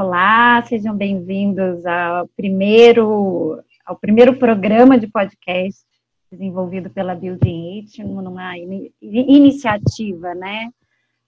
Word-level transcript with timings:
Olá, 0.00 0.62
sejam 0.64 0.96
bem-vindos 0.96 1.84
ao 1.84 2.28
primeiro, 2.28 3.60
ao 3.84 3.96
primeiro 3.96 4.38
programa 4.38 4.96
de 4.96 5.08
podcast 5.08 5.84
desenvolvido 6.30 6.88
pela 6.88 7.16
Building 7.16 7.80
It, 7.80 8.04
numa 8.04 8.56
in, 8.56 8.92
iniciativa, 9.02 10.36
né, 10.36 10.70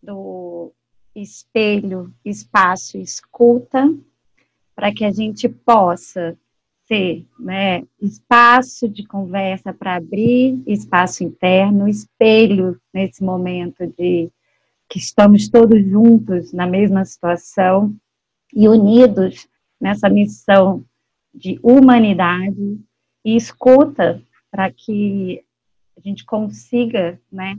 do 0.01 0.72
espelho, 1.17 2.14
espaço, 2.25 2.96
escuta, 2.96 3.93
para 4.73 4.95
que 4.95 5.05
a 5.05 5.11
gente 5.11 5.48
possa 5.48 6.39
ser, 6.87 7.27
né, 7.41 7.82
espaço 8.00 8.89
de 8.89 9.05
conversa 9.05 9.73
para 9.75 9.96
abrir, 9.96 10.62
espaço 10.64 11.25
interno, 11.25 11.89
espelho 11.89 12.80
nesse 12.95 13.21
momento 13.21 13.84
de 13.98 14.30
que 14.89 15.00
estamos 15.00 15.48
todos 15.48 15.84
juntos 15.84 16.52
na 16.52 16.68
mesma 16.68 17.05
situação 17.05 17.93
e 18.55 18.69
unidos 18.69 19.48
nessa 19.80 20.09
missão 20.09 20.84
de 21.34 21.59
humanidade 21.62 22.79
e 23.24 23.37
escuta 23.37 24.23
para 24.51 24.70
que 24.70 25.43
a 25.97 26.01
gente 26.01 26.24
consiga, 26.24 27.21
né, 27.30 27.59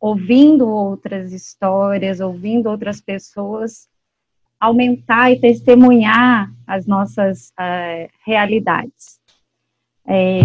ouvindo 0.00 0.68
outras 0.68 1.32
histórias, 1.32 2.20
ouvindo 2.20 2.68
outras 2.68 3.00
pessoas, 3.00 3.88
aumentar 4.58 5.30
e 5.30 5.40
testemunhar 5.40 6.50
as 6.66 6.86
nossas 6.86 7.50
uh, 7.50 8.08
realidades. 8.24 9.20
É, 10.06 10.40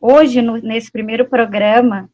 hoje, 0.00 0.40
no, 0.42 0.58
nesse 0.58 0.92
primeiro 0.92 1.28
programa, 1.28 2.08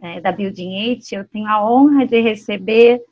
é, 0.00 0.20
da 0.20 0.32
Building 0.32 0.74
Eight, 0.74 1.14
eu 1.14 1.24
tenho 1.26 1.46
a 1.46 1.64
honra 1.64 2.06
de 2.06 2.20
receber 2.20 3.02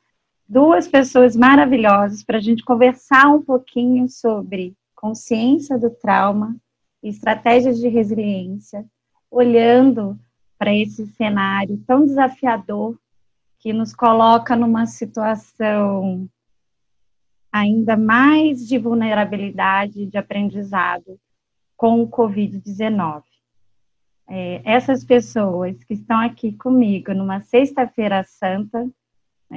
duas 0.48 0.88
pessoas 0.88 1.36
maravilhosas 1.36 2.22
para 2.22 2.38
a 2.38 2.40
gente 2.40 2.64
conversar 2.64 3.28
um 3.28 3.42
pouquinho 3.42 4.08
sobre 4.08 4.76
consciência 4.94 5.78
do 5.78 5.90
trauma 5.90 6.56
e 7.02 7.08
estratégias 7.08 7.78
de 7.78 7.88
resiliência, 7.88 8.84
olhando 9.30 10.18
para 10.58 10.74
esse 10.74 11.06
cenário 11.08 11.82
tão 11.86 12.04
desafiador 12.04 12.98
que 13.58 13.72
nos 13.72 13.94
coloca 13.94 14.54
numa 14.56 14.86
situação 14.86 16.28
ainda 17.52 17.96
mais 17.96 18.66
de 18.66 18.78
vulnerabilidade 18.78 20.06
de 20.06 20.18
aprendizado 20.18 21.18
com 21.76 22.02
o 22.02 22.08
Covid-19 22.08 23.22
é, 24.28 24.62
essas 24.64 25.04
pessoas 25.04 25.82
que 25.84 25.94
estão 25.94 26.18
aqui 26.18 26.52
comigo 26.52 27.12
numa 27.12 27.40
sexta-feira 27.42 28.24
santa, 28.24 28.88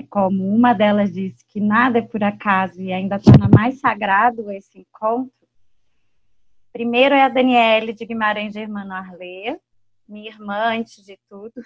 como 0.03 0.47
uma 0.47 0.73
delas 0.73 1.11
disse 1.11 1.45
que 1.47 1.59
nada 1.59 1.99
é 1.99 2.01
por 2.01 2.23
acaso 2.23 2.81
e 2.81 2.91
ainda 2.91 3.19
torna 3.19 3.47
mais 3.47 3.79
sagrado 3.79 4.51
esse 4.51 4.79
encontro, 4.79 5.31
primeiro 6.71 7.15
é 7.15 7.23
a 7.23 7.29
Daniele 7.29 7.93
de 7.93 8.05
Guimarães 8.05 8.53
Germano 8.53 8.93
Arleia, 8.93 9.59
minha 10.07 10.29
irmã 10.29 10.77
antes 10.77 11.03
de 11.03 11.17
tudo, 11.29 11.61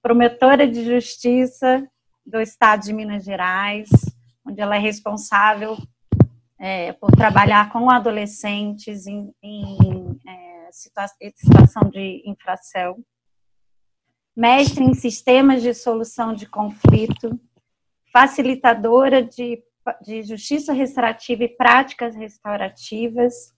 promotora 0.00 0.66
de 0.66 0.84
justiça 0.84 1.86
do 2.24 2.40
estado 2.40 2.82
de 2.82 2.92
Minas 2.92 3.24
Gerais, 3.24 3.90
onde 4.46 4.60
ela 4.60 4.76
é 4.76 4.78
responsável 4.78 5.76
é, 6.58 6.92
por 6.92 7.10
trabalhar 7.10 7.72
com 7.72 7.90
adolescentes 7.90 9.06
em, 9.06 9.34
em 9.42 10.20
é, 10.26 10.68
situação 10.70 11.90
de 11.90 12.22
infração, 12.24 12.96
mestre 14.36 14.84
em 14.84 14.94
sistemas 14.94 15.62
de 15.62 15.74
solução 15.74 16.34
de 16.34 16.46
conflito, 16.46 17.38
facilitadora 18.12 19.22
de, 19.22 19.62
de 20.02 20.22
justiça 20.22 20.72
restaurativa 20.72 21.44
e 21.44 21.48
práticas 21.48 22.14
restaurativas, 22.14 23.52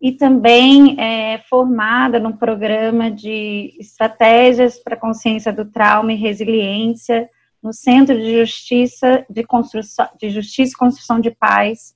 e 0.00 0.10
também 0.10 1.00
é, 1.00 1.38
formada 1.48 2.18
no 2.18 2.36
programa 2.36 3.08
de 3.08 3.76
estratégias 3.78 4.76
para 4.76 4.96
consciência 4.96 5.52
do 5.52 5.64
trauma 5.64 6.12
e 6.12 6.16
resiliência 6.16 7.30
no 7.62 7.72
Centro 7.72 8.16
de 8.16 8.40
Justiça 8.40 9.24
de 9.30 9.44
Construção 9.44 10.08
de 10.18 10.28
Justiça 10.30 10.72
e 10.72 10.78
Construção 10.78 11.20
de 11.20 11.30
Paz 11.30 11.94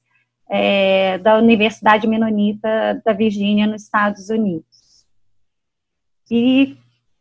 é, 0.48 1.18
da 1.18 1.36
Universidade 1.36 2.06
Menonita 2.06 3.02
da 3.04 3.12
Virgínia, 3.12 3.66
nos 3.66 3.82
Estados 3.82 4.30
Unidos. 4.30 5.04
E 6.30 6.76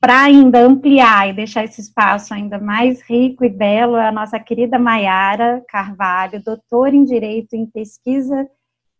para 0.06 0.22
ainda 0.22 0.60
ampliar 0.60 1.30
e 1.30 1.34
deixar 1.34 1.64
esse 1.64 1.82
espaço 1.82 2.32
ainda 2.32 2.60
mais 2.60 3.02
rico 3.10 3.44
e 3.44 3.50
belo, 3.50 3.96
a 3.96 4.12
nossa 4.12 4.40
querida 4.40 4.78
Maiara 4.78 5.66
Carvalho, 5.68 6.44
doutora 6.44 6.96
em 6.96 7.04
Direito 7.04 7.56
em 7.56 7.66
Pesquisa, 7.66 8.48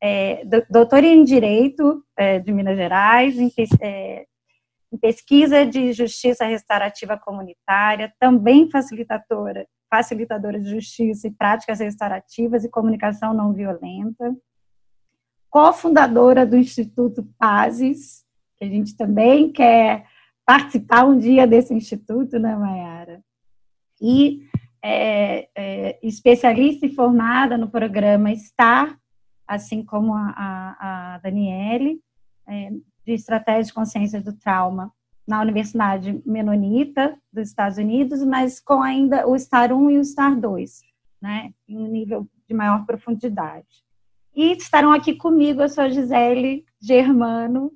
é, 0.02 0.44
doutora 0.68 1.06
em 1.06 1.24
Direito 1.24 2.04
é, 2.18 2.40
de 2.40 2.52
Minas 2.52 2.76
Gerais, 2.76 3.38
em, 3.38 3.52
é, 3.82 4.26
em 4.92 4.98
Pesquisa 4.98 5.64
de 5.64 5.94
Justiça 5.94 6.44
Restaurativa 6.44 7.16
Comunitária, 7.16 8.12
também 8.20 8.68
facilitadora 8.72 9.68
facilitadora 9.88 10.60
de 10.60 10.72
justiça 10.72 11.28
e 11.28 11.32
práticas 11.32 11.82
restaurativas 11.82 12.64
e 12.64 12.70
comunicação 12.70 13.32
não 13.32 13.54
violenta, 13.54 14.36
cofundadora 15.52 16.48
do 16.48 16.58
Instituto 16.58 17.24
Pazes, 17.38 18.26
que 18.58 18.66
a 18.66 18.68
gente 18.68 18.98
também 18.98 19.52
quer 19.52 20.04
participar 20.46 21.06
um 21.06 21.18
dia 21.18 21.48
desse 21.48 21.74
instituto, 21.74 22.38
né, 22.40 22.56
Mayara? 22.56 23.22
E 24.02 24.48
é, 24.84 25.50
é, 25.56 26.00
especialista 26.04 26.86
e 26.86 26.94
formada 26.94 27.58
no 27.58 27.70
programa 27.70 28.36
STAR, 28.36 28.98
assim 29.48 29.84
como 29.84 30.14
a, 30.14 30.34
a, 30.38 31.16
a 31.16 31.18
Daniele, 31.20 32.00
é, 32.48 32.72
de 33.06 33.14
Estratégia 33.14 33.64
de 33.64 33.74
Consciência 33.74 34.22
do 34.22 34.34
Trauma 34.34 34.92
na 35.28 35.42
Universidade 35.42 36.22
Menonita 36.26 37.18
dos 37.34 37.50
Estados 37.50 37.78
Unidos, 37.78 38.24
mas 38.24 38.60
com 38.60 38.82
ainda 38.82 39.28
o 39.28 39.38
STAR 39.38 39.74
1 39.74 39.90
e 39.92 39.98
o 39.98 40.04
STAR 40.04 40.40
2, 40.40 40.82
né, 41.22 41.52
em 41.68 41.78
um 41.78 41.88
nível 41.88 42.28
de 42.48 42.54
maior 42.54 42.86
profundidade. 42.86 43.84
E 44.36 44.52
estarão 44.52 44.92
aqui 44.92 45.16
comigo 45.16 45.62
a 45.62 45.70
sua 45.70 45.90
Gisele 45.90 46.66
Germano, 46.80 47.72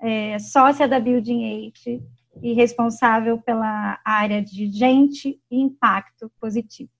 é, 0.00 0.38
sócia 0.38 0.88
da 0.88 0.98
Building 0.98 1.72
8 1.86 2.02
e 2.42 2.52
responsável 2.54 3.38
pela 3.38 4.00
área 4.04 4.42
de 4.42 4.70
gente 4.70 5.40
e 5.50 5.60
impacto 5.60 6.30
positivo. 6.40 6.90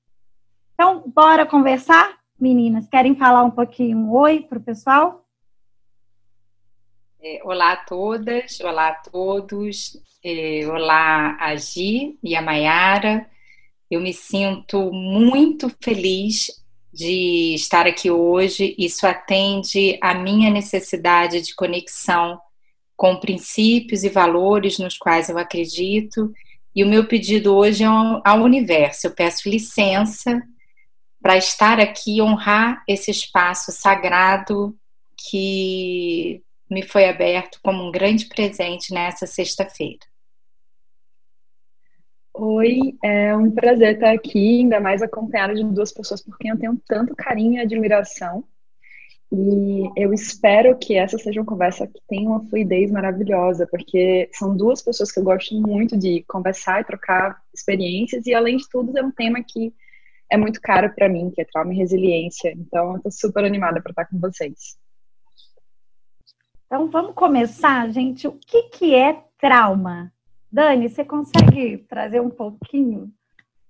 Então, 0.75 1.05
bora 1.15 1.47
conversar, 1.47 2.19
meninas? 2.39 2.89
Querem 2.89 3.15
falar 3.15 3.43
um 3.43 3.50
pouquinho 3.50 3.99
um 3.99 4.12
oi 4.12 4.41
para 4.41 4.59
o 4.59 4.62
pessoal? 4.62 5.27
É, 7.22 7.41
olá 7.44 7.72
a 7.72 7.77
todas, 7.77 8.60
olá 8.60 8.89
a 8.89 8.94
todos, 8.94 10.00
é, 10.25 10.66
olá 10.66 11.37
a 11.39 11.55
Gi 11.55 12.19
e 12.22 12.34
a 12.34 12.43
Maiara. 12.43 13.28
Eu 13.91 14.00
me 14.00 14.12
sinto 14.12 14.91
muito 14.93 15.69
feliz 15.83 16.50
de 16.93 17.55
estar 17.55 17.87
aqui 17.87 18.10
hoje. 18.10 18.75
Isso 18.78 19.06
atende 19.06 19.99
à 20.00 20.15
minha 20.15 20.50
necessidade 20.50 21.43
de 21.43 21.55
conexão 21.55 22.41
com 23.00 23.19
princípios 23.19 24.05
e 24.05 24.11
valores 24.11 24.78
nos 24.78 24.99
quais 24.99 25.31
eu 25.31 25.38
acredito. 25.38 26.31
E 26.77 26.84
o 26.84 26.87
meu 26.87 27.09
pedido 27.09 27.56
hoje 27.56 27.83
é 27.83 27.87
ao 27.87 28.43
universo. 28.43 29.06
Eu 29.06 29.15
peço 29.15 29.49
licença 29.49 30.38
para 31.19 31.34
estar 31.39 31.81
aqui 31.81 32.19
e 32.19 32.22
honrar 32.22 32.84
esse 32.87 33.10
espaço 33.10 33.72
sagrado 33.72 34.77
que 35.16 36.43
me 36.71 36.83
foi 36.83 37.09
aberto 37.09 37.59
como 37.62 37.83
um 37.83 37.91
grande 37.91 38.27
presente 38.27 38.93
nessa 38.93 39.27
sexta-feira. 39.27 40.00
Oi, 42.34 42.99
é 43.03 43.34
um 43.34 43.50
prazer 43.50 43.94
estar 43.94 44.12
aqui, 44.12 44.60
ainda 44.60 44.78
mais 44.78 45.00
acompanhada 45.00 45.55
de 45.55 45.65
duas 45.65 45.91
pessoas 45.91 46.22
por 46.22 46.37
quem 46.37 46.50
eu 46.50 46.59
tenho 46.59 46.78
tanto 46.87 47.16
carinho 47.16 47.55
e 47.55 47.60
admiração. 47.60 48.44
E 49.32 49.88
eu 49.97 50.12
espero 50.12 50.77
que 50.77 50.97
essa 50.97 51.16
seja 51.16 51.41
uma 51.41 51.47
conversa 51.47 51.86
que 51.86 52.00
tenha 52.09 52.28
uma 52.28 52.44
fluidez 52.47 52.91
maravilhosa, 52.91 53.66
porque 53.71 54.28
são 54.32 54.56
duas 54.56 54.82
pessoas 54.82 55.12
que 55.12 55.21
eu 55.21 55.24
gosto 55.24 55.54
muito 55.54 55.97
de 55.97 56.24
conversar 56.27 56.80
e 56.80 56.84
trocar 56.84 57.41
experiências, 57.54 58.27
e 58.27 58.34
além 58.34 58.56
de 58.56 58.68
tudo, 58.68 58.97
é 58.98 59.03
um 59.03 59.12
tema 59.12 59.42
que 59.42 59.72
é 60.28 60.36
muito 60.36 60.60
caro 60.60 60.92
para 60.94 61.09
mim, 61.09 61.30
que 61.30 61.41
é 61.41 61.44
trauma 61.44 61.72
e 61.72 61.77
resiliência. 61.77 62.53
Então, 62.53 62.92
eu 62.92 62.97
estou 62.97 63.12
super 63.12 63.44
animada 63.44 63.80
para 63.80 63.91
estar 63.91 64.06
com 64.06 64.18
vocês. 64.18 64.77
Então 66.66 66.88
vamos 66.88 67.15
começar, 67.15 67.91
gente. 67.91 68.28
O 68.28 68.33
que, 68.33 68.62
que 68.65 68.94
é 68.94 69.24
trauma? 69.41 70.12
Dani, 70.53 70.88
você 70.88 71.04
consegue 71.04 71.78
trazer 71.88 72.21
um 72.21 72.30
pouquinho 72.30 73.12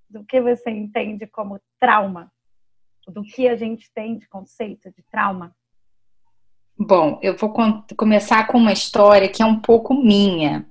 do 0.09 0.23
que 0.23 0.39
você 0.39 0.69
entende 0.71 1.27
como 1.27 1.59
trauma? 1.79 2.31
Do 3.09 3.23
que 3.23 3.49
a 3.49 3.57
gente 3.57 3.91
tem 3.93 4.19
de 4.19 4.29
conceito 4.29 4.91
de 4.91 5.03
trauma? 5.11 5.55
Bom, 6.79 7.19
eu 7.23 7.37
vou 7.37 7.53
começar 7.97 8.47
com 8.47 8.57
uma 8.57 8.73
história 8.73 9.29
que 9.29 9.43
é 9.43 9.47
um 9.47 9.61
pouco 9.61 9.95
minha. 9.95 10.67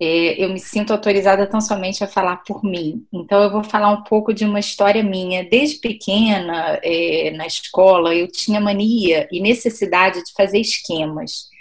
é, 0.00 0.42
eu 0.42 0.48
me 0.48 0.58
sinto 0.58 0.92
autorizada 0.92 1.46
tão 1.46 1.60
somente 1.60 2.02
a 2.02 2.08
falar 2.08 2.38
por 2.38 2.64
mim. 2.64 3.06
Então, 3.12 3.40
eu 3.40 3.52
vou 3.52 3.62
falar 3.62 3.90
um 3.90 4.02
pouco 4.02 4.34
de 4.34 4.44
uma 4.44 4.58
história 4.58 5.02
minha. 5.02 5.48
Desde 5.48 5.78
pequena, 5.78 6.80
é, 6.82 7.30
na 7.36 7.46
escola, 7.46 8.12
eu 8.14 8.26
tinha 8.26 8.60
mania 8.60 9.28
e 9.30 9.40
necessidade 9.40 10.24
de 10.24 10.32
fazer 10.32 10.58
esquemas. 10.58 11.51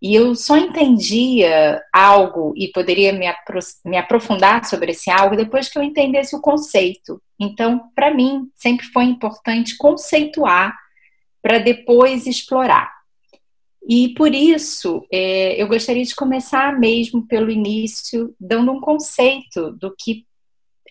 E 0.00 0.14
eu 0.14 0.34
só 0.34 0.56
entendia 0.56 1.82
algo 1.92 2.54
e 2.56 2.68
poderia 2.68 3.12
me, 3.12 3.26
apro 3.26 3.58
me 3.84 3.96
aprofundar 3.96 4.64
sobre 4.64 4.92
esse 4.92 5.10
algo 5.10 5.36
depois 5.36 5.68
que 5.68 5.78
eu 5.78 5.82
entendesse 5.82 6.36
o 6.36 6.40
conceito. 6.40 7.20
Então, 7.38 7.90
para 7.94 8.14
mim, 8.14 8.48
sempre 8.54 8.86
foi 8.86 9.04
importante 9.04 9.76
conceituar 9.76 10.76
para 11.42 11.58
depois 11.58 12.26
explorar. 12.26 12.92
E 13.88 14.10
por 14.10 14.34
isso, 14.34 15.04
é, 15.10 15.60
eu 15.60 15.66
gostaria 15.66 16.04
de 16.04 16.14
começar 16.14 16.78
mesmo 16.78 17.26
pelo 17.26 17.50
início, 17.50 18.34
dando 18.38 18.70
um 18.70 18.80
conceito 18.80 19.72
do 19.72 19.94
que 19.96 20.26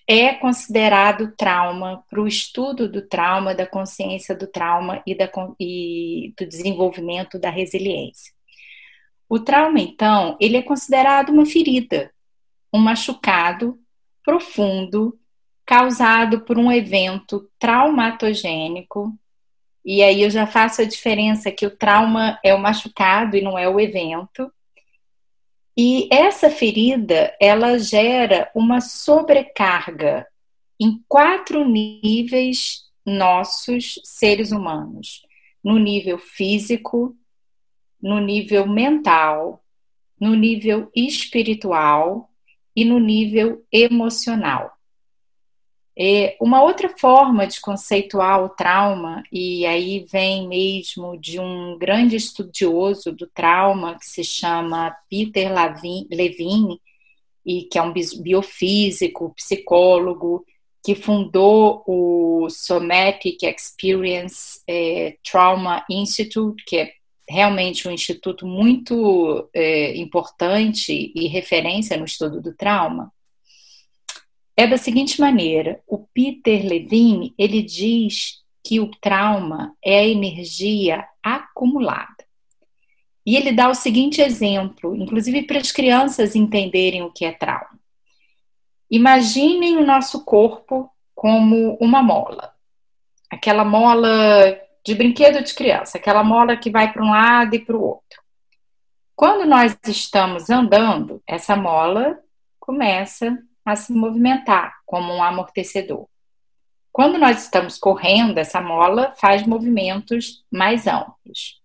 é 0.08 0.34
considerado 0.34 1.34
trauma 1.38 2.04
para 2.10 2.22
o 2.22 2.28
estudo 2.28 2.90
do 2.90 3.08
trauma, 3.08 3.54
da 3.54 3.68
consciência 3.68 4.34
do 4.36 4.48
trauma 4.48 5.04
e, 5.06 5.14
da, 5.14 5.30
e 5.60 6.34
do 6.38 6.46
desenvolvimento 6.46 7.38
da 7.38 7.50
resiliência. 7.50 8.37
O 9.30 9.40
trauma, 9.40 9.80
então, 9.80 10.38
ele 10.40 10.58
é 10.58 10.62
considerado 10.62 11.30
uma 11.30 11.46
ferida, 11.46 12.12
um 12.74 12.80
machucado 12.80 13.80
profundo 14.24 15.18
causado 15.66 16.42
por 16.42 16.58
um 16.58 16.72
evento 16.72 17.50
traumatogênico 17.60 19.18
e 19.90 20.04
aí 20.04 20.22
eu 20.22 20.30
já 20.30 20.46
faço 20.46 20.82
a 20.82 20.86
diferença 20.86 21.50
que 21.50 21.66
o 21.66 21.72
trauma 21.72 22.38
é 22.44 22.54
o 22.54 22.60
machucado 22.60 23.38
e 23.38 23.42
não 23.42 23.58
é 23.58 23.70
o 23.70 23.80
evento. 23.80 24.52
E 25.78 26.10
essa 26.12 26.50
ferida, 26.50 27.34
ela 27.40 27.80
gera 27.80 28.52
uma 28.54 28.82
sobrecarga 28.82 30.28
em 30.78 31.02
quatro 31.08 31.64
níveis 31.64 32.82
nossos 33.06 33.98
seres 34.04 34.52
humanos: 34.52 35.22
no 35.64 35.80
nível 35.80 36.18
físico, 36.18 37.16
no 38.02 38.20
nível 38.20 38.68
mental, 38.68 39.64
no 40.20 40.36
nível 40.36 40.90
espiritual 40.96 42.30
e 42.76 42.86
no 42.86 43.00
nível 43.00 43.64
emocional. 43.72 44.72
É, 46.00 46.38
uma 46.40 46.62
outra 46.62 46.90
forma 46.96 47.48
de 47.48 47.60
conceituar 47.60 48.44
o 48.44 48.50
trauma, 48.50 49.24
e 49.32 49.66
aí 49.66 50.06
vem 50.12 50.48
mesmo 50.48 51.18
de 51.20 51.40
um 51.40 51.76
grande 51.76 52.16
estudioso 52.16 53.12
do 53.12 53.26
trauma 53.26 53.98
que 53.98 54.06
se 54.06 54.24
chama 54.24 54.96
Peter 55.10 55.52
Levine, 55.52 56.80
e 57.44 57.64
que 57.64 57.80
é 57.80 57.82
um 57.82 57.94
biofísico, 57.94 59.34
psicólogo, 59.34 60.46
que 60.84 60.94
fundou 60.94 61.84
o 61.88 62.48
Somatic 62.50 63.42
Experience 63.44 64.62
é, 64.68 65.18
Trauma 65.24 65.84
Institute, 65.90 66.64
que 66.66 66.78
é 66.78 66.92
realmente 67.30 67.88
um 67.88 67.92
instituto 67.92 68.48
muito 68.48 69.50
é, 69.54 69.96
importante 69.98 71.12
e 71.14 71.28
referência 71.28 71.98
no 71.98 72.06
estudo 72.06 72.42
do 72.42 72.56
trauma 72.56 73.12
é 74.56 74.66
da 74.66 74.78
seguinte 74.78 75.22
maneira: 75.22 75.82
o 75.86 76.00
Peter 76.00 76.66
Levine 76.66 77.34
ele 77.38 77.62
diz 77.62 78.44
que 78.64 78.80
o 78.80 78.90
trauma 79.00 79.76
é 79.84 80.00
a 80.00 80.08
energia 80.08 81.06
acumulada. 81.22 82.26
E 83.26 83.36
ele 83.36 83.52
dá 83.52 83.70
o 83.70 83.76
seguinte 83.76 84.22
exemplo, 84.22 84.96
inclusive 84.96 85.44
para 85.44 85.60
as 85.60 85.72
crianças 85.72 86.36
entenderem 86.36 87.04
o 87.04 87.12
que 87.12 87.26
é 87.26 87.32
trauma. 87.32 87.78
Imaginem 88.90 89.78
o 89.78 89.86
nosso 89.86 90.24
corpo 90.24 90.90
como 91.14 91.78
uma 91.82 92.02
mola. 92.02 92.54
Aquela 93.30 93.66
mola 93.66 94.58
de 94.88 94.96
brinquedo 94.96 95.44
de 95.44 95.54
criança, 95.54 95.98
aquela 95.98 96.24
mola 96.24 96.56
que 96.56 96.72
vai 96.72 96.94
para 96.94 97.04
um 97.04 97.10
lado 97.10 97.54
e 97.54 97.60
para 97.60 97.76
o 97.76 97.84
outro. 97.84 98.22
Quando 99.14 99.46
nós 99.46 99.78
estamos 99.86 100.50
andando, 100.50 101.22
essa 101.28 101.58
mola 101.58 102.18
começa 102.58 103.38
a 103.66 103.76
se 103.76 103.92
movimentar 103.92 104.78
como 104.86 105.14
um 105.14 105.22
amortecedor. 105.22 106.08
Quando 106.90 107.18
nós 107.18 107.44
estamos 107.44 107.78
correndo, 107.78 108.38
essa 108.38 108.62
mola 108.62 109.14
faz 109.18 109.46
movimentos 109.46 110.46
mais 110.50 110.88
amplos. 110.88 111.62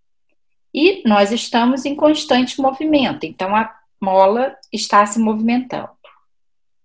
E 0.74 1.06
nós 1.08 1.30
estamos 1.30 1.84
em 1.84 1.94
constante 1.94 2.60
movimento, 2.60 3.24
então 3.24 3.54
a 3.54 3.72
mola 4.00 4.56
está 4.72 5.06
se 5.06 5.20
movimentando. 5.20 5.90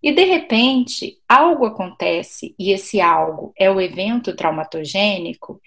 E 0.03 0.11
de 0.11 0.23
repente, 0.23 1.17
algo 1.27 1.65
acontece, 1.65 2.53
e 2.59 2.71
esse 2.71 3.01
algo 3.01 3.51
é 3.57 3.71
o 3.71 3.81
evento 3.81 4.35
traumatogênico, 4.35 5.59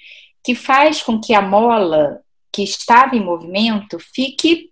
que 0.44 0.54
faz 0.54 1.02
com 1.02 1.20
que 1.20 1.34
a 1.34 1.42
mola 1.42 2.20
que 2.52 2.62
estava 2.62 3.16
em 3.16 3.25
movimento 3.25 3.98
fique 3.98 4.70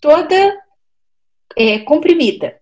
toda 0.00 0.56
é, 1.56 1.78
comprimida. 1.80 2.60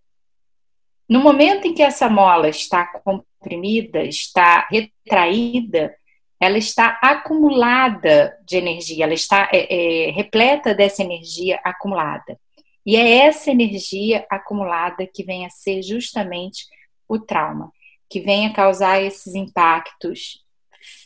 No 1.08 1.20
momento 1.20 1.66
em 1.66 1.74
que 1.74 1.82
essa 1.82 2.08
mola 2.08 2.48
está 2.48 2.86
comprimida, 2.86 4.02
está 4.02 4.66
retraída, 4.70 5.94
ela 6.40 6.58
está 6.58 6.98
acumulada 7.02 8.36
de 8.44 8.56
energia, 8.56 9.04
ela 9.04 9.14
está 9.14 9.48
é, 9.52 10.08
é, 10.08 10.10
repleta 10.10 10.74
dessa 10.74 11.02
energia 11.02 11.60
acumulada. 11.64 12.38
E 12.84 12.96
é 12.96 13.26
essa 13.26 13.50
energia 13.50 14.26
acumulada 14.30 15.06
que 15.06 15.24
vem 15.24 15.46
a 15.46 15.50
ser 15.50 15.82
justamente 15.82 16.64
o 17.08 17.18
trauma, 17.18 17.72
que 18.08 18.20
vem 18.20 18.46
a 18.46 18.52
causar 18.52 19.02
esses 19.02 19.34
impactos 19.34 20.45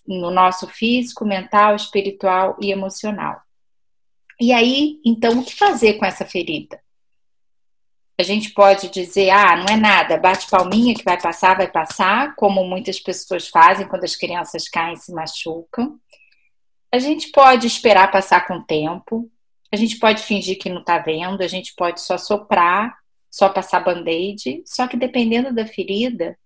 no 0.07 0.31
nosso 0.31 0.67
físico, 0.67 1.25
mental, 1.25 1.77
espiritual 1.77 2.57
e 2.61 2.71
emocional. 2.71 3.41
E 4.41 4.53
aí, 4.53 5.01
então, 5.05 5.39
o 5.39 5.45
que 5.45 5.55
fazer 5.55 5.95
com 5.95 6.07
essa 6.07 6.25
ferida? 6.25 6.81
A 8.19 8.23
gente 8.23 8.51
pode 8.51 8.91
dizer, 8.91 9.31
ah, 9.31 9.57
não 9.57 9.67
é 9.67 9.77
nada, 9.77 10.19
bate 10.19 10.49
palminha 10.49 10.95
que 10.95 11.05
vai 11.05 11.21
passar, 11.21 11.57
vai 11.57 11.71
passar, 11.71 12.35
como 12.37 12.65
muitas 12.65 12.99
pessoas 13.01 13.49
fazem 13.49 13.89
quando 13.89 14.05
as 14.05 14.17
crianças 14.17 14.69
caem 14.69 14.95
e 14.95 14.99
se 14.99 15.13
machucam. 15.13 15.99
A 16.93 16.99
gente 16.99 17.31
pode 17.31 17.67
esperar 17.67 18.11
passar 18.11 18.47
com 18.47 18.55
o 18.55 18.65
tempo, 18.65 19.31
a 19.73 19.77
gente 19.77 19.99
pode 19.99 20.23
fingir 20.23 20.59
que 20.59 20.69
não 20.69 20.81
está 20.81 20.99
vendo, 20.99 21.43
a 21.43 21.47
gente 21.47 21.75
pode 21.77 22.01
só 22.01 22.19
soprar, 22.19 22.95
só 23.31 23.49
passar 23.49 23.81
band-aid, 23.81 24.63
só 24.67 24.89
que 24.89 24.97
dependendo 24.97 25.55
da 25.55 25.67
ferida, 25.67 26.37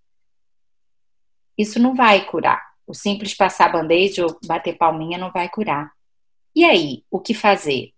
isso 1.57 1.79
não 1.81 1.95
vai 1.95 2.27
curar. 2.27 2.74
O 2.87 2.95
simples 2.95 3.35
passar 3.35 3.73
band-aid 3.73 4.21
ou 4.21 4.39
bater 4.47 4.77
palminha 4.77 5.19
não 5.19 5.31
vai 5.31 5.49
curar. 5.49 5.93
E 6.55 6.65
aí, 6.65 7.03
o 7.11 7.19
que 7.19 7.35
fazer? 7.35 7.93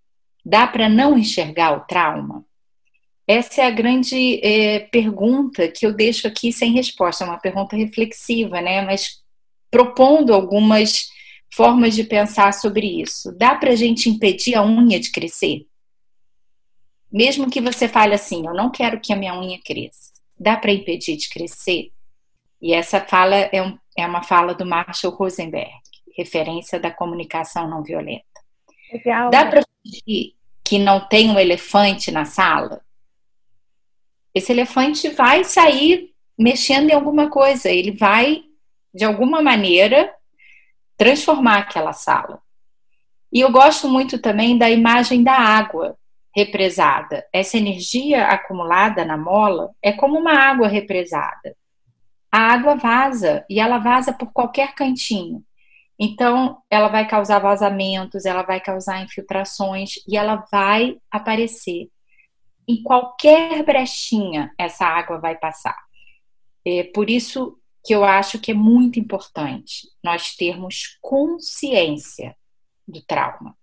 Dá 0.44 0.66
para 0.66 0.88
não 0.88 1.18
enxergar 1.18 1.76
o 1.76 1.80
trauma? 1.80 2.44
Essa 3.26 3.62
é 3.62 3.66
a 3.66 3.70
grande 3.70 4.40
é, 4.42 4.78
pergunta 4.78 5.66
que 5.68 5.84
eu 5.84 5.92
deixo 5.92 6.28
aqui 6.28 6.52
sem 6.52 6.72
resposta, 6.72 7.24
é 7.24 7.26
uma 7.26 7.38
pergunta 7.38 7.74
reflexiva, 7.74 8.60
né? 8.60 8.82
Mas 8.82 9.22
propondo 9.70 10.32
algumas 10.32 11.08
formas 11.52 11.94
de 11.94 12.04
pensar 12.04 12.52
sobre 12.54 13.00
isso. 13.00 13.32
Dá 13.36 13.54
para 13.54 13.72
a 13.72 13.76
gente 13.76 14.08
impedir 14.08 14.54
a 14.54 14.64
unha 14.64 15.00
de 15.00 15.10
crescer? 15.10 15.66
Mesmo 17.10 17.50
que 17.50 17.60
você 17.60 17.88
fale 17.88 18.14
assim, 18.14 18.46
eu 18.46 18.54
não 18.54 18.70
quero 18.70 19.00
que 19.00 19.12
a 19.12 19.16
minha 19.16 19.38
unha 19.38 19.58
cresça. 19.64 20.12
Dá 20.38 20.56
para 20.56 20.72
impedir 20.72 21.16
de 21.16 21.28
crescer? 21.28 21.90
E 22.60 22.72
essa 22.72 23.00
fala 23.00 23.36
é, 23.36 23.62
um, 23.62 23.78
é 23.96 24.06
uma 24.06 24.22
fala 24.22 24.54
do 24.54 24.64
Marshall 24.64 25.14
Rosenberg, 25.14 25.72
referência 26.16 26.80
da 26.80 26.90
comunicação 26.90 27.68
não 27.68 27.82
violenta. 27.82 28.24
Legal. 28.92 29.30
Dá 29.30 29.44
para 29.46 29.62
fingir 29.82 30.34
que 30.64 30.78
não 30.78 31.00
tem 31.00 31.30
um 31.30 31.38
elefante 31.38 32.10
na 32.10 32.24
sala? 32.24 32.80
esse 34.36 34.52
elefante 34.52 35.08
vai 35.08 35.44
sair 35.44 36.10
mexendo 36.38 36.90
em 36.90 36.92
alguma 36.92 37.30
coisa, 37.30 37.70
ele 37.70 37.90
vai, 37.90 38.42
de 38.92 39.02
alguma 39.02 39.40
maneira, 39.40 40.12
transformar 40.94 41.60
aquela 41.60 41.94
sala. 41.94 42.42
E 43.32 43.40
eu 43.40 43.50
gosto 43.50 43.88
muito 43.88 44.18
também 44.18 44.58
da 44.58 44.68
imagem 44.68 45.24
da 45.24 45.32
água 45.32 45.96
represada. 46.36 47.26
Essa 47.32 47.56
energia 47.56 48.26
acumulada 48.26 49.06
na 49.06 49.16
mola 49.16 49.70
é 49.82 49.90
como 49.90 50.18
uma 50.18 50.34
água 50.34 50.68
represada. 50.68 51.56
A 52.36 52.52
água 52.52 52.74
vaza 52.74 53.46
e 53.48 53.58
ela 53.58 53.78
vaza 53.78 54.12
por 54.12 54.30
qualquer 54.30 54.74
cantinho. 54.74 55.42
Então, 55.98 56.58
ela 56.68 56.88
vai 56.88 57.08
causar 57.08 57.38
vazamentos, 57.38 58.26
ela 58.26 58.42
vai 58.42 58.60
causar 58.60 59.02
infiltrações 59.02 59.92
e 60.06 60.18
ela 60.18 60.44
vai 60.52 60.98
aparecer 61.10 61.88
em 62.68 62.82
qualquer 62.82 63.64
brechinha 63.64 64.52
essa 64.58 64.84
água 64.84 65.18
vai 65.18 65.34
passar. 65.34 65.78
É 66.62 66.82
por 66.82 67.08
isso 67.08 67.58
que 67.82 67.94
eu 67.94 68.04
acho 68.04 68.38
que 68.38 68.50
é 68.50 68.54
muito 68.54 69.00
importante 69.00 69.88
nós 70.04 70.36
termos 70.36 70.98
consciência 71.00 72.36
do 72.86 73.00
trauma. 73.00 73.56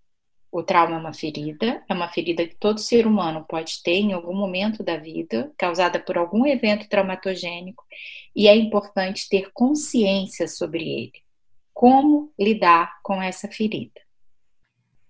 O 0.54 0.62
trauma 0.62 0.98
é 0.98 1.00
uma 1.00 1.14
ferida, 1.16 1.84
é 1.90 1.94
uma 1.96 2.08
ferida 2.08 2.46
que 2.46 2.56
todo 2.56 2.80
ser 2.80 3.08
humano 3.08 3.44
pode 3.50 3.82
ter 3.82 3.96
em 3.96 4.14
algum 4.14 4.36
momento 4.36 4.84
da 4.84 4.98
vida, 4.98 5.52
causada 5.58 6.00
por 6.00 6.16
algum 6.16 6.46
evento 6.46 6.88
traumatogênico, 6.88 7.84
e 8.36 8.48
é 8.48 8.56
importante 8.56 9.28
ter 9.28 9.50
consciência 9.52 10.48
sobre 10.48 10.84
ele. 10.84 11.14
Como 11.74 12.32
lidar 12.40 13.00
com 13.02 13.20
essa 13.20 13.48
ferida? 13.48 14.00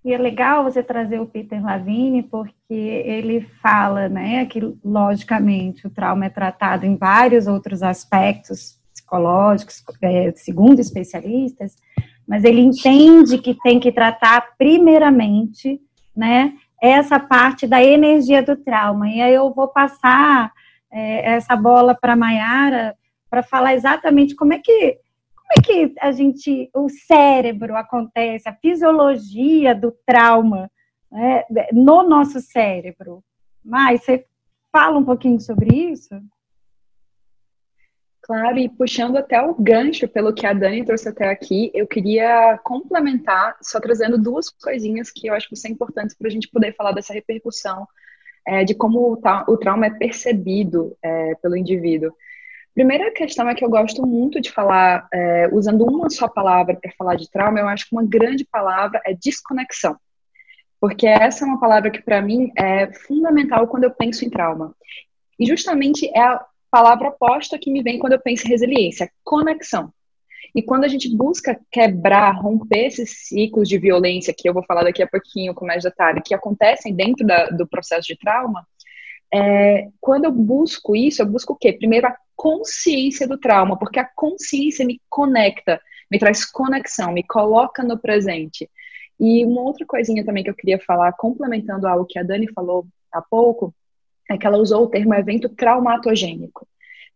E 0.05 0.13
é 0.13 0.17
legal 0.17 0.63
você 0.63 0.81
trazer 0.81 1.19
o 1.19 1.27
Peter 1.27 1.61
Lavigne, 1.61 2.23
porque 2.23 2.73
ele 2.73 3.41
fala, 3.61 4.07
né, 4.07 4.45
que 4.45 4.61
logicamente 4.81 5.85
o 5.85 5.89
trauma 5.89 6.27
é 6.27 6.29
tratado 6.29 6.85
em 6.85 6.95
vários 6.95 7.47
outros 7.47 7.83
aspectos 7.83 8.79
psicológicos, 8.93 9.83
é, 10.01 10.31
segundo 10.37 10.79
especialistas, 10.79 11.75
mas 12.27 12.43
ele 12.43 12.61
entende 12.61 13.37
que 13.37 13.53
tem 13.53 13.79
que 13.79 13.91
tratar 13.91 14.55
primeiramente, 14.57 15.79
né, 16.15 16.53
essa 16.81 17.19
parte 17.19 17.65
da 17.65 17.83
energia 17.83 18.43
do 18.43 18.55
trauma. 18.55 19.09
E 19.09 19.21
aí 19.21 19.33
eu 19.33 19.53
vou 19.53 19.67
passar 19.69 20.51
é, 20.91 21.33
essa 21.33 21.55
bola 21.55 21.95
para 21.95 22.13
a 22.13 22.17
Mayara 22.17 22.95
para 23.29 23.41
falar 23.41 23.73
exatamente 23.73 24.35
como 24.35 24.53
é 24.53 24.59
que 24.59 24.99
como 25.35 25.47
é 25.57 25.61
que 25.61 25.93
a 25.99 26.11
gente, 26.11 26.69
o 26.73 26.87
cérebro 26.89 27.75
acontece, 27.75 28.47
a 28.47 28.55
fisiologia 28.55 29.75
do 29.75 29.93
trauma 30.05 30.71
né, 31.11 31.43
no 31.71 32.01
nosso 32.03 32.39
cérebro. 32.39 33.23
Mas 33.63 34.03
você 34.03 34.25
fala 34.71 34.97
um 34.97 35.03
pouquinho 35.03 35.39
sobre 35.39 35.75
isso? 35.91 36.15
Claro, 38.23 38.57
e 38.57 38.69
puxando 38.69 39.17
até 39.17 39.41
o 39.41 39.53
gancho 39.53 40.07
pelo 40.07 40.33
que 40.33 40.45
a 40.45 40.53
Dani 40.53 40.85
trouxe 40.85 41.09
até 41.09 41.29
aqui, 41.29 41.69
eu 41.73 41.85
queria 41.85 42.57
complementar, 42.63 43.57
só 43.61 43.81
trazendo 43.81 44.17
duas 44.17 44.49
coisinhas 44.49 45.11
que 45.11 45.27
eu 45.27 45.33
acho 45.33 45.49
que 45.49 45.57
são 45.57 45.69
importantes 45.69 46.15
para 46.15 46.29
a 46.29 46.31
gente 46.31 46.47
poder 46.47 46.73
falar 46.73 46.93
dessa 46.93 47.13
repercussão, 47.13 47.85
é, 48.47 48.63
de 48.63 48.73
como 48.73 49.11
o, 49.11 49.17
tra 49.17 49.43
o, 49.45 49.57
trauma 49.57 49.87
é 49.87 49.89
percebido 49.89 50.97
é, 51.03 51.35
pelo 51.35 51.57
indivíduo. 51.57 52.13
Primeira 52.73 53.11
questão 53.11 53.49
é 53.49 53.55
que 53.55 53.63
eu 53.63 53.69
gosto 53.69 54.07
muito 54.07 54.39
de 54.39 54.49
falar, 54.49 55.05
é, 55.13 55.49
usando 55.51 55.83
uma 55.83 56.09
só 56.09 56.25
palavra 56.25 56.77
para 56.77 56.93
falar 56.97 57.15
de 57.15 57.29
trauma, 57.29 57.59
eu 57.59 57.67
acho 57.67 57.89
que 57.89 57.93
uma 57.93 58.05
grande 58.05 58.45
palavra 58.45 59.01
é 59.05 59.13
desconexão. 59.13 59.97
Porque 60.79 61.07
essa 61.07 61.43
é 61.43 61.47
uma 61.47 61.59
palavra 61.59 61.91
que, 61.91 62.01
para 62.01 62.21
mim, 62.21 62.53
é 62.57 62.89
fundamental 62.93 63.67
quando 63.67 63.83
eu 63.83 63.91
penso 63.91 64.23
em 64.23 64.29
trauma. 64.29 64.73
E 65.37 65.45
justamente 65.45 66.09
é 66.15 66.21
a 66.21 66.45
palavra 66.73 67.09
oposta 67.09 67.59
que 67.59 67.69
me 67.69 67.83
vem 67.83 67.99
quando 67.99 68.13
eu 68.13 68.19
penso 68.19 68.47
em 68.47 68.49
resiliência, 68.49 69.07
conexão. 69.23 69.93
E 70.55 70.61
quando 70.63 70.85
a 70.85 70.87
gente 70.87 71.15
busca 71.15 71.59
quebrar, 71.71 72.31
romper 72.31 72.87
esses 72.87 73.27
ciclos 73.27 73.69
de 73.69 73.77
violência, 73.77 74.33
que 74.35 74.49
eu 74.49 74.53
vou 74.55 74.63
falar 74.63 74.83
daqui 74.83 75.03
a 75.03 75.07
pouquinho 75.07 75.53
com 75.53 75.67
mais 75.67 75.83
detalhe, 75.83 76.23
que 76.23 76.33
acontecem 76.33 76.95
dentro 76.95 77.27
da, 77.27 77.45
do 77.51 77.67
processo 77.67 78.07
de 78.07 78.17
trauma, 78.17 78.65
é, 79.31 79.87
quando 80.01 80.25
eu 80.25 80.31
busco 80.31 80.95
isso, 80.95 81.21
eu 81.21 81.27
busco 81.27 81.53
o 81.53 81.55
quê? 81.55 81.73
Primeiro, 81.73 82.07
a 82.07 82.17
consciência 82.35 83.27
do 83.27 83.37
trauma, 83.37 83.77
porque 83.77 83.99
a 83.99 84.09
consciência 84.15 84.83
me 84.83 84.99
conecta, 85.07 85.79
me 86.09 86.17
traz 86.17 86.43
conexão, 86.43 87.11
me 87.11 87.21
coloca 87.21 87.83
no 87.83 87.99
presente. 87.99 88.67
E 89.19 89.45
uma 89.45 89.61
outra 89.61 89.85
coisinha 89.85 90.25
também 90.25 90.43
que 90.43 90.49
eu 90.49 90.55
queria 90.55 90.79
falar, 90.79 91.13
complementando 91.13 91.87
algo 91.87 92.05
que 92.05 92.17
a 92.17 92.23
Dani 92.23 92.51
falou 92.51 92.87
há 93.11 93.21
pouco, 93.21 93.73
é 94.29 94.37
que 94.37 94.47
ela 94.47 94.57
usou 94.57 94.83
o 94.83 94.89
termo 94.89 95.13
evento 95.13 95.49
traumatogênico, 95.49 96.67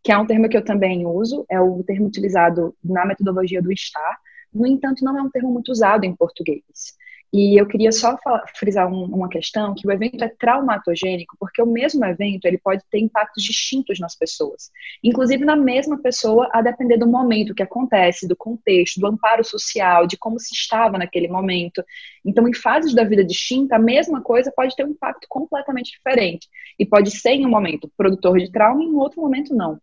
que 0.04 0.12
é 0.12 0.18
um 0.18 0.26
termo 0.26 0.50
que 0.50 0.58
eu 0.58 0.64
também 0.64 1.06
uso, 1.06 1.46
é 1.50 1.60
o 1.60 1.84
termo 1.84 2.08
utilizado 2.08 2.76
na 2.84 3.06
metodologia 3.06 3.62
do 3.62 3.72
STAR, 3.72 4.18
no 4.54 4.66
entanto, 4.66 5.04
não 5.04 5.18
é 5.18 5.22
um 5.22 5.30
termo 5.30 5.52
muito 5.52 5.72
usado 5.72 6.04
em 6.04 6.16
português. 6.16 6.96
E 7.32 7.60
eu 7.60 7.68
queria 7.68 7.92
só 7.92 8.18
frisar 8.56 8.92
um, 8.92 9.04
uma 9.04 9.28
questão, 9.28 9.76
que 9.76 9.86
o 9.86 9.92
evento 9.92 10.24
é 10.24 10.30
traumatogênico, 10.30 11.36
porque 11.38 11.62
o 11.62 11.66
mesmo 11.66 12.04
evento 12.06 12.46
ele 12.46 12.58
pode 12.58 12.82
ter 12.90 13.00
impactos 13.00 13.44
distintos 13.44 14.00
nas 14.00 14.16
pessoas. 14.16 14.72
Inclusive 15.04 15.44
na 15.44 15.56
mesma 15.56 16.02
pessoa, 16.02 16.50
a 16.54 16.62
depender 16.62 16.98
do 16.98 17.06
momento 17.06 17.54
que 17.54 17.62
acontece, 17.62 18.28
do 18.28 18.36
contexto, 18.36 19.02
do 19.02 19.08
amparo 19.08 19.44
social, 19.44 20.08
de 20.08 20.18
como 20.18 20.40
se 20.40 20.54
estava 20.54 20.98
naquele 20.98 21.28
momento. 21.28 21.84
Então, 22.26 22.48
em 22.48 22.54
fases 22.54 22.94
da 22.94 23.04
vida 23.04 23.26
distinta, 23.26 23.76
a 23.76 23.80
mesma 23.80 24.22
coisa 24.22 24.52
pode 24.56 24.76
ter 24.76 24.86
um 24.86 24.92
impacto 24.92 25.28
completamente 25.28 25.92
diferente. 25.92 26.48
E 26.80 26.86
pode 26.86 27.12
ser 27.12 27.32
em 27.32 27.46
um 27.46 27.50
momento 27.50 27.92
produtor 27.98 28.40
de 28.40 28.50
trauma 28.50 28.82
e 28.82 28.88
em 28.88 28.96
outro 28.96 29.22
momento 29.22 29.54
não. 29.54 29.80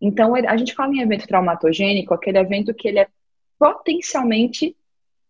Então, 0.00 0.34
a 0.34 0.56
gente 0.56 0.74
fala 0.74 0.92
em 0.94 1.00
evento 1.00 1.26
traumatogênico, 1.26 2.12
aquele 2.12 2.38
evento 2.38 2.74
que 2.74 2.88
ele 2.88 3.00
é 3.00 3.08
potencialmente 3.58 4.76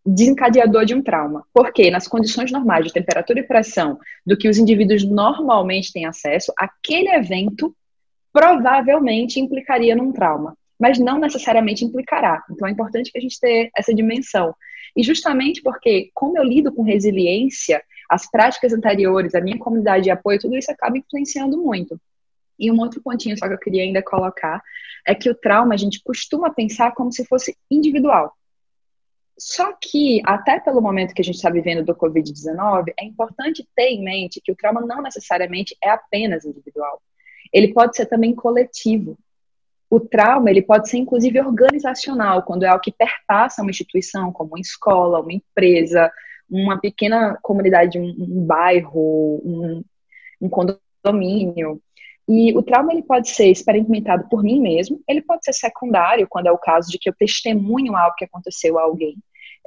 desencadeador 0.04 0.84
de 0.84 0.94
um 0.94 1.02
trauma. 1.02 1.44
Porque 1.52 1.90
nas 1.90 2.08
condições 2.08 2.50
normais 2.50 2.86
de 2.86 2.92
temperatura 2.92 3.40
e 3.40 3.46
pressão 3.46 3.98
do 4.24 4.36
que 4.36 4.48
os 4.48 4.58
indivíduos 4.58 5.04
normalmente 5.04 5.92
têm 5.92 6.06
acesso, 6.06 6.52
aquele 6.56 7.10
evento 7.10 7.74
provavelmente 8.32 9.40
implicaria 9.40 9.96
num 9.96 10.12
trauma, 10.12 10.56
mas 10.78 10.98
não 10.98 11.18
necessariamente 11.18 11.84
implicará. 11.84 12.44
Então 12.50 12.68
é 12.68 12.70
importante 12.70 13.10
que 13.10 13.18
a 13.18 13.20
gente 13.20 13.38
tenha 13.40 13.68
essa 13.76 13.94
dimensão. 13.94 14.54
E 14.96 15.02
justamente 15.02 15.62
porque, 15.62 16.10
como 16.14 16.38
eu 16.38 16.44
lido 16.44 16.72
com 16.72 16.82
resiliência, 16.82 17.82
as 18.08 18.30
práticas 18.30 18.72
anteriores, 18.72 19.34
a 19.34 19.40
minha 19.40 19.58
comunidade 19.58 20.04
de 20.04 20.10
apoio, 20.10 20.38
tudo 20.38 20.56
isso 20.56 20.70
acaba 20.70 20.96
influenciando 20.96 21.58
muito. 21.58 22.00
E 22.58 22.70
um 22.72 22.80
outro 22.80 23.00
pontinho 23.00 23.38
só 23.38 23.46
que 23.46 23.54
eu 23.54 23.58
queria 23.58 23.82
ainda 23.82 24.02
colocar 24.02 24.62
é 25.06 25.14
que 25.14 25.30
o 25.30 25.34
trauma 25.34 25.74
a 25.74 25.76
gente 25.76 26.02
costuma 26.02 26.50
pensar 26.50 26.92
como 26.92 27.12
se 27.12 27.24
fosse 27.24 27.56
individual. 27.70 28.32
Só 29.38 29.72
que, 29.72 30.20
até 30.24 30.58
pelo 30.58 30.82
momento 30.82 31.14
que 31.14 31.22
a 31.22 31.24
gente 31.24 31.36
está 31.36 31.48
vivendo 31.48 31.84
do 31.84 31.94
Covid-19, 31.94 32.92
é 32.98 33.04
importante 33.04 33.66
ter 33.76 33.90
em 33.90 34.02
mente 34.02 34.40
que 34.42 34.50
o 34.50 34.56
trauma 34.56 34.80
não 34.80 35.00
necessariamente 35.00 35.76
é 35.82 35.90
apenas 35.90 36.44
individual. 36.44 37.00
Ele 37.52 37.72
pode 37.72 37.96
ser 37.96 38.06
também 38.06 38.34
coletivo. 38.34 39.16
O 39.88 40.00
trauma, 40.00 40.50
ele 40.50 40.60
pode 40.60 40.90
ser 40.90 40.98
inclusive 40.98 41.40
organizacional, 41.40 42.42
quando 42.42 42.64
é 42.64 42.68
algo 42.68 42.82
que 42.82 42.92
perpassa 42.92 43.62
uma 43.62 43.70
instituição, 43.70 44.32
como 44.32 44.50
uma 44.50 44.60
escola, 44.60 45.20
uma 45.20 45.32
empresa, 45.32 46.10
uma 46.50 46.78
pequena 46.80 47.38
comunidade, 47.40 47.98
um, 47.98 48.08
um 48.18 48.44
bairro, 48.44 49.40
um, 49.44 49.84
um 50.40 50.48
condomínio. 50.48 51.80
E 52.28 52.54
o 52.56 52.62
trauma 52.62 52.92
ele 52.92 53.02
pode 53.02 53.30
ser 53.30 53.46
experimentado 53.46 54.28
por 54.28 54.42
mim 54.42 54.60
mesmo, 54.60 55.00
ele 55.08 55.22
pode 55.22 55.44
ser 55.44 55.54
secundário, 55.54 56.26
quando 56.28 56.48
é 56.48 56.52
o 56.52 56.58
caso 56.58 56.90
de 56.90 56.98
que 56.98 57.08
eu 57.08 57.14
testemunho 57.14 57.96
algo 57.96 58.16
que 58.16 58.24
aconteceu 58.24 58.78
a 58.78 58.82
alguém. 58.82 59.16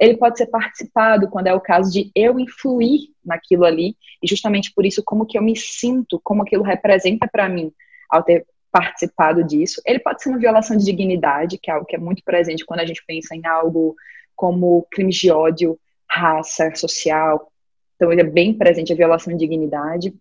Ele 0.02 0.16
pode 0.16 0.38
ser 0.38 0.46
participado, 0.46 1.28
quando 1.28 1.46
é 1.46 1.54
o 1.54 1.60
caso 1.60 1.92
de 1.92 2.10
eu 2.14 2.38
influir 2.38 3.10
naquilo 3.24 3.64
ali, 3.64 3.96
e 4.22 4.26
justamente 4.26 4.72
por 4.74 4.84
isso 4.84 5.02
como 5.04 5.26
que 5.26 5.38
eu 5.38 5.42
me 5.42 5.56
sinto, 5.56 6.20
como 6.24 6.42
aquilo 6.42 6.62
representa 6.62 7.28
para 7.30 7.48
mim 7.48 7.72
ao 8.10 8.22
ter 8.22 8.46
participado 8.70 9.44
disso. 9.44 9.80
Ele 9.86 9.98
pode 9.98 10.22
ser 10.22 10.30
uma 10.30 10.38
violação 10.38 10.76
de 10.76 10.84
dignidade, 10.84 11.58
que 11.58 11.70
é 11.70 11.74
algo 11.74 11.86
que 11.86 11.94
é 11.94 11.98
muito 11.98 12.22
presente 12.24 12.64
quando 12.64 12.80
a 12.80 12.86
gente 12.86 13.04
pensa 13.06 13.34
em 13.34 13.46
algo 13.46 13.94
como 14.34 14.86
crimes 14.90 15.16
de 15.16 15.30
ódio, 15.30 15.78
raça, 16.10 16.74
social. 16.74 17.52
Então 17.96 18.10
ele 18.10 18.22
é 18.22 18.24
bem 18.24 18.54
presente 18.54 18.92
a 18.92 18.96
violação 18.96 19.32
de 19.32 19.38
dignidade 19.38 20.12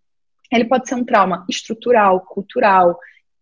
ele 0.51 0.65
pode 0.65 0.87
ser 0.87 0.95
um 0.95 1.05
trauma 1.05 1.45
estrutural, 1.49 2.19
cultural, 2.21 2.99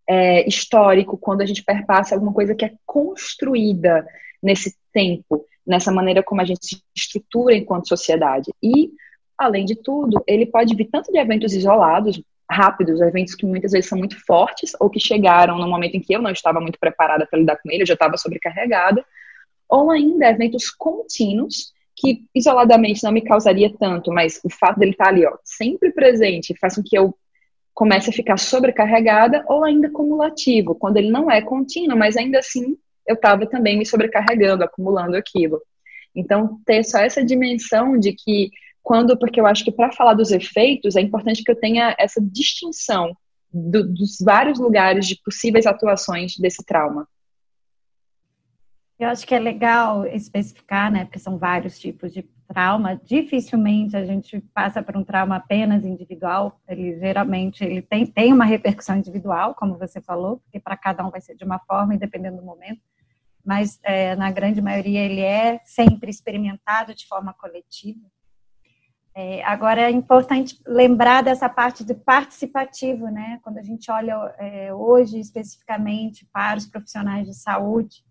é, 0.08 0.48
histórico, 0.48 1.18
quando 1.18 1.42
a 1.42 1.46
gente 1.46 1.64
perpassa 1.64 2.14
alguma 2.14 2.34
coisa 2.34 2.54
que 2.54 2.66
é 2.66 2.74
construída 2.86 4.06
nesse 4.42 4.76
tempo, 4.94 5.46
nessa 5.70 5.92
maneira 5.92 6.24
como 6.24 6.42
a 6.42 6.46
gente 6.46 6.66
se 6.66 6.82
estrutura 6.96 7.56
enquanto 7.56 7.88
sociedade. 7.88 8.52
E, 8.62 8.90
além 9.38 9.66
de 9.66 9.76
tudo, 9.76 10.22
ele 10.28 10.48
pode 10.48 10.76
vir 10.76 10.90
tanto 10.92 11.12
de 11.12 11.20
eventos 11.20 11.54
isolados, 11.54 12.22
rápidos, 12.50 13.00
eventos 13.00 13.36
que 13.36 13.46
muitas 13.46 13.72
vezes 13.72 13.88
são 13.88 13.98
muito 13.98 14.18
fortes, 14.26 14.72
ou 14.80 14.90
que 14.90 15.00
chegaram 15.00 15.60
no 15.60 15.68
momento 15.68 15.96
em 15.96 16.02
que 16.02 16.12
eu 16.12 16.22
não 16.22 16.32
estava 16.32 16.60
muito 16.60 16.80
preparada 16.80 17.28
para 17.28 17.38
lidar 17.38 17.58
com 17.58 17.70
ele, 17.70 17.84
eu 17.84 17.88
já 17.88 17.94
estava 17.94 18.18
sobrecarregada, 18.18 19.06
ou 19.70 19.92
ainda 19.92 20.28
eventos 20.28 20.72
contínuos 20.72 21.72
que 21.96 22.24
isoladamente 22.34 23.04
não 23.04 23.12
me 23.12 23.22
causaria 23.22 23.72
tanto, 23.78 24.12
mas 24.12 24.40
o 24.44 24.50
fato 24.50 24.80
dele 24.80 24.92
estar 24.92 25.10
ali, 25.10 25.26
ó, 25.26 25.38
sempre 25.44 25.92
presente, 25.92 26.58
faz 26.60 26.76
com 26.76 26.84
que 26.84 26.98
eu 26.98 27.14
comece 27.74 28.10
a 28.10 28.14
ficar 28.14 28.38
sobrecarregada 28.38 29.46
ou 29.48 29.64
ainda 29.64 29.92
cumulativo, 29.92 30.74
quando 30.74 30.98
ele 30.98 31.12
não 31.12 31.30
é 31.30 31.42
contínuo, 31.42 31.98
mas 31.98 32.18
ainda 32.18 32.40
assim 32.40 32.76
eu 33.10 33.16
estava 33.16 33.48
também 33.48 33.78
me 33.78 33.86
sobrecarregando, 33.86 34.64
acumulando 34.64 35.18
aquilo. 35.18 35.60
Então, 36.16 36.62
ter 36.64 36.84
só 36.84 37.00
essa 37.00 37.26
dimensão 37.26 37.98
de 37.98 38.14
que 38.14 38.52
quando, 38.84 39.18
porque 39.18 39.40
eu 39.40 39.48
acho 39.48 39.64
que 39.64 39.72
para 39.72 39.92
falar 39.92 40.14
dos 40.14 40.32
efeitos, 40.32 40.96
é 40.96 41.02
importante 41.02 41.44
que 41.44 41.52
eu 41.52 41.60
tenha 41.60 41.96
essa 41.98 42.22
distinção 42.22 43.16
do, 43.52 43.84
dos 43.84 44.18
vários 44.22 44.60
lugares 44.60 45.08
de 45.08 45.20
possíveis 45.24 45.66
atuações 45.66 46.38
desse 46.38 46.64
trauma. 46.64 47.08
Eu 49.00 49.08
acho 49.08 49.26
que 49.26 49.34
é 49.34 49.40
legal 49.40 50.06
especificar, 50.06 50.92
né? 50.92 51.06
Porque 51.06 51.20
são 51.20 51.38
vários 51.38 51.80
tipos 51.80 52.14
de 52.14 52.22
trauma. 52.48 53.00
Dificilmente 53.06 53.96
a 53.96 54.04
gente 54.04 54.42
passa 54.54 54.84
por 54.84 54.98
um 54.98 55.04
trauma 55.04 55.38
apenas 55.38 55.86
individual. 55.86 56.60
Ele 56.68 57.00
geralmente 57.00 57.64
ele 57.64 57.82
tem, 57.82 58.06
tem 58.06 58.34
uma 58.34 58.44
repercussão 58.44 58.98
individual, 58.98 59.56
como 59.56 59.78
você 59.78 60.02
falou, 60.02 60.38
porque 60.38 60.60
para 60.60 60.76
cada 60.76 61.06
um 61.06 61.10
vai 61.10 61.22
ser 61.22 61.36
de 61.36 61.46
uma 61.46 61.60
forma 61.60 61.96
e 61.96 61.98
dependendo 61.98 62.38
do 62.38 62.44
momento. 62.44 62.82
Mas 63.50 63.80
é, 63.82 64.16
na 64.16 64.30
grande 64.30 64.62
maioria 64.62 65.00
ele 65.00 65.22
é 65.22 65.60
sempre 65.66 66.12
experimentado 66.12 66.94
de 66.94 67.08
forma 67.08 67.34
coletiva. 67.34 68.06
É, 69.16 69.44
agora 69.44 69.82
é 69.82 69.90
importante 69.90 70.62
lembrar 70.68 71.24
dessa 71.24 71.50
parte 71.50 71.84
de 71.84 71.96
participativo, 71.96 73.08
né? 73.08 73.40
Quando 73.42 73.58
a 73.58 73.64
gente 73.64 73.90
olha 73.90 74.14
é, 74.38 74.72
hoje 74.72 75.20
especificamente 75.20 76.28
para 76.32 76.60
os 76.60 76.68
profissionais 76.68 77.26
de 77.26 77.34
saúde, 77.34 78.04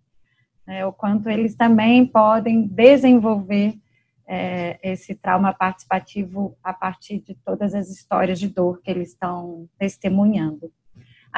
é, 0.67 0.85
o 0.85 0.93
quanto 0.93 1.31
eles 1.31 1.55
também 1.55 2.05
podem 2.05 2.67
desenvolver 2.67 3.79
é, 4.27 4.77
esse 4.83 5.15
trauma 5.15 5.55
participativo 5.55 6.59
a 6.65 6.73
partir 6.73 7.21
de 7.21 7.37
todas 7.45 7.77
as 7.77 7.89
histórias 7.89 8.41
de 8.41 8.49
dor 8.49 8.83
que 8.83 8.91
eles 8.91 9.11
estão 9.11 9.69
testemunhando. 9.79 10.73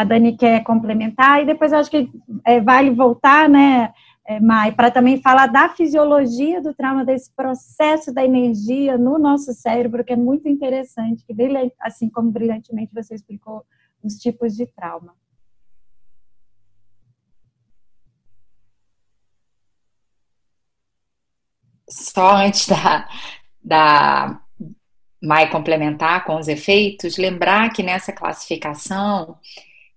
A 0.00 0.04
Dani 0.04 0.36
quer 0.36 0.62
complementar 0.64 1.42
e 1.42 1.46
depois 1.46 1.72
eu 1.72 1.78
acho 1.78 1.90
que 1.90 2.10
é, 2.46 2.60
vale 2.60 2.90
voltar, 2.90 3.48
né? 3.48 3.92
é, 4.30 4.38
Mai, 4.38 4.70
para 4.70 4.92
também 4.92 5.20
falar 5.20 5.48
da 5.48 5.70
fisiologia 5.70 6.62
do 6.62 6.72
trauma, 6.72 7.04
desse 7.04 7.34
processo 7.34 8.14
da 8.14 8.24
energia 8.24 8.96
no 8.96 9.18
nosso 9.18 9.52
cérebro, 9.52 10.04
que 10.04 10.12
é 10.12 10.16
muito 10.16 10.48
interessante, 10.48 11.24
que 11.24 11.34
assim 11.80 12.08
como 12.08 12.30
brilhantemente 12.30 12.94
você 12.94 13.16
explicou 13.16 13.64
os 14.04 14.14
tipos 14.14 14.54
de 14.54 14.66
trauma. 14.66 15.16
Só 21.88 22.36
antes 22.36 22.68
da, 22.68 23.08
da 23.62 24.40
Mai 25.20 25.50
complementar 25.50 26.24
com 26.24 26.36
os 26.36 26.46
efeitos, 26.46 27.18
lembrar 27.18 27.70
que 27.72 27.82
nessa 27.82 28.12
classificação 28.12 29.36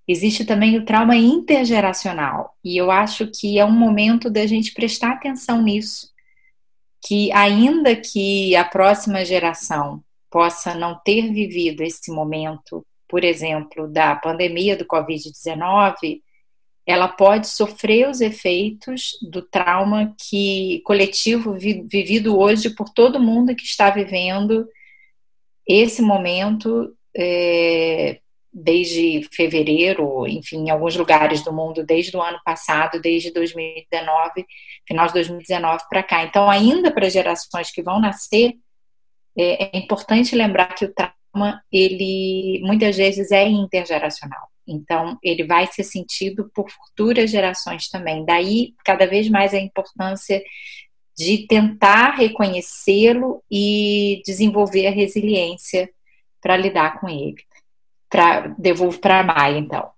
Existe 0.07 0.43
também 0.43 0.77
o 0.77 0.85
trauma 0.85 1.15
intergeracional, 1.15 2.55
e 2.63 2.75
eu 2.75 2.91
acho 2.91 3.27
que 3.27 3.57
é 3.57 3.65
um 3.65 3.71
momento 3.71 4.29
da 4.29 4.45
gente 4.45 4.73
prestar 4.73 5.13
atenção 5.13 5.61
nisso, 5.61 6.09
que 7.05 7.31
ainda 7.31 7.95
que 7.95 8.55
a 8.55 8.63
próxima 8.63 9.23
geração 9.23 10.03
possa 10.29 10.73
não 10.73 10.99
ter 11.05 11.31
vivido 11.31 11.81
esse 11.81 12.11
momento, 12.11 12.85
por 13.07 13.23
exemplo, 13.23 13.87
da 13.87 14.15
pandemia 14.15 14.75
do 14.75 14.85
Covid-19, 14.85 16.21
ela 16.85 17.07
pode 17.07 17.47
sofrer 17.47 18.09
os 18.09 18.19
efeitos 18.19 19.11
do 19.21 19.41
trauma 19.41 20.13
que 20.19 20.81
coletivo 20.85 21.53
vivido 21.53 22.37
hoje 22.37 22.69
por 22.71 22.89
todo 22.89 23.21
mundo 23.21 23.55
que 23.55 23.63
está 23.63 23.89
vivendo 23.89 24.67
esse 25.65 26.01
momento 26.01 26.93
é, 27.15 28.19
desde 28.53 29.27
fevereiro, 29.33 30.27
enfim, 30.27 30.67
em 30.67 30.69
alguns 30.69 30.95
lugares 30.95 31.43
do 31.43 31.51
mundo, 31.51 31.83
desde 31.83 32.15
o 32.15 32.21
ano 32.21 32.39
passado, 32.45 33.01
desde 33.01 33.31
2019, 33.31 34.45
final 34.87 35.07
de 35.07 35.13
2019 35.13 35.83
para 35.89 36.03
cá. 36.03 36.23
Então, 36.23 36.47
ainda 36.47 36.91
para 36.91 37.09
gerações 37.09 37.71
que 37.71 37.81
vão 37.81 37.99
nascer, 37.99 38.53
é, 39.35 39.75
é, 39.75 39.79
importante 39.79 40.35
lembrar 40.35 40.75
que 40.75 40.85
o 40.85 40.93
trauma, 40.93 41.63
ele 41.71 42.61
muitas 42.63 42.95
vezes 42.95 43.31
é 43.31 43.47
intergeracional. 43.47 44.47
Então, 44.67 45.17
ele 45.23 45.43
vai 45.43 45.65
ser 45.67 45.83
sentido 45.83 46.49
por 46.53 46.69
futuras 46.69 47.31
gerações 47.31 47.89
também. 47.89 48.23
Daí, 48.23 48.73
cada 48.85 49.07
vez 49.07 49.27
mais 49.29 49.53
a 49.53 49.59
importância 49.59 50.41
de 51.17 51.47
tentar 51.47 52.11
reconhecê-lo 52.11 53.43
e 53.51 54.21
desenvolver 54.25 54.87
a 54.87 54.91
resiliência 54.91 55.89
para 56.39 56.55
lidar 56.55 56.99
com 56.99 57.09
ele 57.09 57.43
pra, 58.13 58.53
devolvo 58.59 58.99
para 58.99 59.21
a 59.21 59.23
Maia, 59.23 59.57
então. 59.57 59.89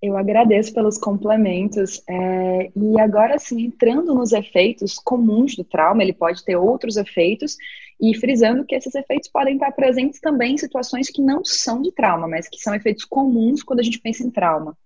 Eu 0.00 0.16
agradeço 0.16 0.72
pelos 0.72 0.96
complementos. 0.96 2.00
É, 2.08 2.70
e 2.76 3.00
agora, 3.00 3.36
sim, 3.40 3.62
entrando 3.62 4.14
nos 4.14 4.30
efeitos 4.30 4.94
comuns 4.94 5.56
do 5.56 5.64
trauma, 5.64 6.00
ele 6.00 6.12
pode 6.12 6.44
ter 6.44 6.54
outros 6.54 6.96
efeitos, 6.96 7.56
e 8.00 8.16
frisando 8.16 8.64
que 8.64 8.76
esses 8.76 8.94
efeitos 8.94 9.28
podem 9.28 9.54
estar 9.54 9.72
presentes 9.72 10.20
também 10.20 10.54
em 10.54 10.58
situações 10.58 11.10
que 11.10 11.20
não 11.20 11.44
são 11.44 11.82
de 11.82 11.90
trauma, 11.90 12.28
mas 12.28 12.48
que 12.48 12.60
são 12.60 12.72
efeitos 12.72 13.04
comuns 13.04 13.60
quando 13.64 13.80
a 13.80 13.82
gente 13.82 13.98
pensa 13.98 14.22
em 14.22 14.30
trauma. 14.30 14.78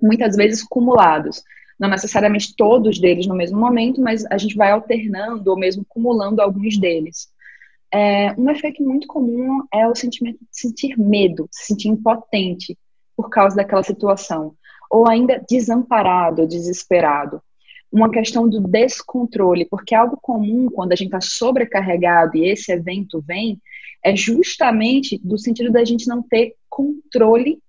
Muitas 0.00 0.36
vezes 0.36 0.62
cumulados. 0.62 1.42
Não 1.76 1.88
necessariamente 1.88 2.54
todos 2.54 3.00
deles 3.00 3.26
no 3.26 3.34
mesmo 3.34 3.58
momento, 3.58 4.00
mas 4.00 4.24
a 4.26 4.38
gente 4.38 4.54
vai 4.54 4.70
alternando 4.70 5.50
ou 5.50 5.58
mesmo 5.58 5.84
cumulando 5.88 6.40
alguns 6.40 6.78
deles. 6.78 7.28
É, 7.92 8.32
um 8.38 8.48
efeito 8.50 8.82
muito 8.82 9.06
comum 9.06 9.62
é 9.72 9.86
o 9.86 9.94
sentimento 9.94 10.38
de 10.38 10.48
sentir 10.52 10.96
medo, 10.98 11.48
se 11.50 11.66
sentir 11.66 11.88
impotente 11.88 12.78
por 13.16 13.28
causa 13.28 13.56
daquela 13.56 13.82
situação, 13.82 14.54
ou 14.90 15.08
ainda 15.08 15.44
desamparado, 15.48 16.46
desesperado. 16.46 17.42
Uma 17.92 18.10
questão 18.10 18.48
do 18.48 18.60
descontrole, 18.60 19.64
porque 19.64 19.94
algo 19.94 20.16
comum 20.22 20.68
quando 20.70 20.92
a 20.92 20.96
gente 20.96 21.08
está 21.08 21.20
sobrecarregado 21.20 22.36
e 22.36 22.48
esse 22.48 22.72
evento 22.72 23.22
vem, 23.26 23.60
é 24.02 24.14
justamente 24.14 25.18
do 25.18 25.36
sentido 25.36 25.72
da 25.72 25.84
gente 25.84 26.06
não 26.06 26.22
ter 26.22 26.54
controle 26.68 27.60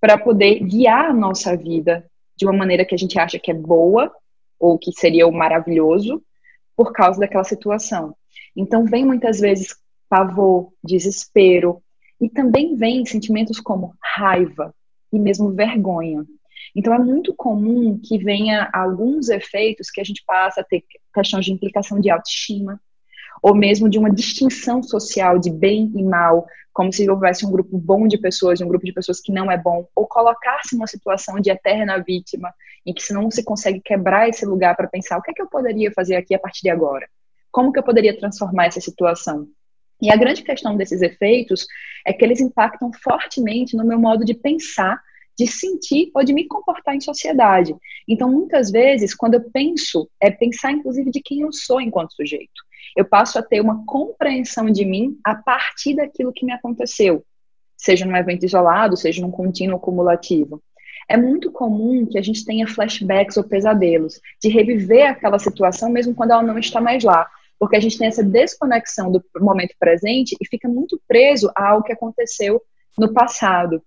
para 0.00 0.16
poder 0.16 0.60
guiar 0.60 1.10
a 1.10 1.12
nossa 1.12 1.56
vida 1.56 2.04
de 2.36 2.46
uma 2.46 2.52
maneira 2.52 2.84
que 2.84 2.94
a 2.94 2.98
gente 2.98 3.18
acha 3.18 3.38
que 3.38 3.50
é 3.50 3.54
boa 3.54 4.10
ou 4.58 4.78
que 4.78 4.92
seria 4.92 5.26
o 5.26 5.32
maravilhoso 5.32 6.22
por 6.76 6.92
causa 6.92 7.20
daquela 7.20 7.44
situação. 7.44 8.14
Então, 8.56 8.84
vem 8.84 9.04
muitas 9.04 9.38
vezes 9.38 9.76
pavor, 10.08 10.72
desespero, 10.82 11.82
e 12.20 12.28
também 12.28 12.74
vem 12.76 13.04
sentimentos 13.04 13.60
como 13.60 13.94
raiva 14.00 14.74
e 15.12 15.18
mesmo 15.18 15.52
vergonha. 15.52 16.24
Então, 16.74 16.94
é 16.94 16.98
muito 16.98 17.34
comum 17.34 18.00
que 18.02 18.18
venha 18.18 18.70
alguns 18.72 19.28
efeitos 19.28 19.90
que 19.90 20.00
a 20.00 20.04
gente 20.04 20.22
passa 20.26 20.60
a 20.60 20.64
ter 20.64 20.84
questões 21.14 21.44
de 21.44 21.52
implicação 21.52 22.00
de 22.00 22.10
autoestima, 22.10 22.80
ou 23.42 23.54
mesmo 23.54 23.88
de 23.88 23.98
uma 23.98 24.10
distinção 24.10 24.82
social 24.82 25.38
de 25.38 25.50
bem 25.50 25.92
e 25.94 26.02
mal, 26.02 26.46
como 26.72 26.92
se 26.92 27.08
houvesse 27.08 27.46
um 27.46 27.50
grupo 27.50 27.78
bom 27.78 28.06
de 28.06 28.18
pessoas 28.18 28.60
e 28.60 28.64
um 28.64 28.68
grupo 28.68 28.84
de 28.84 28.92
pessoas 28.92 29.20
que 29.20 29.32
não 29.32 29.50
é 29.50 29.56
bom, 29.56 29.86
ou 29.94 30.06
colocar-se 30.06 30.74
numa 30.74 30.86
situação 30.86 31.40
de 31.40 31.50
eterna 31.50 32.02
vítima, 32.02 32.52
em 32.84 32.92
que 32.92 33.02
se 33.02 33.12
não 33.12 33.30
se 33.30 33.42
consegue 33.42 33.80
quebrar 33.80 34.28
esse 34.28 34.44
lugar 34.44 34.76
para 34.76 34.88
pensar 34.88 35.18
o 35.18 35.22
que 35.22 35.30
é 35.30 35.34
que 35.34 35.42
eu 35.42 35.48
poderia 35.48 35.90
fazer 35.92 36.16
aqui 36.16 36.34
a 36.34 36.38
partir 36.38 36.62
de 36.62 36.70
agora. 36.70 37.06
Como 37.56 37.72
que 37.72 37.78
eu 37.78 37.82
poderia 37.82 38.14
transformar 38.14 38.66
essa 38.66 38.82
situação? 38.82 39.48
E 40.02 40.12
a 40.12 40.16
grande 40.16 40.42
questão 40.42 40.76
desses 40.76 41.00
efeitos 41.00 41.66
é 42.06 42.12
que 42.12 42.22
eles 42.22 42.38
impactam 42.38 42.90
fortemente 43.02 43.74
no 43.74 43.82
meu 43.82 43.98
modo 43.98 44.26
de 44.26 44.34
pensar, 44.34 45.00
de 45.38 45.46
sentir 45.46 46.10
ou 46.14 46.22
de 46.22 46.34
me 46.34 46.46
comportar 46.46 46.94
em 46.94 47.00
sociedade. 47.00 47.74
Então, 48.06 48.30
muitas 48.30 48.70
vezes, 48.70 49.14
quando 49.14 49.36
eu 49.36 49.50
penso, 49.50 50.06
é 50.20 50.30
pensar 50.30 50.70
inclusive 50.70 51.10
de 51.10 51.22
quem 51.22 51.40
eu 51.40 51.50
sou 51.50 51.80
enquanto 51.80 52.12
sujeito. 52.12 52.62
Eu 52.94 53.06
passo 53.06 53.38
a 53.38 53.42
ter 53.42 53.62
uma 53.62 53.86
compreensão 53.86 54.66
de 54.66 54.84
mim 54.84 55.18
a 55.24 55.34
partir 55.34 55.96
daquilo 55.96 56.34
que 56.34 56.44
me 56.44 56.52
aconteceu, 56.52 57.24
seja 57.74 58.04
num 58.04 58.18
evento 58.18 58.44
isolado, 58.44 58.98
seja 58.98 59.22
num 59.22 59.30
contínuo 59.30 59.80
cumulativo. 59.80 60.62
É 61.08 61.16
muito 61.16 61.50
comum 61.50 62.04
que 62.04 62.18
a 62.18 62.22
gente 62.22 62.44
tenha 62.44 62.66
flashbacks 62.66 63.38
ou 63.38 63.44
pesadelos, 63.44 64.20
de 64.42 64.50
reviver 64.50 65.08
aquela 65.08 65.38
situação 65.38 65.88
mesmo 65.88 66.14
quando 66.14 66.32
ela 66.32 66.42
não 66.42 66.58
está 66.58 66.82
mais 66.82 67.02
lá 67.02 67.26
porque 67.58 67.76
a 67.76 67.80
gente 67.80 67.98
tem 67.98 68.08
essa 68.08 68.22
desconexão 68.22 69.10
do 69.10 69.24
momento 69.38 69.74
presente 69.78 70.36
e 70.40 70.46
fica 70.46 70.68
muito 70.68 71.00
preso 71.06 71.50
ao 71.54 71.82
que 71.82 71.92
aconteceu 71.92 72.60
no 72.98 73.12
passado. 73.12 73.82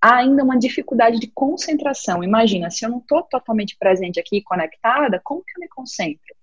Há 0.00 0.16
ainda 0.16 0.42
uma 0.42 0.58
dificuldade 0.58 1.20
de 1.20 1.28
concentração. 1.28 2.24
Imagina, 2.24 2.70
se 2.70 2.84
eu 2.84 2.90
não 2.90 2.98
estou 2.98 3.22
totalmente 3.22 3.76
presente 3.78 4.18
aqui, 4.18 4.42
conectada, 4.42 5.20
como 5.22 5.44
que 5.44 5.52
eu 5.56 5.60
me 5.60 5.68
concentro? 5.68 6.34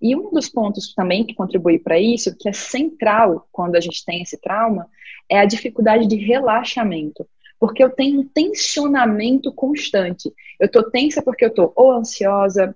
E 0.00 0.16
um 0.16 0.30
dos 0.30 0.48
pontos 0.48 0.94
também 0.94 1.24
que 1.26 1.34
contribui 1.34 1.78
para 1.78 1.98
isso, 1.98 2.34
que 2.38 2.48
é 2.48 2.52
central 2.52 3.46
quando 3.52 3.76
a 3.76 3.80
gente 3.80 4.02
tem 4.04 4.22
esse 4.22 4.40
trauma, 4.40 4.88
é 5.28 5.38
a 5.38 5.44
dificuldade 5.44 6.06
de 6.06 6.16
relaxamento. 6.16 7.28
Porque 7.60 7.84
eu 7.84 7.90
tenho 7.90 8.20
um 8.20 8.28
tensionamento 8.28 9.52
constante. 9.52 10.32
Eu 10.58 10.66
estou 10.66 10.90
tensa 10.90 11.22
porque 11.22 11.44
eu 11.44 11.50
estou 11.50 11.72
ou 11.76 11.92
ansiosa, 11.92 12.74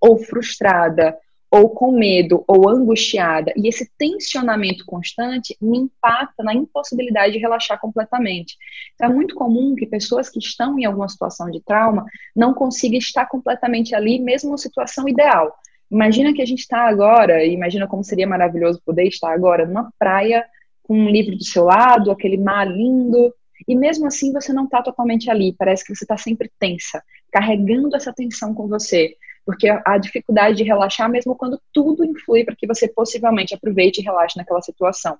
ou 0.00 0.18
frustrada, 0.18 1.16
ou 1.50 1.70
com 1.70 1.92
medo, 1.92 2.44
ou 2.46 2.68
angustiada, 2.68 3.52
e 3.56 3.68
esse 3.68 3.90
tensionamento 3.96 4.84
constante 4.84 5.56
me 5.60 5.78
impacta 5.78 6.42
na 6.42 6.52
impossibilidade 6.52 7.32
de 7.34 7.38
relaxar 7.38 7.80
completamente. 7.80 8.56
Então, 8.94 9.10
é 9.10 9.12
muito 9.12 9.34
comum 9.34 9.74
que 9.74 9.86
pessoas 9.86 10.28
que 10.28 10.38
estão 10.38 10.78
em 10.78 10.84
alguma 10.84 11.08
situação 11.08 11.50
de 11.50 11.60
trauma 11.60 12.04
não 12.34 12.52
consigam 12.52 12.98
estar 12.98 13.26
completamente 13.26 13.94
ali, 13.94 14.18
mesmo 14.18 14.50
na 14.50 14.58
situação 14.58 15.08
ideal. 15.08 15.56
Imagina 15.90 16.32
que 16.32 16.42
a 16.42 16.46
gente 16.46 16.60
está 16.60 16.88
agora, 16.88 17.44
imagina 17.44 17.86
como 17.86 18.02
seria 18.02 18.26
maravilhoso 18.26 18.82
poder 18.84 19.04
estar 19.04 19.32
agora 19.32 19.64
numa 19.64 19.92
praia 19.98 20.44
com 20.82 20.98
um 20.98 21.08
livro 21.08 21.36
do 21.36 21.44
seu 21.44 21.64
lado, 21.64 22.10
aquele 22.10 22.36
mar 22.36 22.66
lindo, 22.66 23.32
e 23.66 23.74
mesmo 23.74 24.06
assim 24.06 24.32
você 24.32 24.52
não 24.52 24.64
está 24.64 24.82
totalmente 24.82 25.30
ali, 25.30 25.54
parece 25.56 25.84
que 25.84 25.94
você 25.94 26.04
está 26.04 26.16
sempre 26.16 26.50
tensa, 26.58 27.02
carregando 27.30 27.96
essa 27.96 28.12
tensão 28.12 28.52
com 28.52 28.68
você 28.68 29.16
porque 29.46 29.68
a 29.68 29.96
dificuldade 29.96 30.56
de 30.56 30.64
relaxar, 30.64 31.08
mesmo 31.08 31.36
quando 31.36 31.60
tudo 31.72 32.04
influi 32.04 32.44
para 32.44 32.56
que 32.56 32.66
você 32.66 32.88
possivelmente 32.88 33.54
aproveite 33.54 34.00
e 34.00 34.04
relaxe 34.04 34.36
naquela 34.36 34.60
situação. 34.60 35.16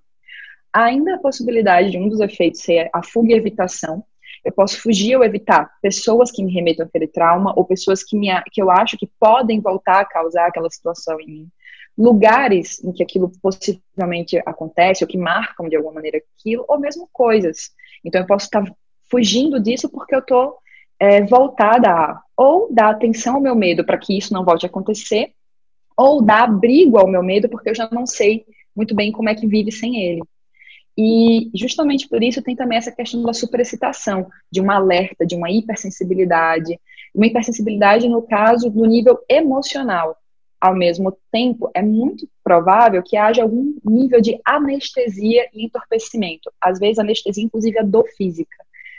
Ainda 0.73 1.15
a 1.15 1.19
possibilidade 1.19 1.93
de 1.93 1.99
um 1.99 2.09
dos 2.09 2.19
efeitos 2.19 2.61
ser 2.61 2.91
a 2.93 3.05
fuga 3.05 3.33
e 3.33 3.37
evitação. 3.37 4.05
Eu 4.45 4.53
posso 4.53 4.83
fugir 4.83 5.17
ou 5.17 5.25
evitar 5.25 5.71
pessoas 5.81 6.33
que 6.33 6.43
me 6.43 6.53
remetam 6.53 6.85
àquele 6.85 7.07
trauma 7.07 7.55
ou 7.57 7.65
pessoas 7.65 8.03
que, 8.03 8.17
me, 8.17 8.29
que 8.53 8.61
eu 8.61 8.69
acho 8.69 8.99
que 8.99 9.09
podem 9.19 9.61
voltar 9.61 10.01
a 10.01 10.05
causar 10.05 10.49
aquela 10.49 10.69
situação 10.69 11.21
em 11.21 11.27
mim. 11.27 11.49
lugares 11.97 12.83
em 12.85 12.93
que 12.93 13.03
aquilo 13.03 13.33
possivelmente 13.41 14.39
acontece, 14.45 15.03
ou 15.03 15.09
que 15.09 15.17
marcam 15.17 15.69
de 15.69 15.77
alguma 15.77 15.95
maneira 15.95 16.19
aquilo, 16.19 16.65
ou 16.69 16.79
mesmo 16.79 17.09
coisas. 17.13 17.71
Então 18.05 18.21
eu 18.21 18.27
posso 18.27 18.47
estar 18.47 18.65
fugindo 19.09 19.59
disso 19.61 19.89
porque 19.89 20.15
eu 20.15 20.19
estou 20.19 20.59
é, 20.99 21.23
voltada 21.23 21.91
a 21.91 22.23
ou 22.37 22.73
dar 22.73 22.91
atenção 22.91 23.37
ao 23.37 23.41
meu 23.41 23.55
medo 23.55 23.85
para 23.85 23.97
que 23.97 24.17
isso 24.17 24.33
não 24.33 24.45
volte 24.45 24.67
a 24.67 24.69
acontecer, 24.69 25.33
ou 25.97 26.21
dar 26.21 26.43
abrigo 26.43 26.99
ao 26.99 27.09
meu 27.09 27.23
medo 27.23 27.49
porque 27.49 27.71
eu 27.71 27.75
já 27.75 27.89
não 27.91 28.07
sei 28.07 28.45
muito 28.75 28.95
bem 28.95 29.11
como 29.11 29.29
é 29.29 29.35
que 29.35 29.47
vive 29.47 29.73
sem 29.73 29.97
ele. 30.03 30.23
E 30.99 31.51
justamente 31.55 32.09
por 32.09 32.23
isso 32.23 32.43
tem 32.43 32.57
também 32.57 32.79
essa 32.79 32.93
questão 32.93 33.23
da 33.23 33.33
superexcitação, 33.33 34.29
de 34.51 34.61
um 34.61 34.71
alerta, 34.71 35.27
de 35.27 35.35
uma 35.35 35.51
hipersensibilidade, 35.51 36.79
uma 37.15 37.27
hipersensibilidade 37.27 38.09
no 38.09 38.23
caso 38.23 38.71
do 38.71 38.85
nível 38.85 39.19
emocional. 39.29 40.17
Ao 40.59 40.75
mesmo 40.75 41.17
tempo, 41.31 41.71
é 41.75 41.83
muito 41.83 42.27
provável 42.43 43.03
que 43.03 43.17
haja 43.17 43.43
algum 43.43 43.75
nível 43.85 44.23
de 44.23 44.41
anestesia 44.45 45.47
e 45.53 45.67
entorpecimento. 45.67 46.51
Às 46.59 46.79
vezes, 46.79 46.99
anestesia, 46.99 47.45
inclusive, 47.45 47.79
a 47.79 47.83
dor 47.83 48.07
física. 48.17 48.57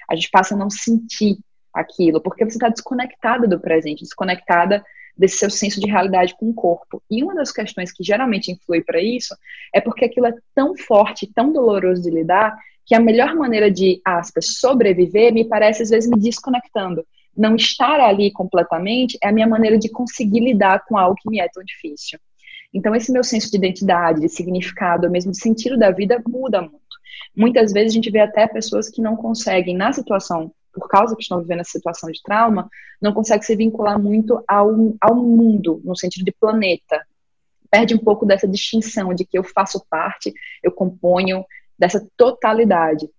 A 0.08 0.16
gente 0.16 0.30
passa 0.30 0.54
a 0.54 0.58
não 0.58 0.70
sentir 0.70 1.40
aquilo, 1.80 2.22
porque 2.22 2.44
você 2.44 2.58
está 2.58 2.70
desconectada 2.70 3.48
do 3.48 3.60
presente, 3.60 4.04
desconectada 4.04 4.84
desse 5.18 5.38
seu 5.38 5.50
senso 5.50 5.80
de 5.80 5.88
realidade 5.88 6.36
com 6.38 6.50
o 6.50 6.54
corpo. 6.54 7.02
E 7.10 7.24
uma 7.24 7.34
das 7.34 7.52
questões 7.52 7.92
que 7.92 8.04
geralmente 8.04 8.52
influi 8.52 8.84
para 8.84 9.02
isso 9.02 9.36
é 9.74 9.82
porque 9.82 10.06
aquilo 10.06 10.28
é 10.28 10.34
tão 10.54 10.76
forte, 10.78 11.32
tão 11.34 11.52
doloroso 11.52 12.04
de 12.04 12.10
lidar, 12.10 12.58
que 12.86 12.96
a 12.96 13.00
melhor 13.00 13.36
maneira 13.36 13.70
de, 13.70 14.00
aspas, 14.06 14.58
sobreviver 14.60 15.34
me 15.34 15.46
parece 15.46 15.84
às 15.84 15.90
vezes 15.90 16.10
me 16.10 16.20
desconectando. 16.20 17.06
Não 17.36 17.56
estar 17.56 18.00
ali 18.00 18.32
completamente 18.32 19.18
é 19.22 19.28
a 19.28 19.32
minha 19.32 19.48
maneira 19.48 19.78
de 19.78 19.90
conseguir 19.90 20.40
lidar 20.40 20.86
com 20.86 20.98
algo 20.98 21.16
que 21.22 21.30
me 21.30 21.40
é 21.40 21.48
tão 21.50 21.64
difícil. 21.64 22.20
Então, 22.74 22.96
esse 22.96 23.12
meu 23.12 23.24
senso 23.24 23.50
de 23.50 23.58
identidade, 23.58 24.22
de 24.22 24.30
significado, 24.30 25.10
mesmo 25.10 25.32
de 25.32 25.40
sentido 25.40 25.78
da 25.78 25.92
vida, 25.92 26.22
muda 26.28 26.62
muito. 26.62 26.78
Muitas 27.36 27.72
vezes 27.72 27.92
a 27.92 27.96
gente 27.96 28.12
vê 28.12 28.20
até 28.20 28.48
pessoas 28.48 28.90
que 28.90 29.02
não 29.02 29.16
conseguem, 29.16 29.76
na 29.76 29.92
situação 29.92 30.52
por 30.78 30.88
causa 30.88 31.16
que 31.16 31.22
estão 31.22 31.42
vivendo 31.42 31.62
essa 31.62 31.72
situação 31.72 32.12
de 32.12 32.22
trauma, 32.22 32.70
não 33.02 33.14
consegue 33.14 33.44
se 33.44 33.56
vincular 33.56 34.00
muito 34.02 34.44
ao, 34.48 34.96
ao 35.02 35.16
mundo, 35.16 35.82
no 35.84 35.96
sentido 35.96 36.24
de 36.24 36.32
planeta. 36.32 37.06
Perde 37.70 37.96
um 37.96 38.00
pouco 38.00 38.26
dessa 38.26 38.48
distinção 38.48 39.14
de 39.14 39.26
que 39.26 39.38
eu 39.38 39.44
faço 39.44 39.86
parte, 39.90 40.34
eu 40.64 40.72
componho 40.72 41.46
dessa 41.78 42.08
totalidade. 42.16 43.10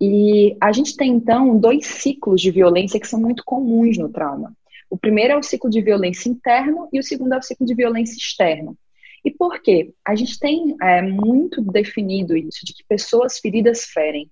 E 0.00 0.56
a 0.60 0.72
gente 0.72 0.96
tem, 0.96 1.12
então, 1.12 1.58
dois 1.58 1.86
ciclos 1.86 2.40
de 2.40 2.50
violência 2.50 2.98
que 2.98 3.06
são 3.06 3.20
muito 3.20 3.44
comuns 3.44 3.96
no 3.98 4.08
trauma. 4.08 4.52
O 4.90 4.96
primeiro 4.96 5.32
é 5.32 5.36
o 5.36 5.42
ciclo 5.42 5.70
de 5.70 5.80
violência 5.80 6.28
interno 6.28 6.88
e 6.92 6.98
o 6.98 7.02
segundo 7.02 7.34
é 7.34 7.38
o 7.38 7.42
ciclo 7.42 7.66
de 7.66 7.74
violência 7.74 8.16
externo. 8.16 8.76
E 9.24 9.30
por 9.30 9.60
quê? 9.62 9.94
A 10.04 10.14
gente 10.14 10.38
tem 10.38 10.76
é, 10.82 11.00
muito 11.00 11.62
definido 11.62 12.36
isso, 12.36 12.64
de 12.64 12.74
que 12.74 12.84
pessoas 12.86 13.38
feridas 13.38 13.84
ferem. 13.86 14.30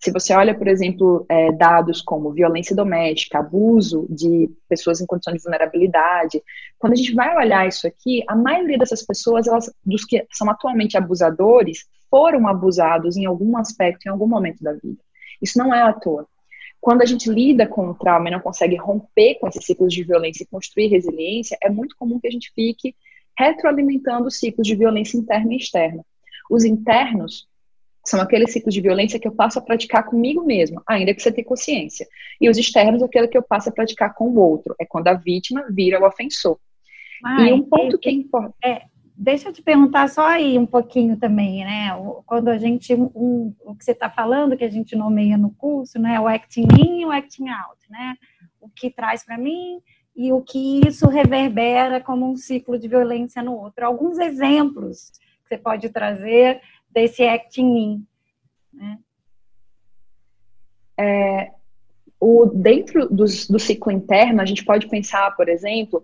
Se 0.00 0.12
você 0.12 0.32
olha, 0.32 0.56
por 0.56 0.68
exemplo, 0.68 1.26
é, 1.28 1.50
dados 1.50 2.00
como 2.00 2.32
violência 2.32 2.74
doméstica, 2.74 3.40
abuso 3.40 4.06
de 4.08 4.48
pessoas 4.68 5.00
em 5.00 5.06
condição 5.06 5.32
de 5.32 5.42
vulnerabilidade, 5.42 6.40
quando 6.78 6.92
a 6.92 6.96
gente 6.96 7.14
vai 7.14 7.36
olhar 7.36 7.66
isso 7.66 7.86
aqui, 7.86 8.22
a 8.28 8.36
maioria 8.36 8.78
dessas 8.78 9.04
pessoas, 9.04 9.48
elas, 9.48 9.72
dos 9.84 10.04
que 10.04 10.24
são 10.30 10.48
atualmente 10.48 10.96
abusadores, 10.96 11.84
foram 12.08 12.46
abusados 12.46 13.16
em 13.16 13.26
algum 13.26 13.56
aspecto, 13.56 14.06
em 14.06 14.10
algum 14.10 14.28
momento 14.28 14.62
da 14.62 14.72
vida. 14.72 15.02
Isso 15.42 15.58
não 15.58 15.74
é 15.74 15.82
à 15.82 15.92
toa. 15.92 16.26
Quando 16.80 17.02
a 17.02 17.04
gente 17.06 17.28
lida 17.28 17.66
com 17.66 17.88
o 17.88 17.94
trauma 17.94 18.28
e 18.28 18.32
não 18.32 18.40
consegue 18.40 18.76
romper 18.76 19.34
com 19.40 19.48
esses 19.48 19.64
ciclos 19.64 19.92
de 19.92 20.04
violência 20.04 20.44
e 20.44 20.46
construir 20.46 20.86
resiliência, 20.86 21.58
é 21.60 21.68
muito 21.68 21.96
comum 21.96 22.20
que 22.20 22.28
a 22.28 22.30
gente 22.30 22.52
fique 22.54 22.94
retroalimentando 23.36 24.30
ciclos 24.30 24.66
de 24.66 24.76
violência 24.76 25.18
interna 25.18 25.54
e 25.54 25.56
externa. 25.56 26.04
Os 26.48 26.64
internos 26.64 27.47
são 28.08 28.20
aqueles 28.20 28.52
ciclos 28.52 28.74
de 28.74 28.80
violência 28.80 29.18
que 29.18 29.28
eu 29.28 29.32
passo 29.32 29.58
a 29.58 29.62
praticar 29.62 30.04
comigo 30.04 30.44
mesmo, 30.44 30.82
ainda 30.86 31.14
que 31.14 31.22
você 31.22 31.30
tenha 31.30 31.46
consciência. 31.46 32.06
E 32.40 32.48
os 32.48 32.56
externos, 32.56 33.02
aquele 33.02 33.28
que 33.28 33.36
eu 33.36 33.42
passo 33.42 33.68
a 33.68 33.72
praticar 33.72 34.14
com 34.14 34.28
o 34.28 34.38
outro. 34.38 34.74
É 34.80 34.84
quando 34.84 35.08
a 35.08 35.14
vítima 35.14 35.66
vira 35.70 36.00
o 36.00 36.06
ofensor. 36.06 36.58
e 37.40 37.52
um 37.52 37.62
ponto 37.62 37.96
é, 37.96 37.98
que 37.98 38.08
é 38.08 38.12
importante. 38.12 38.56
É, 38.64 38.82
deixa 39.16 39.48
eu 39.48 39.52
te 39.52 39.60
perguntar 39.60 40.08
só 40.08 40.26
aí 40.26 40.58
um 40.58 40.66
pouquinho 40.66 41.16
também, 41.16 41.64
né? 41.64 41.90
Quando 42.24 42.48
a 42.48 42.56
gente, 42.56 42.94
um, 42.94 43.54
o 43.64 43.74
que 43.74 43.84
você 43.84 43.92
está 43.92 44.08
falando, 44.08 44.56
que 44.56 44.64
a 44.64 44.70
gente 44.70 44.94
nomeia 44.94 45.36
no 45.36 45.50
curso, 45.50 45.98
né? 45.98 46.18
O 46.20 46.28
acting 46.28 46.68
in 46.78 47.00
e 47.00 47.04
o 47.04 47.10
acting 47.10 47.48
out, 47.48 47.80
né? 47.90 48.14
O 48.60 48.68
que 48.68 48.90
traz 48.90 49.24
para 49.24 49.36
mim 49.36 49.80
e 50.16 50.32
o 50.32 50.40
que 50.40 50.80
isso 50.86 51.06
reverbera 51.08 52.00
como 52.00 52.28
um 52.28 52.36
ciclo 52.36 52.78
de 52.78 52.88
violência 52.88 53.42
no 53.42 53.54
outro. 53.54 53.84
Alguns 53.84 54.18
exemplos 54.18 55.12
que 55.42 55.48
você 55.48 55.58
pode 55.58 55.88
trazer 55.90 56.60
desse 56.90 57.22
acting 57.22 57.76
in. 57.76 58.06
Né? 58.72 58.98
É, 60.98 61.50
o, 62.20 62.46
dentro 62.46 63.06
do, 63.08 63.24
do 63.24 63.58
ciclo 63.58 63.92
interno, 63.92 64.40
a 64.40 64.44
gente 64.44 64.64
pode 64.64 64.88
pensar, 64.88 65.34
por 65.36 65.48
exemplo, 65.48 66.02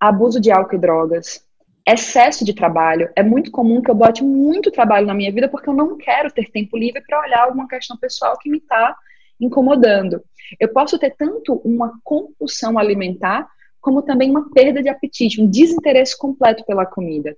abuso 0.00 0.40
de 0.40 0.50
álcool 0.50 0.76
e 0.76 0.78
drogas, 0.78 1.46
excesso 1.86 2.44
de 2.44 2.54
trabalho. 2.54 3.10
É 3.14 3.22
muito 3.22 3.50
comum 3.50 3.80
que 3.80 3.90
eu 3.90 3.94
bote 3.94 4.24
muito 4.24 4.70
trabalho 4.70 5.06
na 5.06 5.14
minha 5.14 5.32
vida 5.32 5.48
porque 5.48 5.68
eu 5.68 5.74
não 5.74 5.96
quero 5.96 6.30
ter 6.30 6.50
tempo 6.50 6.76
livre 6.76 7.02
para 7.06 7.20
olhar 7.20 7.44
alguma 7.44 7.68
questão 7.68 7.96
pessoal 7.96 8.36
que 8.38 8.50
me 8.50 8.58
está 8.58 8.96
incomodando. 9.40 10.22
Eu 10.58 10.68
posso 10.72 10.98
ter 10.98 11.14
tanto 11.16 11.54
uma 11.64 11.92
compulsão 12.04 12.78
alimentar, 12.78 13.48
como 13.80 14.02
também 14.02 14.30
uma 14.30 14.50
perda 14.50 14.82
de 14.82 14.88
apetite, 14.88 15.40
um 15.40 15.48
desinteresse 15.48 16.16
completo 16.16 16.64
pela 16.64 16.86
comida 16.86 17.36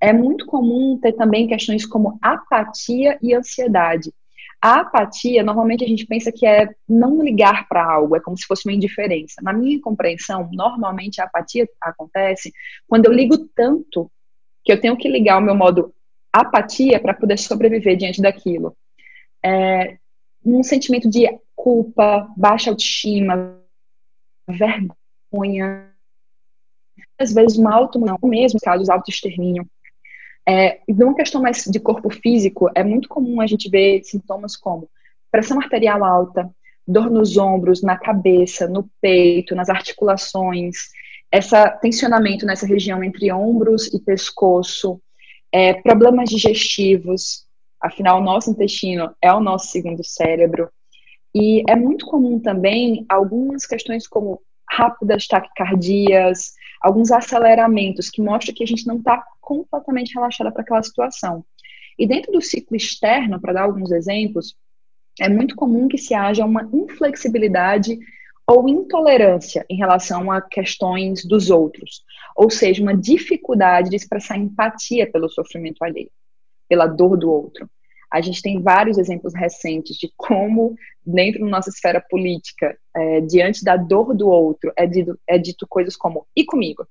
é 0.00 0.12
muito 0.12 0.46
comum 0.46 0.98
ter 1.00 1.12
também 1.12 1.48
questões 1.48 1.84
como 1.84 2.18
apatia 2.22 3.18
e 3.22 3.34
ansiedade. 3.34 4.12
A 4.60 4.80
apatia, 4.80 5.42
normalmente 5.42 5.84
a 5.84 5.88
gente 5.88 6.04
pensa 6.04 6.32
que 6.32 6.44
é 6.44 6.68
não 6.88 7.22
ligar 7.22 7.68
para 7.68 7.84
algo, 7.84 8.16
é 8.16 8.20
como 8.20 8.36
se 8.36 8.44
fosse 8.44 8.68
uma 8.68 8.74
indiferença. 8.74 9.40
Na 9.40 9.52
minha 9.52 9.80
compreensão, 9.80 10.48
normalmente 10.52 11.20
a 11.20 11.24
apatia 11.24 11.68
acontece 11.80 12.52
quando 12.86 13.06
eu 13.06 13.12
ligo 13.12 13.38
tanto 13.54 14.10
que 14.64 14.72
eu 14.72 14.80
tenho 14.80 14.96
que 14.96 15.08
ligar 15.08 15.38
o 15.38 15.42
meu 15.42 15.54
modo 15.54 15.94
apatia 16.32 17.00
para 17.00 17.14
poder 17.14 17.38
sobreviver 17.38 17.96
diante 17.96 18.20
daquilo. 18.20 18.76
É 19.44 19.96
um 20.44 20.62
sentimento 20.62 21.08
de 21.08 21.28
culpa, 21.54 22.28
baixa 22.36 22.70
autoestima, 22.70 23.60
vergonha, 24.48 25.92
às 27.18 27.32
vezes 27.32 27.58
uma 27.58 27.74
auto 27.74 28.00
mesmo 28.24 28.60
casos 28.60 28.88
autoextermínio. 28.88 29.68
É, 30.48 30.80
numa 30.88 31.14
questão 31.14 31.42
mais 31.42 31.62
de 31.64 31.78
corpo 31.78 32.08
físico, 32.08 32.70
é 32.74 32.82
muito 32.82 33.06
comum 33.06 33.38
a 33.40 33.46
gente 33.46 33.68
ver 33.68 34.02
sintomas 34.02 34.56
como 34.56 34.88
pressão 35.30 35.60
arterial 35.60 36.02
alta, 36.02 36.50
dor 36.86 37.10
nos 37.10 37.36
ombros, 37.36 37.82
na 37.82 37.98
cabeça, 37.98 38.66
no 38.66 38.88
peito, 38.98 39.54
nas 39.54 39.68
articulações, 39.68 40.88
essa 41.30 41.68
tensionamento 41.68 42.46
nessa 42.46 42.66
região 42.66 43.04
entre 43.04 43.30
ombros 43.30 43.92
e 43.92 44.00
pescoço, 44.00 44.98
é, 45.52 45.74
problemas 45.74 46.30
digestivos, 46.30 47.44
afinal, 47.78 48.18
o 48.18 48.24
nosso 48.24 48.50
intestino 48.50 49.14
é 49.20 49.30
o 49.30 49.40
nosso 49.40 49.68
segundo 49.68 50.02
cérebro. 50.02 50.70
E 51.34 51.62
é 51.68 51.76
muito 51.76 52.06
comum 52.06 52.40
também 52.40 53.04
algumas 53.06 53.66
questões 53.66 54.08
como 54.08 54.40
rápidas 54.70 55.26
taquicardias, 55.26 56.54
alguns 56.80 57.10
aceleramentos 57.10 58.08
que 58.08 58.22
mostram 58.22 58.54
que 58.54 58.64
a 58.64 58.66
gente 58.66 58.86
não 58.86 58.96
está 58.96 59.22
completamente 59.48 60.12
relaxada 60.14 60.52
para 60.52 60.60
aquela 60.60 60.82
situação. 60.82 61.42
E 61.98 62.06
dentro 62.06 62.30
do 62.30 62.42
ciclo 62.42 62.76
externo, 62.76 63.40
para 63.40 63.54
dar 63.54 63.62
alguns 63.62 63.90
exemplos, 63.90 64.54
é 65.18 65.26
muito 65.26 65.56
comum 65.56 65.88
que 65.88 65.96
se 65.96 66.12
haja 66.12 66.44
uma 66.44 66.68
inflexibilidade 66.70 67.98
ou 68.46 68.68
intolerância 68.68 69.64
em 69.68 69.76
relação 69.76 70.30
a 70.30 70.42
questões 70.42 71.24
dos 71.24 71.50
outros, 71.50 72.02
ou 72.36 72.50
seja, 72.50 72.82
uma 72.82 72.94
dificuldade 72.94 73.88
de 73.88 73.96
expressar 73.96 74.36
empatia 74.36 75.10
pelo 75.10 75.30
sofrimento 75.30 75.82
alheio, 75.82 76.10
pela 76.68 76.86
dor 76.86 77.16
do 77.16 77.30
outro. 77.30 77.68
A 78.10 78.20
gente 78.20 78.42
tem 78.42 78.62
vários 78.62 78.96
exemplos 78.96 79.34
recentes 79.34 79.96
de 79.96 80.10
como, 80.16 80.76
dentro 81.04 81.40
da 81.40 81.46
nossa 81.46 81.70
esfera 81.70 82.00
política, 82.00 82.78
é, 82.94 83.20
diante 83.22 83.64
da 83.64 83.76
dor 83.76 84.14
do 84.14 84.28
outro, 84.28 84.72
é 84.76 84.86
dito, 84.86 85.18
é 85.26 85.36
dito 85.38 85.66
coisas 85.68 85.96
como: 85.96 86.26
e 86.34 86.44
comigo? 86.44 86.86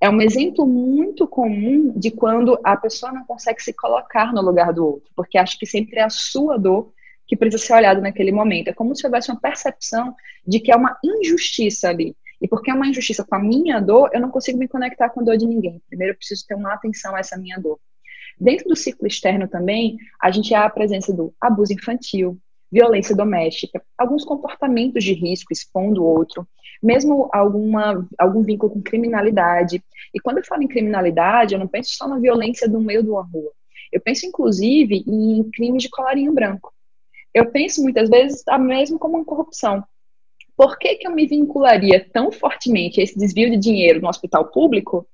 É 0.00 0.08
um 0.08 0.20
exemplo 0.20 0.64
muito 0.64 1.26
comum 1.26 1.92
de 1.96 2.10
quando 2.10 2.58
a 2.62 2.76
pessoa 2.76 3.12
não 3.12 3.24
consegue 3.24 3.62
se 3.62 3.72
colocar 3.72 4.32
no 4.32 4.40
lugar 4.40 4.72
do 4.72 4.86
outro, 4.86 5.10
porque 5.16 5.36
acha 5.36 5.58
que 5.58 5.66
sempre 5.66 5.98
é 5.98 6.04
a 6.04 6.10
sua 6.10 6.56
dor 6.56 6.92
que 7.26 7.36
precisa 7.36 7.62
ser 7.62 7.74
olhada 7.74 8.00
naquele 8.00 8.32
momento. 8.32 8.68
É 8.68 8.72
como 8.72 8.94
se 8.94 9.04
houvesse 9.04 9.30
uma 9.30 9.40
percepção 9.40 10.14
de 10.46 10.60
que 10.60 10.72
é 10.72 10.76
uma 10.76 10.96
injustiça 11.04 11.88
ali. 11.88 12.16
E 12.40 12.46
porque 12.46 12.70
é 12.70 12.74
uma 12.74 12.86
injustiça 12.86 13.24
com 13.24 13.34
a 13.34 13.38
minha 13.40 13.80
dor, 13.80 14.10
eu 14.14 14.20
não 14.20 14.30
consigo 14.30 14.58
me 14.58 14.68
conectar 14.68 15.10
com 15.10 15.20
a 15.20 15.24
dor 15.24 15.36
de 15.36 15.46
ninguém. 15.46 15.82
Primeiro 15.88 16.12
eu 16.12 16.16
preciso 16.16 16.46
ter 16.46 16.54
uma 16.54 16.72
atenção 16.72 17.14
a 17.16 17.18
essa 17.18 17.36
minha 17.36 17.58
dor. 17.58 17.78
Dentro 18.40 18.68
do 18.68 18.76
ciclo 18.76 19.06
externo 19.06 19.48
também, 19.48 19.96
a 20.22 20.30
gente 20.30 20.54
há 20.54 20.64
a 20.64 20.70
presença 20.70 21.12
do 21.12 21.34
abuso 21.40 21.72
infantil, 21.72 22.38
violência 22.70 23.16
doméstica, 23.16 23.82
alguns 23.96 24.24
comportamentos 24.24 25.02
de 25.02 25.12
risco 25.12 25.52
expondo 25.52 26.02
o 26.02 26.06
outro, 26.06 26.46
mesmo 26.82 27.28
alguma, 27.32 28.06
algum 28.18 28.42
vínculo 28.42 28.72
com 28.72 28.82
criminalidade. 28.82 29.82
E 30.14 30.20
quando 30.20 30.38
eu 30.38 30.44
falo 30.44 30.62
em 30.62 30.68
criminalidade, 30.68 31.54
eu 31.54 31.60
não 31.60 31.66
penso 31.66 31.92
só 31.92 32.06
na 32.06 32.18
violência 32.18 32.68
do 32.68 32.80
meio 32.80 33.02
de 33.02 33.10
uma 33.10 33.22
rua. 33.22 33.50
Eu 33.90 34.00
penso, 34.00 34.26
inclusive, 34.26 35.02
em 35.06 35.42
crimes 35.50 35.82
de 35.82 35.90
colarinho 35.90 36.32
branco. 36.32 36.72
Eu 37.32 37.50
penso 37.50 37.82
muitas 37.82 38.08
vezes 38.08 38.42
mesmo 38.60 38.98
como 38.98 39.16
uma 39.16 39.24
corrupção. 39.24 39.82
Por 40.56 40.78
que, 40.78 40.96
que 40.96 41.06
eu 41.06 41.12
me 41.12 41.26
vincularia 41.26 42.04
tão 42.12 42.32
fortemente 42.32 43.00
a 43.00 43.04
esse 43.04 43.16
desvio 43.16 43.50
de 43.50 43.56
dinheiro 43.56 44.00
no 44.00 44.08
hospital 44.08 44.50
público 44.50 45.06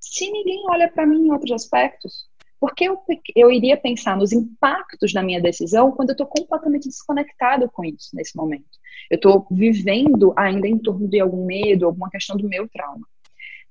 se 0.00 0.30
ninguém 0.30 0.62
olha 0.68 0.88
para 0.88 1.06
mim 1.06 1.26
em 1.26 1.32
outros 1.32 1.52
aspectos? 1.52 2.28
Porque 2.62 2.84
eu, 2.84 2.96
eu 3.34 3.50
iria 3.50 3.76
pensar 3.76 4.16
nos 4.16 4.32
impactos 4.32 5.12
da 5.12 5.20
minha 5.20 5.42
decisão 5.42 5.90
quando 5.90 6.10
eu 6.10 6.12
estou 6.12 6.28
completamente 6.28 6.88
desconectado 6.88 7.68
com 7.68 7.84
isso 7.84 8.14
nesse 8.14 8.36
momento. 8.36 8.78
Eu 9.10 9.16
estou 9.16 9.48
vivendo 9.50 10.32
ainda 10.36 10.68
em 10.68 10.78
torno 10.78 11.08
de 11.08 11.18
algum 11.18 11.44
medo, 11.44 11.86
alguma 11.86 12.08
questão 12.08 12.36
do 12.36 12.48
meu 12.48 12.68
trauma. 12.68 13.04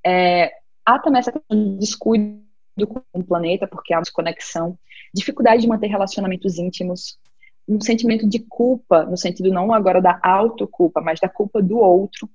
É, 0.05 0.51
há 0.85 0.99
também 0.99 1.19
essa 1.19 1.31
questão 1.31 1.57
de 1.57 1.77
descuido 1.77 2.41
com 2.85 3.01
o 3.13 3.23
planeta, 3.23 3.65
porque 3.65 3.93
há 3.93 4.01
desconexão, 4.01 4.77
dificuldade 5.13 5.61
de 5.61 5.69
manter 5.69 5.87
relacionamentos 5.87 6.59
íntimos, 6.59 7.17
um 7.65 7.79
sentimento 7.79 8.27
de 8.27 8.39
culpa, 8.39 9.05
no 9.05 9.15
sentido 9.15 9.53
não 9.53 9.73
agora 9.73 10.01
da 10.01 10.19
autoculpa, 10.21 10.99
mas 10.99 11.17
da 11.17 11.29
culpa 11.29 11.61
do 11.61 11.77
outro, 11.77 12.29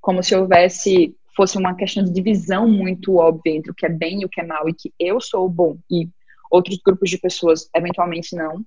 como 0.00 0.24
se 0.24 0.34
houvesse 0.34 1.16
fosse 1.36 1.58
uma 1.58 1.74
questão 1.74 2.04
de 2.04 2.12
divisão 2.12 2.68
muito 2.68 3.16
óbvia 3.16 3.54
entre 3.54 3.70
o 3.70 3.74
que 3.74 3.86
é 3.86 3.88
bem 3.88 4.22
e 4.22 4.24
o 4.24 4.28
que 4.28 4.40
é 4.40 4.46
mal, 4.46 4.68
e 4.68 4.74
que 4.74 4.92
eu 4.98 5.20
sou 5.20 5.48
bom 5.48 5.76
e 5.90 6.08
outros 6.50 6.78
grupos 6.84 7.10
de 7.10 7.18
pessoas 7.18 7.68
eventualmente 7.74 8.34
não. 8.36 8.64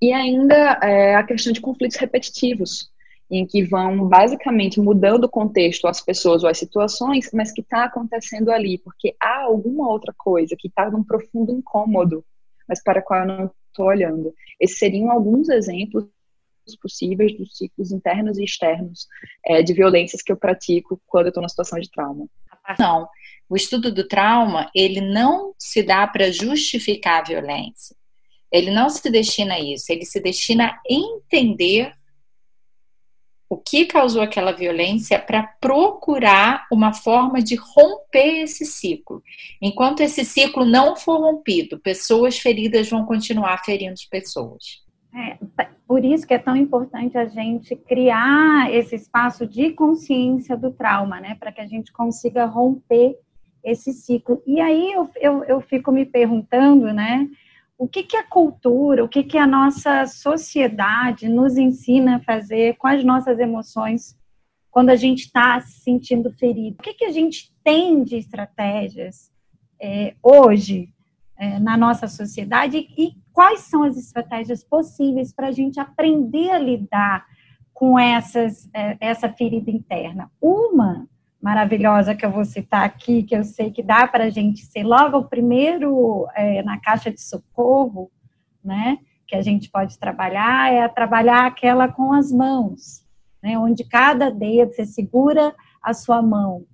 E 0.00 0.12
ainda 0.12 0.78
é, 0.82 1.16
a 1.16 1.24
questão 1.24 1.52
de 1.52 1.60
conflitos 1.60 1.96
repetitivos, 1.96 2.90
em 3.30 3.44
que 3.46 3.62
vão 3.62 4.08
basicamente 4.08 4.80
mudando 4.80 5.24
o 5.24 5.28
contexto 5.28 5.86
as 5.86 6.00
pessoas 6.00 6.42
ou 6.42 6.48
as 6.48 6.58
situações, 6.58 7.30
mas 7.32 7.52
que 7.52 7.60
está 7.60 7.84
acontecendo 7.84 8.50
ali, 8.50 8.78
porque 8.78 9.14
há 9.20 9.42
alguma 9.42 9.88
outra 9.88 10.14
coisa 10.16 10.56
que 10.58 10.68
está 10.68 10.90
num 10.90 11.04
profundo 11.04 11.52
incômodo, 11.52 12.24
mas 12.66 12.82
para 12.82 13.00
a 13.00 13.02
qual 13.02 13.20
eu 13.20 13.26
não 13.26 13.50
estou 13.66 13.86
olhando. 13.86 14.32
Esses 14.58 14.78
seriam 14.78 15.10
alguns 15.10 15.48
exemplos 15.48 16.06
possíveis 16.76 17.36
dos 17.36 17.56
ciclos 17.56 17.92
internos 17.92 18.38
e 18.38 18.44
externos 18.44 19.06
é, 19.46 19.62
de 19.62 19.72
violências 19.72 20.22
que 20.22 20.32
eu 20.32 20.36
pratico 20.36 21.00
quando 21.06 21.26
eu 21.26 21.30
estou 21.30 21.42
na 21.42 21.48
situação 21.48 21.78
de 21.78 21.90
trauma. 21.90 22.26
Não, 22.78 23.08
o 23.48 23.56
estudo 23.56 23.92
do 23.92 24.06
trauma 24.06 24.70
ele 24.74 25.00
não 25.00 25.54
se 25.58 25.82
dá 25.82 26.06
para 26.06 26.30
justificar 26.30 27.20
a 27.20 27.24
violência. 27.24 27.96
Ele 28.50 28.70
não 28.70 28.88
se 28.88 29.08
destina 29.10 29.54
a 29.54 29.60
isso. 29.60 29.90
Ele 29.90 30.04
se 30.04 30.20
destina 30.20 30.66
a 30.66 30.80
entender 30.88 31.92
o 33.50 33.56
que 33.56 33.86
causou 33.86 34.20
aquela 34.20 34.52
violência 34.52 35.18
para 35.18 35.42
procurar 35.42 36.66
uma 36.70 36.92
forma 36.92 37.40
de 37.40 37.54
romper 37.54 38.42
esse 38.42 38.66
ciclo. 38.66 39.22
Enquanto 39.60 40.00
esse 40.00 40.24
ciclo 40.24 40.66
não 40.66 40.94
for 40.94 41.18
rompido, 41.18 41.78
pessoas 41.78 42.38
feridas 42.38 42.90
vão 42.90 43.06
continuar 43.06 43.64
ferindo 43.64 43.94
pessoas. 44.10 44.86
É, 45.18 45.36
por 45.84 46.04
isso 46.04 46.24
que 46.24 46.32
é 46.32 46.38
tão 46.38 46.54
importante 46.54 47.18
a 47.18 47.24
gente 47.24 47.74
criar 47.74 48.72
esse 48.72 48.94
espaço 48.94 49.44
de 49.48 49.72
consciência 49.72 50.56
do 50.56 50.70
trauma, 50.70 51.20
né? 51.20 51.34
Para 51.34 51.50
que 51.50 51.60
a 51.60 51.66
gente 51.66 51.92
consiga 51.92 52.44
romper 52.44 53.18
esse 53.64 53.92
ciclo. 53.92 54.40
E 54.46 54.60
aí 54.60 54.92
eu, 54.92 55.10
eu, 55.16 55.44
eu 55.44 55.60
fico 55.60 55.90
me 55.90 56.06
perguntando, 56.06 56.92
né? 56.92 57.28
O 57.76 57.88
que, 57.88 58.04
que 58.04 58.16
a 58.16 58.22
cultura, 58.22 59.04
o 59.04 59.08
que, 59.08 59.24
que 59.24 59.36
a 59.36 59.46
nossa 59.46 60.06
sociedade 60.06 61.28
nos 61.28 61.56
ensina 61.56 62.16
a 62.16 62.20
fazer 62.20 62.76
com 62.76 62.86
as 62.86 63.02
nossas 63.02 63.40
emoções 63.40 64.16
quando 64.70 64.90
a 64.90 64.96
gente 64.96 65.24
está 65.24 65.60
se 65.60 65.80
sentindo 65.80 66.30
ferido? 66.30 66.76
O 66.78 66.82
que, 66.82 66.94
que 66.94 67.04
a 67.04 67.12
gente 67.12 67.52
tem 67.64 68.04
de 68.04 68.16
estratégias 68.16 69.32
é, 69.80 70.14
hoje 70.22 70.92
é, 71.38 71.58
na 71.58 71.76
nossa 71.76 72.08
sociedade 72.08 72.88
e 72.98 73.12
quais 73.32 73.60
são 73.60 73.84
as 73.84 73.96
estratégias 73.96 74.64
possíveis 74.64 75.32
para 75.32 75.48
a 75.48 75.52
gente 75.52 75.78
aprender 75.78 76.50
a 76.50 76.58
lidar 76.58 77.24
com 77.72 77.96
essas, 77.96 78.68
é, 78.74 78.96
essa 79.00 79.28
ferida 79.28 79.70
interna. 79.70 80.28
Uma 80.42 81.06
maravilhosa 81.40 82.16
que 82.16 82.26
eu 82.26 82.32
vou 82.32 82.44
citar 82.44 82.84
aqui, 82.84 83.22
que 83.22 83.36
eu 83.36 83.44
sei 83.44 83.70
que 83.70 83.82
dá 83.82 84.08
para 84.08 84.24
a 84.24 84.30
gente 84.30 84.66
ser 84.66 84.82
logo 84.82 85.18
o 85.18 85.28
primeiro 85.28 86.26
é, 86.34 86.60
na 86.64 86.80
caixa 86.80 87.12
de 87.12 87.20
socorro, 87.20 88.10
né? 88.64 88.98
Que 89.24 89.36
a 89.36 89.42
gente 89.42 89.70
pode 89.70 89.96
trabalhar, 89.96 90.72
é 90.72 90.88
trabalhar 90.88 91.46
aquela 91.46 91.86
com 91.86 92.12
as 92.12 92.32
mãos, 92.32 93.04
né? 93.40 93.56
Onde 93.56 93.84
cada 93.84 94.28
dedo 94.28 94.72
você 94.72 94.84
segura 94.84 95.54
a 95.80 95.94
sua 95.94 96.20
mão 96.20 96.66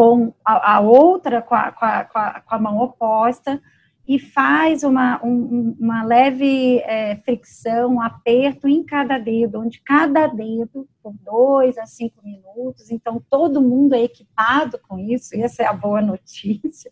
com 0.00 0.32
a, 0.42 0.76
a 0.76 0.80
outra, 0.80 1.42
com 1.42 1.54
a, 1.54 1.72
com, 1.72 1.84
a, 1.84 2.40
com 2.40 2.54
a, 2.54 2.58
mão 2.58 2.78
oposta, 2.78 3.60
e 4.08 4.18
faz 4.18 4.82
uma, 4.82 5.22
um, 5.22 5.76
uma 5.78 6.02
leve 6.02 6.78
é, 6.78 7.16
fricção, 7.16 7.96
um 7.96 8.00
aperto 8.00 8.66
em 8.66 8.82
cada 8.82 9.18
dedo, 9.18 9.60
onde 9.60 9.78
cada 9.82 10.26
dedo, 10.26 10.88
por 11.02 11.12
dois 11.22 11.76
a 11.76 11.84
cinco 11.84 12.24
minutos, 12.24 12.90
então 12.90 13.22
todo 13.28 13.60
mundo 13.60 13.94
é 13.94 14.02
equipado 14.02 14.80
com 14.88 14.98
isso, 14.98 15.36
e 15.36 15.42
essa 15.42 15.64
é 15.64 15.66
a 15.66 15.74
boa 15.74 16.00
notícia, 16.00 16.90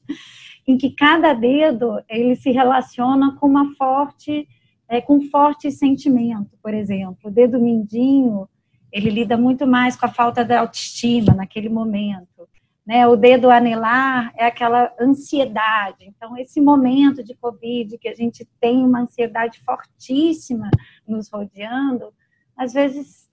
em 0.69 0.77
que 0.77 0.91
cada 0.91 1.33
dedo 1.33 2.03
ele 2.11 2.37
se 2.37 2.51
relaciona 2.51 3.37
com 3.37 3.47
uma 3.47 3.75
forte, 3.77 4.47
é, 4.87 5.01
com 5.01 5.15
um 5.15 5.31
forte 5.31 5.71
sentimento, 5.71 6.59
por 6.63 6.75
exemplo, 6.75 7.31
o 7.31 7.31
dedo 7.31 7.59
mindinho, 7.59 8.47
ele 8.93 9.09
lida 9.09 9.35
muito 9.39 9.67
mais 9.67 9.97
com 9.97 10.05
a 10.05 10.11
falta 10.11 10.45
de 10.45 10.55
autoestima 10.55 11.33
naquele 11.33 11.71
momento. 11.71 12.47
Né, 12.89 13.07
o 13.07 13.17
dedo 13.17 13.51
anelar 13.51 14.33
é 14.35 14.47
aquela 14.47 14.91
ansiedade. 14.99 16.07
Então, 16.07 16.39
esse 16.39 16.59
momento 16.59 17.23
de 17.23 17.35
Covid, 17.35 17.99
que 17.99 18.09
a 18.09 18.15
gente 18.15 18.49
tem 18.59 18.83
uma 18.83 19.01
ansiedade 19.01 19.61
fortíssima 19.63 20.71
nos 21.07 21.29
rodeando, 21.31 22.15
às 22.57 22.73
vezes, 22.73 23.31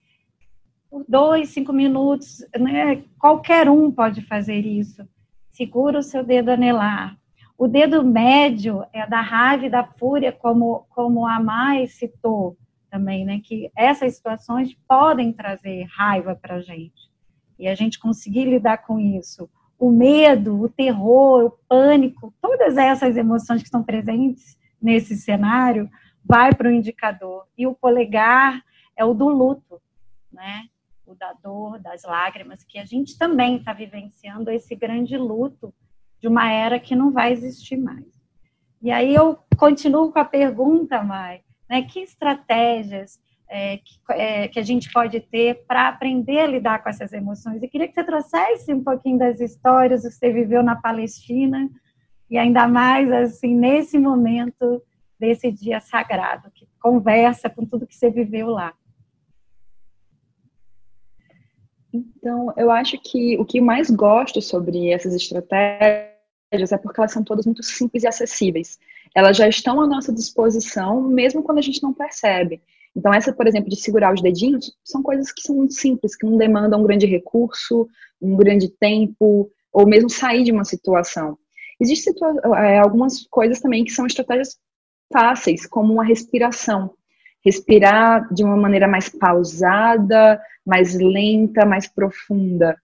por 0.90 1.06
dois, 1.08 1.52
cinco 1.52 1.72
minutos, 1.72 2.46
né, 2.60 3.06
qualquer 3.18 3.70
um 3.70 3.90
pode 3.90 4.24
fazer 4.24 4.60
isso. 4.60 5.08
Segura 5.52 6.00
o 6.00 6.04
seu 6.04 6.22
dedo 6.22 6.50
anelar. 6.50 7.18
O 7.58 7.66
dedo 7.66 8.04
médio 8.04 8.86
é 8.92 9.08
da 9.08 9.22
raiva 9.22 9.68
e 9.68 9.70
da 9.70 9.86
fúria, 9.86 10.34
como, 10.34 10.86
como 10.90 11.26
a 11.26 11.40
Mai 11.40 11.88
citou 11.88 12.58
também, 12.92 13.24
né, 13.24 13.40
que 13.42 13.72
essas 13.74 14.18
situações 14.18 14.76
podem 14.86 15.32
trazer 15.32 15.88
raiva 15.96 16.36
para 16.36 16.56
a 16.56 16.62
gente 16.62 17.15
e 17.58 17.68
a 17.68 17.76
gente 17.76 18.00
conseguir 18.00 18.46
lidar 18.46 18.80
com 18.80 19.00
isso, 19.00 19.50
o 19.78 19.92
medo, 19.92 20.62
o 20.62 20.70
terror, 20.70 21.46
o 21.46 21.52
pânico, 21.68 22.34
todas 22.42 22.78
essas 22.78 23.18
emoções 23.18 23.62
que 23.62 23.68
estão 23.68 23.84
presentes 23.84 24.58
nesse 24.82 25.16
cenário, 25.16 25.90
vai 26.24 26.54
para 26.54 26.70
o 26.70 26.72
indicador. 26.72 27.46
E 27.58 27.68
o 27.68 27.76
polegar 27.76 28.62
é 28.96 29.04
o 29.04 29.14
do 29.14 29.28
luto, 29.28 29.82
né? 30.32 30.66
O 31.06 31.14
da 31.14 31.34
dor, 31.34 31.80
das 31.80 32.04
lágrimas, 32.04 32.64
que 32.64 32.80
a 32.80 32.86
gente 32.86 33.18
também 33.18 33.58
está 33.58 33.74
vivenciando 33.74 34.50
esse 34.50 34.76
grande 34.76 35.18
luto 35.18 35.74
de 36.20 36.28
uma 36.28 36.50
era 36.52 36.80
que 36.80 36.96
não 36.96 37.12
vai 37.12 37.32
existir 37.32 37.78
mais. 37.78 38.06
E 38.82 38.92
aí 38.92 39.14
eu 39.14 39.38
continuo 39.58 40.12
com 40.12 40.20
a 40.20 40.26
pergunta, 40.26 41.04
Mai, 41.04 41.42
né? 41.70 41.84
Que 41.84 42.00
estratégias 42.00 43.20
é, 43.50 43.78
que, 43.78 44.00
é, 44.12 44.48
que, 44.48 44.60
a 44.60 44.64
gente 44.64 44.92
pode 44.92 45.20
ter 45.20 45.66
para 45.68 45.88
aprender 45.88 46.40
a 46.40 46.48
lidar 46.48 46.84
com 46.84 46.90
essas 46.90 47.14
emoções. 47.14 47.62
E 47.62 47.68
queria 47.68 47.88
que 47.88 47.94
você 47.94 48.04
trouxesse 48.04 48.74
um 48.74 48.84
pouquinho 48.84 49.20
das 49.20 49.40
histórias 49.40 50.02
que 50.02 50.12
você 50.12 50.32
viveu 50.32 50.64
na 50.64 50.76
Palestina 50.76 51.70
e 52.30 52.38
ainda 52.38 52.68
mais 52.68 53.12
assim 53.12 53.56
nesse 53.56 54.00
momento 54.00 54.82
desse 55.20 55.52
dia 55.52 55.80
sagrado, 55.80 56.52
que 56.52 56.68
conversa 56.82 57.50
com 57.50 57.66
tudo 57.66 57.88
que 57.88 57.96
você 57.96 58.10
viveu 58.10 58.50
lá. 58.50 58.74
Então, 61.94 62.54
eu 62.58 62.70
acho 62.70 62.98
que 63.00 63.38
o 63.38 63.46
que 63.46 63.62
mais 63.62 63.90
gosto 63.90 64.42
sobre 64.42 64.90
essas 64.90 65.14
estratégias 65.14 66.12
é 66.72 66.78
porque 66.78 67.00
elas 67.00 67.12
são 67.12 67.24
todas 67.24 67.46
muito 67.46 67.64
simples 67.64 68.04
e 68.04 68.08
acessíveis. 68.08 68.78
Elas 69.16 69.38
já 69.38 69.48
estão 69.48 69.80
à 69.80 69.88
nossa 69.88 70.12
disposição, 70.12 71.02
mesmo 71.02 71.42
quando 71.42 71.60
a 71.60 71.62
gente 71.62 71.82
não 71.82 71.94
percebe. 71.94 72.62
Então, 72.96 73.14
essa, 73.14 73.34
por 73.34 73.46
exemplo, 73.46 73.70
de 73.70 73.76
segurar 73.76 74.14
os 74.14 74.22
dedinhos, 74.22 74.72
são 74.84 75.04
coisas 75.04 75.32
que 75.32 75.42
são 75.42 75.56
muito 75.56 75.74
simples, 75.74 76.16
que 76.16 76.26
não 76.26 76.38
demandam 76.38 76.80
um 76.80 76.84
grande 76.84 77.06
recurso, 77.06 77.88
um 78.22 78.38
grande 78.38 78.70
tempo, 78.70 79.52
ou 79.72 79.86
mesmo 79.86 80.10
sair 80.10 80.44
de 80.44 80.52
uma 80.52 80.64
situação. 80.64 81.38
Existem 81.80 82.14
é, 82.56 82.80
algumas 82.80 83.28
coisas 83.28 83.60
também 83.60 83.84
que 83.84 83.92
são 83.92 84.06
estratégias 84.06 84.58
fáceis, 85.12 85.66
como 85.66 85.94
uma 85.94 86.06
respiração. 86.06 86.94
Respirar 87.44 88.34
de 88.34 88.44
uma 88.44 88.56
maneira 88.56 88.88
mais 88.88 89.10
pausada, 89.10 90.42
mais 90.66 90.96
lenta, 90.96 91.66
mais 91.66 91.88
profunda. 91.88 92.78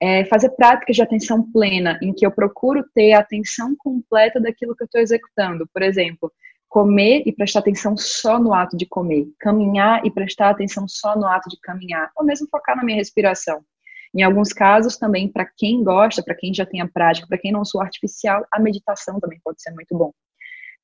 É 0.00 0.24
fazer 0.24 0.50
práticas 0.50 0.96
de 0.96 1.02
atenção 1.02 1.48
plena, 1.52 1.96
em 2.02 2.12
que 2.12 2.26
eu 2.26 2.32
procuro 2.32 2.84
ter 2.92 3.12
a 3.12 3.20
atenção 3.20 3.76
completa 3.78 4.40
daquilo 4.40 4.74
que 4.74 4.82
eu 4.82 4.86
estou 4.86 5.00
executando. 5.00 5.68
Por 5.72 5.80
exemplo, 5.80 6.30
comer 6.72 7.22
e 7.26 7.32
prestar 7.32 7.58
atenção 7.58 7.94
só 7.98 8.40
no 8.40 8.54
ato 8.54 8.78
de 8.78 8.86
comer, 8.86 9.26
caminhar 9.38 10.06
e 10.06 10.10
prestar 10.10 10.48
atenção 10.48 10.88
só 10.88 11.14
no 11.14 11.26
ato 11.26 11.50
de 11.50 11.60
caminhar, 11.60 12.10
ou 12.16 12.24
mesmo 12.24 12.48
focar 12.50 12.74
na 12.74 12.82
minha 12.82 12.96
respiração. 12.96 13.62
Em 14.14 14.22
alguns 14.22 14.54
casos, 14.54 14.96
também, 14.96 15.28
para 15.28 15.44
quem 15.44 15.84
gosta, 15.84 16.22
para 16.22 16.34
quem 16.34 16.52
já 16.54 16.64
tem 16.64 16.80
a 16.80 16.88
prática, 16.88 17.26
para 17.28 17.36
quem 17.36 17.52
não 17.52 17.62
sou 17.62 17.82
artificial, 17.82 18.46
a 18.50 18.58
meditação 18.58 19.20
também 19.20 19.38
pode 19.44 19.60
ser 19.60 19.70
muito 19.72 19.94
bom. 19.94 20.12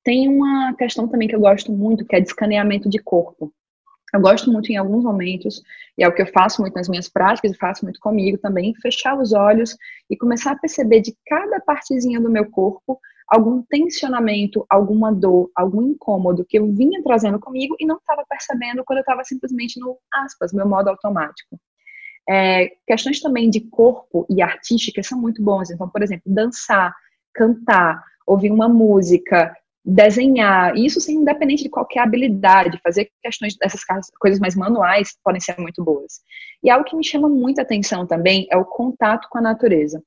Tem 0.05 0.29
uma 0.29 0.75
questão 0.77 1.09
também 1.09 1.27
que 1.27 1.35
eu 1.35 1.41
gosto 1.41 1.73
muito, 1.73 2.05
que 2.05 2.17
é 2.17 2.21
de 2.21 2.29
escaneamento 2.29 2.91
de 2.91 2.99
corpo. 2.99 3.51
Eu 4.13 4.21
gosto 4.21 4.53
muito 4.53 4.71
em 4.71 4.77
alguns 4.77 5.05
momentos, 5.05 5.63
e 5.97 6.05
é 6.05 6.09
o 6.09 6.15
que 6.15 6.21
eu 6.21 6.27
faço 6.27 6.61
muito 6.61 6.75
nas 6.75 6.89
minhas 6.89 7.09
práticas, 7.09 7.53
e 7.53 7.57
faço 7.57 7.87
muito 7.87 7.99
comigo 7.99 8.37
também, 8.37 8.75
fechar 8.75 9.19
os 9.19 9.33
olhos 9.33 9.75
e 10.11 10.19
começar 10.19 10.53
a 10.53 10.59
perceber 10.59 11.01
de 11.01 11.17
cada 11.27 11.59
partezinha 11.61 12.21
do 12.21 12.29
meu 12.29 12.45
corpo 12.51 13.01
algum 13.29 13.63
tensionamento, 13.63 14.65
alguma 14.71 15.13
dor, 15.13 15.51
algum 15.55 15.83
incômodo 15.83 16.45
que 16.49 16.59
eu 16.59 16.73
vinha 16.73 17.03
trazendo 17.03 17.39
comigo 17.39 17.77
e 17.79 17.87
não 17.87 17.97
estava 17.97 18.25
percebendo 18.29 18.83
quando 18.85 18.99
eu 18.99 19.03
estava 19.03 19.23
simplesmente 19.25 19.79
no, 19.79 19.99
aspas, 20.13 20.53
meu 20.53 20.67
modo 20.67 20.89
automático. 20.89 21.59
É, 22.29 22.71
questões 22.87 23.21
também 23.21 23.49
de 23.51 23.61
corpo 23.61 24.27
e 24.31 24.43
artística 24.43 25.03
são 25.03 25.21
muito 25.21 25.43
bons. 25.43 25.71
Então, 25.71 25.89
por 25.89 26.03
exemplo, 26.03 26.25
dançar, 26.27 26.95
cantar, 27.35 28.03
ouvir 28.27 28.51
uma 28.51 28.69
música, 28.69 29.55
desenhar, 29.85 30.77
isso 30.77 31.01
sim, 31.01 31.17
independente 31.17 31.63
de 31.63 31.71
qualquer 31.71 32.01
habilidade, 32.01 32.81
fazer 32.83 33.11
questões 33.23 33.57
dessas 33.57 33.81
coisas 34.19 34.39
mais 34.39 34.55
manuais 34.55 35.17
podem 35.25 35.41
ser 35.41 35.59
muito 35.59 35.83
boas. 35.83 36.21
E 36.63 36.69
algo 36.69 36.85
que 36.85 36.97
me 36.97 37.05
chama 37.05 37.29
muita 37.29 37.63
atenção 37.63 38.07
também 38.07 38.47
é 38.51 38.57
o 38.57 38.65
contato 38.65 39.29
com 39.31 39.39
a 39.39 39.43
natureza. 39.43 40.03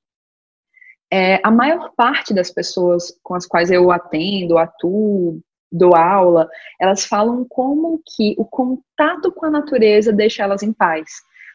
É, 1.12 1.40
a 1.44 1.52
maior 1.52 1.92
parte 1.96 2.34
das 2.34 2.50
pessoas 2.50 3.14
com 3.22 3.36
as 3.36 3.46
quais 3.46 3.70
eu 3.70 3.92
atendo, 3.92 4.58
atuo, 4.58 5.42
dou 5.72 5.96
aula, 5.96 6.50
elas 6.80 7.06
falam 7.06 7.46
como 7.50 8.02
que 8.16 8.36
o 8.38 8.46
contato 8.46 9.32
com 9.32 9.46
a 9.46 9.50
natureza 9.50 10.12
deixa 10.12 10.44
elas 10.44 10.64
em 10.64 10.72
paz. 10.72 11.10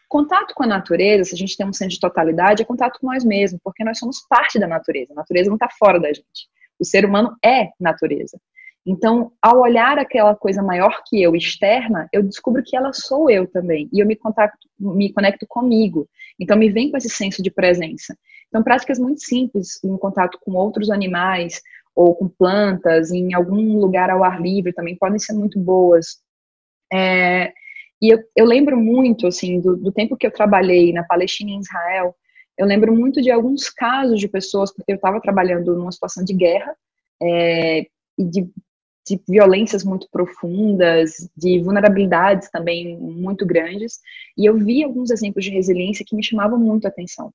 Contato 0.09 0.55
com 0.55 0.63
a 0.63 0.67
natureza, 0.67 1.25
se 1.25 1.35
a 1.35 1.39
gente 1.39 1.57
tem 1.57 1.67
um 1.67 1.73
senso 1.73 1.95
de 1.95 2.01
totalidade, 2.01 2.63
é 2.63 2.65
contato 2.65 3.01
com 3.01 3.09
nós 3.09 3.25
mesmos, 3.25 3.61
porque 3.63 3.83
nós 3.83 3.99
somos 3.99 4.25
parte 4.29 4.59
da 4.59 4.67
natureza. 4.67 5.13
A 5.13 5.17
natureza 5.17 5.49
não 5.49 5.57
está 5.57 5.69
fora 5.69 5.99
da 5.99 6.09
gente. 6.13 6.49
O 6.79 6.85
ser 6.85 7.05
humano 7.05 7.37
é 7.45 7.71
natureza. 7.81 8.39
Então, 8.87 9.33
ao 9.43 9.61
olhar 9.61 9.99
aquela 9.99 10.37
coisa 10.37 10.63
maior 10.63 11.03
que 11.05 11.21
eu, 11.21 11.35
externa, 11.35 12.09
eu 12.13 12.23
descubro 12.23 12.63
que 12.65 12.77
ela 12.77 12.93
sou 12.93 13.29
eu 13.29 13.45
também. 13.47 13.89
E 13.93 13.99
eu 13.99 14.07
me, 14.07 14.15
contato, 14.15 14.57
me 14.79 15.13
conecto 15.13 15.45
comigo. 15.49 16.09
Então, 16.39 16.57
me 16.57 16.71
vem 16.71 16.91
com 16.91 16.97
esse 16.97 17.11
senso 17.11 17.43
de 17.43 17.51
presença. 17.51 18.17
Então, 18.47 18.63
práticas 18.63 18.99
muito 18.99 19.21
simples, 19.23 19.83
em 19.83 19.97
contato 19.97 20.39
com 20.41 20.53
outros 20.53 20.89
animais, 20.89 21.61
ou 21.97 22.15
com 22.15 22.29
plantas, 22.29 23.11
em 23.11 23.35
algum 23.35 23.79
lugar 23.79 24.09
ao 24.09 24.23
ar 24.23 24.41
livre 24.41 24.73
também, 24.73 24.95
podem 24.95 25.19
ser 25.19 25.33
muito 25.33 25.59
boas. 25.59 26.19
É, 26.93 27.53
e 28.01 28.13
eu, 28.13 28.23
eu, 28.37 28.45
lembro 28.45 28.77
muito, 28.77 29.27
assim, 29.27 29.61
do, 29.61 29.77
do 29.77 29.91
tempo 29.91 30.17
que 30.17 30.27
eu 30.27 30.31
trabalhei 30.31 30.93
na 30.93 31.03
Palestina 31.03 31.51
e 31.51 31.55
em 31.55 31.61
Israel, 31.61 32.15
eu 32.57 32.67
lembro 32.67 32.95
muito 32.95 33.21
de 33.21 33.31
alguns 33.31 33.69
casos 33.69 34.21
de 34.21 34.29
pessoas, 34.29 34.73
porque 34.73 34.93
eu 34.93 34.97
estava 34.97 35.21
trabalhando 35.21 35.75
numa 35.75 35.91
situação 35.91 36.23
de 36.23 36.35
guerra, 36.35 36.77
é, 37.21 37.87
e 38.19 38.25
de 38.25 38.49
de 39.07 39.21
violências 39.29 39.85
muito 39.85 40.09
profundas, 40.11 41.31
de 41.37 41.61
vulnerabilidades 41.61 42.51
também 42.51 42.99
muito 42.99 43.47
grandes, 43.47 44.01
e 44.37 44.45
eu 44.45 44.57
vi 44.59 44.83
alguns 44.83 45.11
exemplos 45.11 45.45
de 45.45 45.51
resiliência 45.51 46.05
que 46.07 46.17
me 46.17 46.25
chamavam 46.25 46.59
muito 46.59 46.87
a 46.87 46.89
atenção. 46.89 47.33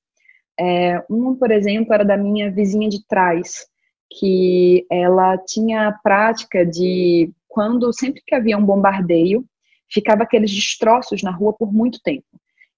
É, 0.59 1.01
um, 1.09 1.33
por 1.33 1.49
exemplo, 1.49 1.93
era 1.93 2.03
da 2.03 2.17
minha 2.17 2.51
vizinha 2.51 2.89
de 2.89 3.05
trás, 3.07 3.65
que 4.19 4.85
ela 4.91 5.37
tinha 5.37 5.87
a 5.87 5.91
prática 5.93 6.65
de, 6.65 7.31
quando 7.47 7.93
sempre 7.93 8.21
que 8.27 8.35
havia 8.35 8.57
um 8.57 8.65
bombardeio, 8.65 9.45
ficava 9.89 10.23
aqueles 10.23 10.51
destroços 10.51 11.23
na 11.23 11.31
rua 11.31 11.53
por 11.53 11.73
muito 11.73 12.01
tempo. 12.01 12.25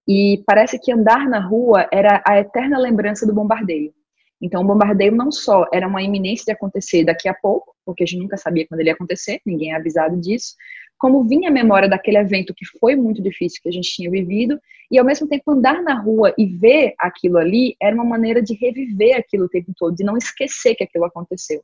E 0.07 0.43
parece 0.45 0.77
que 0.77 0.91
andar 0.91 1.27
na 1.27 1.39
rua 1.39 1.87
era 1.91 2.21
a 2.27 2.39
eterna 2.39 2.77
lembrança 2.77 3.25
do 3.25 3.33
bombardeio. 3.33 3.93
Então, 4.41 4.61
o 4.61 4.67
bombardeio 4.67 5.15
não 5.15 5.31
só 5.31 5.65
era 5.73 5.87
uma 5.87 6.03
iminência 6.03 6.45
de 6.45 6.51
acontecer 6.51 7.05
daqui 7.05 7.29
a 7.29 7.33
pouco, 7.33 7.72
porque 7.85 8.03
a 8.03 8.05
gente 8.05 8.21
nunca 8.21 8.37
sabia 8.37 8.65
quando 8.67 8.79
ele 8.79 8.89
ia 8.89 8.93
acontecer, 8.93 9.39
ninguém 9.45 9.73
é 9.73 9.75
avisado 9.75 10.19
disso, 10.19 10.55
como 10.97 11.23
vinha 11.23 11.49
a 11.49 11.51
memória 11.51 11.89
daquele 11.89 12.17
evento 12.17 12.53
que 12.55 12.65
foi 12.79 12.95
muito 12.95 13.21
difícil 13.21 13.59
que 13.61 13.69
a 13.69 13.71
gente 13.71 13.91
tinha 13.91 14.09
vivido, 14.09 14.59
e 14.89 14.97
ao 14.97 15.05
mesmo 15.05 15.27
tempo 15.27 15.51
andar 15.51 15.81
na 15.81 15.99
rua 15.99 16.33
e 16.37 16.45
ver 16.45 16.93
aquilo 16.99 17.37
ali 17.37 17.75
era 17.81 17.95
uma 17.95 18.05
maneira 18.05 18.41
de 18.41 18.53
reviver 18.53 19.17
aquilo 19.17 19.45
o 19.45 19.49
tempo 19.49 19.73
todo, 19.75 19.95
de 19.95 20.03
não 20.03 20.15
esquecer 20.15 20.75
que 20.75 20.83
aquilo 20.83 21.05
aconteceu. 21.05 21.63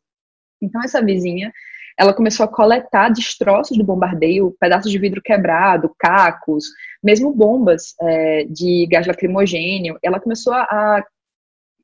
Então, 0.62 0.82
essa 0.84 1.02
vizinha, 1.02 1.54
ela 1.98 2.14
começou 2.14 2.44
a 2.44 2.50
coletar 2.50 3.10
destroços 3.10 3.78
do 3.78 3.84
bombardeio, 3.84 4.56
pedaços 4.60 4.92
de 4.92 4.98
vidro 4.98 5.22
quebrado, 5.22 5.94
cacos, 5.98 6.66
mesmo 7.04 7.34
bombas 7.34 7.94
é, 8.02 8.46
de 8.46 8.88
gás 8.88 9.06
lacrimogênio. 9.06 9.98
Ela 10.02 10.20
começou 10.20 10.54
a 10.54 11.04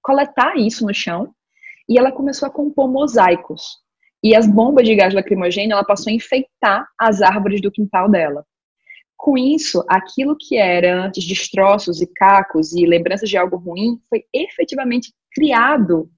coletar 0.01 0.57
isso 0.57 0.85
no 0.85 0.93
chão 0.93 1.33
e 1.87 1.97
ela 1.97 2.11
começou 2.11 2.47
a 2.47 2.51
compor 2.51 2.89
mosaicos. 2.89 3.84
E 4.25 4.35
as 4.35 4.47
bombas 4.47 4.87
de 4.87 4.95
gás 4.95 5.13
lacrimogêneo, 5.13 5.73
ela 5.73 5.83
passou 5.83 6.09
a 6.09 6.15
enfeitar 6.15 6.87
as 6.99 7.21
árvores 7.21 7.61
do 7.61 7.71
quintal 7.71 8.09
dela. 8.09 8.43
Com 9.15 9.37
isso, 9.37 9.85
aquilo 9.87 10.35
que 10.35 10.57
era 10.57 11.05
antes 11.05 11.23
destroços 11.23 12.01
e 12.01 12.07
cacos 12.07 12.73
e 12.73 12.87
lembranças 12.87 13.29
de 13.29 13.37
algo 13.37 13.55
ruim 13.55 13.99
foi 14.09 14.23
efetivamente 14.33 15.13
criado 15.31 16.09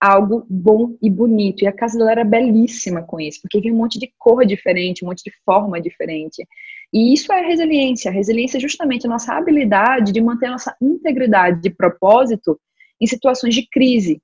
algo 0.00 0.46
bom 0.48 0.96
e 1.02 1.10
bonito. 1.10 1.62
E 1.62 1.66
a 1.66 1.72
casa 1.72 1.98
dela 1.98 2.12
era 2.12 2.24
belíssima 2.24 3.02
com 3.02 3.20
isso, 3.20 3.40
porque 3.42 3.58
havia 3.58 3.74
um 3.74 3.76
monte 3.76 3.98
de 3.98 4.10
cor 4.18 4.46
diferente, 4.46 5.04
um 5.04 5.08
monte 5.08 5.22
de 5.22 5.32
forma 5.44 5.78
diferente. 5.82 6.42
E 6.90 7.12
isso 7.12 7.30
é 7.30 7.46
resiliência. 7.46 8.10
A 8.10 8.14
resiliência 8.14 8.56
é 8.56 8.60
justamente 8.60 9.06
a 9.06 9.10
nossa 9.10 9.34
habilidade 9.34 10.12
de 10.12 10.20
manter 10.22 10.46
a 10.46 10.52
nossa 10.52 10.74
integridade 10.80 11.60
de 11.60 11.68
propósito 11.68 12.58
em 12.98 13.06
situações 13.06 13.54
de 13.54 13.68
crise, 13.68 14.18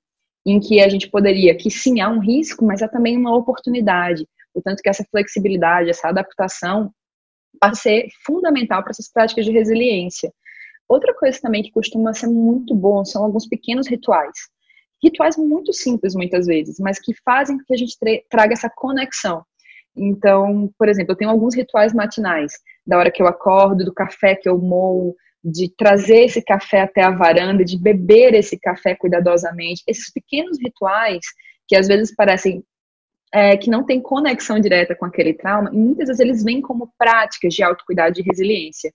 em 0.47 0.61
que 0.61 0.79
a 0.79 0.87
gente 0.87 1.09
poderia, 1.09 1.55
que 1.55 1.69
sim, 1.69 1.99
há 1.99 2.09
um 2.09 2.19
risco, 2.19 2.65
mas 2.65 2.81
há 2.81 2.87
também 2.87 3.17
uma 3.17 3.35
oportunidade. 3.35 4.25
Portanto, 4.53 4.81
que 4.81 4.89
essa 4.89 5.05
flexibilidade, 5.11 5.89
essa 5.89 6.07
adaptação 6.07 6.89
pode 7.59 7.77
ser 7.77 8.07
fundamental 8.25 8.81
para 8.81 8.91
essas 8.91 9.11
práticas 9.11 9.45
de 9.45 9.51
resiliência. 9.51 10.31
Outra 10.87 11.13
coisa 11.13 11.37
também 11.41 11.61
que 11.61 11.71
costuma 11.71 12.13
ser 12.13 12.27
muito 12.27 12.73
bom 12.73 13.03
são 13.03 13.25
alguns 13.25 13.45
pequenos 13.45 13.87
rituais. 13.87 14.37
Rituais 15.03 15.35
muito 15.35 15.73
simples, 15.73 16.15
muitas 16.15 16.47
vezes, 16.47 16.77
mas 16.79 16.97
que 16.97 17.13
fazem 17.25 17.57
com 17.57 17.65
que 17.65 17.73
a 17.73 17.77
gente 17.77 17.97
traga 18.29 18.53
essa 18.53 18.69
conexão. 18.69 19.43
Então, 19.95 20.71
por 20.77 20.87
exemplo, 20.87 21.11
eu 21.11 21.17
tenho 21.17 21.29
alguns 21.29 21.55
rituais 21.55 21.93
matinais, 21.93 22.53
da 22.85 22.97
hora 22.97 23.11
que 23.11 23.21
eu 23.21 23.27
acordo, 23.27 23.83
do 23.83 23.93
café 23.93 24.33
que 24.35 24.47
eu 24.47 24.57
moo, 24.57 25.13
de 25.49 25.73
trazer 25.77 26.25
esse 26.25 26.41
café 26.41 26.81
até 26.81 27.01
a 27.01 27.11
varanda, 27.11 27.63
de 27.63 27.79
beber 27.79 28.33
esse 28.33 28.59
café 28.59 28.93
cuidadosamente, 28.95 29.81
esses 29.87 30.11
pequenos 30.11 30.59
rituais 30.59 31.21
que 31.65 31.75
às 31.75 31.87
vezes 31.87 32.13
parecem 32.13 32.63
é, 33.33 33.55
que 33.55 33.69
não 33.69 33.85
tem 33.85 34.01
conexão 34.01 34.59
direta 34.59 34.93
com 34.93 35.05
aquele 35.05 35.33
trauma, 35.33 35.71
muitas 35.71 36.07
vezes 36.07 36.19
eles 36.19 36.43
vêm 36.43 36.61
como 36.61 36.91
práticas 36.97 37.53
de 37.53 37.63
autocuidado 37.63 38.19
e 38.19 38.23
resiliência. 38.23 38.91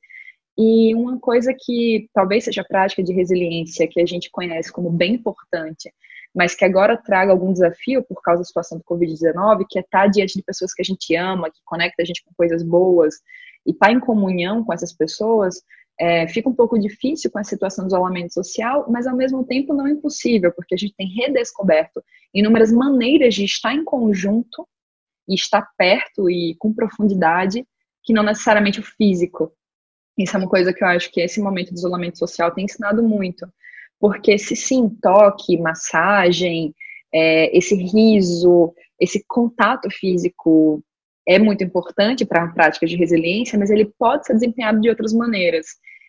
E 0.57 0.95
uma 0.95 1.19
coisa 1.19 1.55
que 1.59 2.09
talvez 2.13 2.45
seja 2.45 2.63
prática 2.63 3.03
de 3.03 3.15
resiliência, 3.15 3.89
que 3.89 4.01
a 4.01 4.07
gente 4.07 4.31
conhece 4.31 4.71
como 4.71 4.91
bem 4.91 5.15
importante, 5.15 5.91
mas 6.35 6.55
que 6.55 6.67
agora 6.67 6.99
traga 6.99 7.33
algum 7.33 7.53
desafio 7.53 8.03
por 8.03 8.21
causa 8.23 8.41
da 8.41 8.45
situação 8.45 8.77
do 8.77 8.85
Covid-19, 8.85 9.65
que 9.69 9.79
é 9.79 9.83
estar 9.83 10.07
diante 10.09 10.35
de 10.35 10.43
pessoas 10.43 10.75
que 10.75 10.83
a 10.83 10.85
gente 10.85 11.15
ama, 11.15 11.51
que 11.51 11.61
conecta 11.65 12.03
a 12.03 12.05
gente 12.05 12.23
com 12.23 12.35
coisas 12.35 12.63
boas, 12.63 13.15
e 13.67 13.71
estar 13.71 13.93
em 13.93 14.01
comunhão 14.01 14.65
com 14.65 14.73
essas 14.73 14.93
pessoas, 14.93 15.63
é, 15.99 16.27
fica 16.27 16.49
um 16.49 16.55
pouco 16.55 16.79
difícil 16.79 17.31
com 17.31 17.39
a 17.39 17.45
situação 17.45 17.85
do 17.85 17.89
isolamento 17.89 18.33
social, 18.33 18.87
mas 18.91 19.07
ao 19.07 19.17
mesmo 19.17 19.45
tempo 19.45 19.75
não 19.75 19.87
impossível, 19.87 20.53
porque 20.53 20.75
a 20.75 20.79
gente 20.79 20.95
tem 20.97 21.07
redescoberto 21.07 22.03
inúmeras 22.35 22.73
maneiras 22.73 23.35
de 23.35 23.45
estar 23.45 23.75
em 23.75 23.85
conjunto 23.85 24.67
e 25.29 25.35
estar 25.35 25.69
perto 25.77 26.31
e 26.31 26.57
com 26.59 26.73
profundidade, 26.73 27.67
que 28.03 28.13
não 28.13 28.23
necessariamente 28.23 28.81
o 28.81 28.83
físico. 28.83 29.53
Isso 30.19 30.37
é 30.37 30.41
uma 30.41 30.49
coisa 30.49 30.73
que 30.73 30.83
eu 30.83 30.89
acho 30.89 31.11
que 31.11 31.21
esse 31.21 31.41
momento 31.41 31.73
de 31.73 31.79
isolamento 31.79 32.19
social 32.19 32.53
tem 32.53 32.65
ensinado 32.65 33.03
muito, 33.03 33.47
porque 34.01 34.39
se 34.39 34.57
sim, 34.57 34.89
toque, 35.01 35.59
massagem, 35.59 36.75
é, 37.13 37.57
esse 37.57 37.75
riso, 37.75 38.75
esse 38.99 39.25
contato 39.29 39.89
físico 39.91 40.83
é 41.27 41.39
muito 41.39 41.63
importante 41.63 42.25
para 42.25 42.45
a 42.45 42.49
prática 42.49 42.87
de 42.87 42.97
resiliência, 42.97 43.59
mas 43.59 43.71
ele 43.71 43.87
pode 43.99 44.27
ser 44.27 44.35
desempenhado 44.35 44.81
de 44.81 44.89
outras 44.89 45.13
maneiras. 45.13 45.67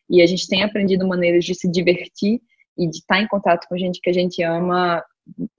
E 0.10 0.22
a 0.22 0.26
gente 0.26 0.48
tem 0.48 0.64
aprendido 0.64 1.08
maneiras 1.08 1.46
de 1.46 1.56
se 1.56 1.70
divertir 1.70 2.42
e 2.78 2.90
de 2.90 2.98
estar 2.98 3.22
em 3.22 3.28
contato 3.28 3.68
com 3.68 3.78
gente 3.78 4.02
que 4.02 4.10
a 4.10 4.14
gente 4.14 4.42
ama 4.44 5.04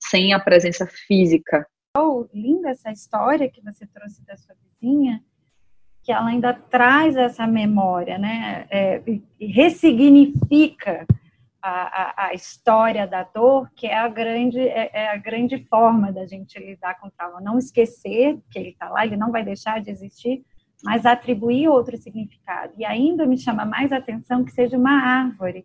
sem 0.01 0.33
a 0.33 0.41
presença 0.41 0.87
física. 0.87 1.67
Oh, 1.97 2.27
linda 2.35 2.71
essa 2.71 2.91
história 2.91 3.49
que 3.49 3.63
você 3.63 3.87
trouxe 3.87 4.25
da 4.27 4.37
sua 4.37 4.55
vizinha, 4.81 5.23
que 6.03 6.13
ela 6.13 6.27
ainda 6.27 6.53
traz 6.53 7.17
essa 7.17 7.47
memória, 7.47 8.19
né? 8.19 8.67
É, 8.69 9.03
e 9.07 9.47
ressignifica 9.47 11.07
a, 11.67 12.27
a, 12.27 12.35
história 12.35 13.07
da 13.07 13.23
dor, 13.23 13.71
que 13.75 13.87
é 13.87 13.97
a 13.97 14.07
grande 14.07 14.61
é, 14.61 14.91
é, 14.93 15.09
a 15.09 15.17
grande 15.17 15.65
forma 15.65 16.13
da 16.13 16.27
gente 16.27 16.59
lidar 16.59 17.01
com 17.01 17.07
o 17.07 17.11
trauma. 17.11 17.41
Não 17.41 17.57
esquecer 17.57 18.39
que 18.51 18.59
ele 18.59 18.69
está 18.69 18.91
lá, 18.91 19.07
ele 19.07 19.17
não 19.17 19.33
vai 19.33 19.43
deixar 19.43 19.81
de 19.81 19.91
existir, 19.91 20.45
mas 20.83 21.07
atribuir 21.07 21.69
outro 21.69 21.97
significado. 21.97 22.75
E 22.77 22.85
ainda 22.85 23.25
me 23.25 23.39
chama 23.39 23.65
mais 23.65 23.93
atenção 23.93 24.45
que 24.45 24.53
seja 24.53 24.77
uma 24.77 24.93
árvore, 24.93 25.65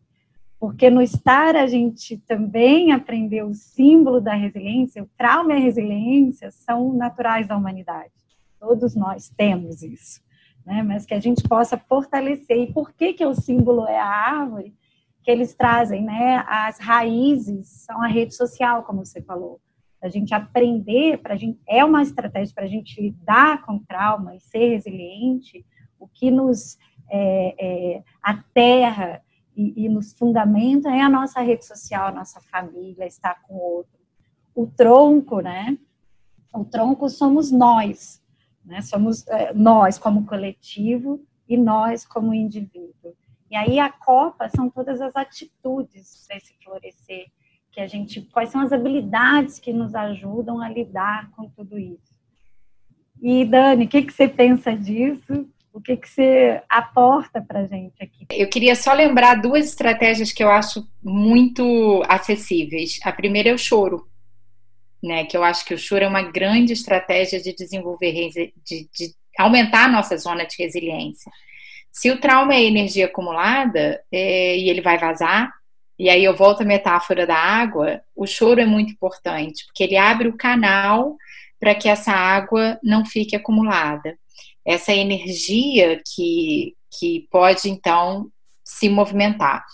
porque 0.57 0.89
no 0.89 1.01
estar 1.01 1.57
a 1.57 1.67
gente 1.67 2.17
também 2.19 2.93
aprendeu 2.93 3.47
o 3.47 3.53
símbolo 3.53 4.21
da 4.21 4.33
resiliência, 4.33 5.03
o 5.03 5.09
trauma 5.17 5.51
e 5.53 5.57
a 5.57 5.59
resiliência 5.59 6.49
são 6.49 6.93
naturais 6.93 7.45
da 7.45 7.57
humanidade. 7.57 8.13
Todos 8.57 8.95
nós 8.95 9.27
temos 9.27 9.83
isso, 9.83 10.21
né? 10.65 10.81
mas 10.81 11.05
que 11.05 11.13
a 11.13 11.19
gente 11.19 11.43
possa 11.45 11.77
fortalecer. 11.77 12.57
E 12.57 12.71
por 12.71 12.93
que, 12.93 13.11
que 13.11 13.25
o 13.25 13.35
símbolo 13.35 13.85
é 13.85 13.99
a 13.99 14.07
árvore? 14.07 14.78
Que 15.23 15.31
eles 15.31 15.53
trazem, 15.53 16.03
né? 16.03 16.43
As 16.47 16.79
raízes 16.79 17.67
são 17.67 18.01
a 18.01 18.07
rede 18.07 18.35
social, 18.35 18.83
como 18.83 19.05
você 19.05 19.21
falou. 19.21 19.59
A 20.01 20.07
gente 20.07 20.33
aprender, 20.33 21.17
pra 21.17 21.35
gente, 21.35 21.59
é 21.67 21.83
uma 21.83 22.01
estratégia 22.01 22.55
para 22.55 22.63
a 22.63 22.69
gente 22.69 23.01
lidar 23.01 23.65
com 23.65 23.79
trauma 23.79 24.35
e 24.35 24.39
ser 24.39 24.69
resiliente, 24.69 25.65
o 25.99 26.07
que 26.07 26.31
nos 26.31 26.77
é, 27.09 27.55
é, 27.59 28.03
aterra 28.21 29.21
e, 29.55 29.85
e 29.85 29.89
nos 29.89 30.13
fundamenta 30.13 30.89
é 30.89 31.01
a 31.01 31.09
nossa 31.09 31.41
rede 31.41 31.65
social, 31.65 32.07
a 32.07 32.11
nossa 32.11 32.39
família, 32.39 33.05
estar 33.05 33.41
com 33.41 33.55
o 33.55 33.75
outro. 33.77 33.99
O 34.55 34.65
tronco, 34.67 35.41
né? 35.41 35.77
O 36.53 36.63
tronco 36.63 37.09
somos 37.09 37.51
nós, 37.51 38.23
né? 38.63 38.81
Somos 38.81 39.27
é, 39.27 39.53
nós 39.53 39.97
como 39.97 40.25
coletivo 40.25 41.21
e 41.47 41.57
nós 41.57 42.05
como 42.05 42.33
indivíduo. 42.33 43.15
E 43.49 43.55
aí 43.55 43.79
a 43.79 43.89
copa 43.89 44.47
são 44.49 44.69
todas 44.69 45.01
as 45.01 45.15
atitudes 45.15 46.27
desse 46.27 46.53
florescer 46.63 47.25
que 47.71 47.79
a 47.79 47.87
gente, 47.87 48.21
quais 48.21 48.49
são 48.49 48.61
as 48.61 48.71
habilidades 48.71 49.59
que 49.59 49.71
nos 49.71 49.93
ajudam 49.95 50.61
a 50.61 50.69
lidar 50.69 51.29
com 51.31 51.47
tudo 51.49 51.77
isso. 51.77 52.19
E 53.21 53.45
Dani, 53.45 53.85
o 53.85 53.87
que, 53.87 54.03
que 54.03 54.13
você 54.13 54.27
pensa 54.27 54.75
disso? 54.75 55.47
O 55.71 55.81
que, 55.81 55.95
que 55.95 56.09
você 56.09 56.61
aporta 56.67 57.41
para 57.41 57.67
gente 57.67 58.01
aqui? 58.01 58.25
Eu 58.31 58.49
queria 58.49 58.75
só 58.75 58.91
lembrar 58.91 59.35
duas 59.35 59.65
estratégias 59.65 60.31
que 60.31 60.43
eu 60.43 60.49
acho 60.49 60.87
muito 61.03 62.03
acessíveis. 62.07 62.99
A 63.03 63.11
primeira 63.11 63.49
é 63.49 63.53
o 63.53 63.57
choro, 63.57 64.07
né? 65.01 65.25
Que 65.25 65.37
eu 65.37 65.43
acho 65.43 65.63
que 65.65 65.73
o 65.73 65.77
choro 65.77 66.03
é 66.03 66.07
uma 66.07 66.23
grande 66.23 66.73
estratégia 66.73 67.39
de 67.39 67.53
desenvolver, 67.53 68.11
de, 68.29 68.53
de 68.65 69.13
aumentar 69.37 69.85
a 69.85 69.91
nossa 69.91 70.17
zona 70.17 70.45
de 70.45 70.55
resiliência. 70.57 71.31
Se 71.99 72.09
o 72.09 72.17
trauma 72.17 72.55
é 72.55 72.63
energia 72.63 73.07
acumulada 73.07 74.01
é, 74.09 74.57
e 74.57 74.69
ele 74.69 74.79
vai 74.79 74.97
vazar, 74.97 75.51
e 75.99 76.09
aí 76.09 76.23
eu 76.23 76.33
volto 76.33 76.61
à 76.61 76.65
metáfora 76.65 77.27
da 77.27 77.35
água, 77.35 78.01
o 78.15 78.25
choro 78.25 78.61
é 78.61 78.65
muito 78.65 78.93
importante, 78.93 79.65
porque 79.65 79.83
ele 79.83 79.97
abre 79.97 80.29
o 80.29 80.37
canal 80.37 81.17
para 81.59 81.75
que 81.75 81.89
essa 81.89 82.13
água 82.13 82.79
não 82.81 83.05
fique 83.05 83.35
acumulada 83.35 84.17
essa 84.65 84.93
energia 84.93 86.01
que, 86.15 86.73
que 86.97 87.27
pode, 87.29 87.69
então, 87.69 88.31
se 88.63 88.87
movimentar 88.87 89.65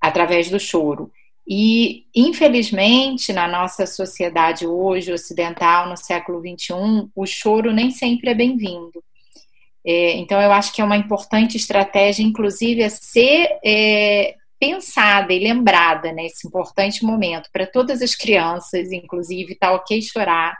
através 0.00 0.48
do 0.48 0.60
choro. 0.60 1.10
E, 1.44 2.04
infelizmente, 2.14 3.32
na 3.32 3.48
nossa 3.48 3.86
sociedade 3.86 4.68
hoje, 4.68 5.12
ocidental, 5.12 5.88
no 5.88 5.96
século 5.96 6.40
XXI, 6.40 7.10
o 7.12 7.26
choro 7.26 7.72
nem 7.72 7.90
sempre 7.90 8.30
é 8.30 8.34
bem-vindo. 8.34 9.02
É, 9.86 10.16
então, 10.16 10.40
eu 10.40 10.50
acho 10.50 10.72
que 10.72 10.80
é 10.80 10.84
uma 10.84 10.96
importante 10.96 11.56
estratégia, 11.56 12.24
inclusive, 12.24 12.82
a 12.82 12.90
ser 12.90 13.48
é, 13.64 14.34
pensada 14.58 15.32
e 15.32 15.38
lembrada 15.38 16.12
nesse 16.12 16.46
importante 16.46 17.04
momento 17.04 17.48
para 17.52 17.66
todas 17.66 18.02
as 18.02 18.14
crianças, 18.14 18.90
inclusive, 18.90 19.54
tá 19.54 19.72
ok 19.72 20.02
chorar, 20.02 20.56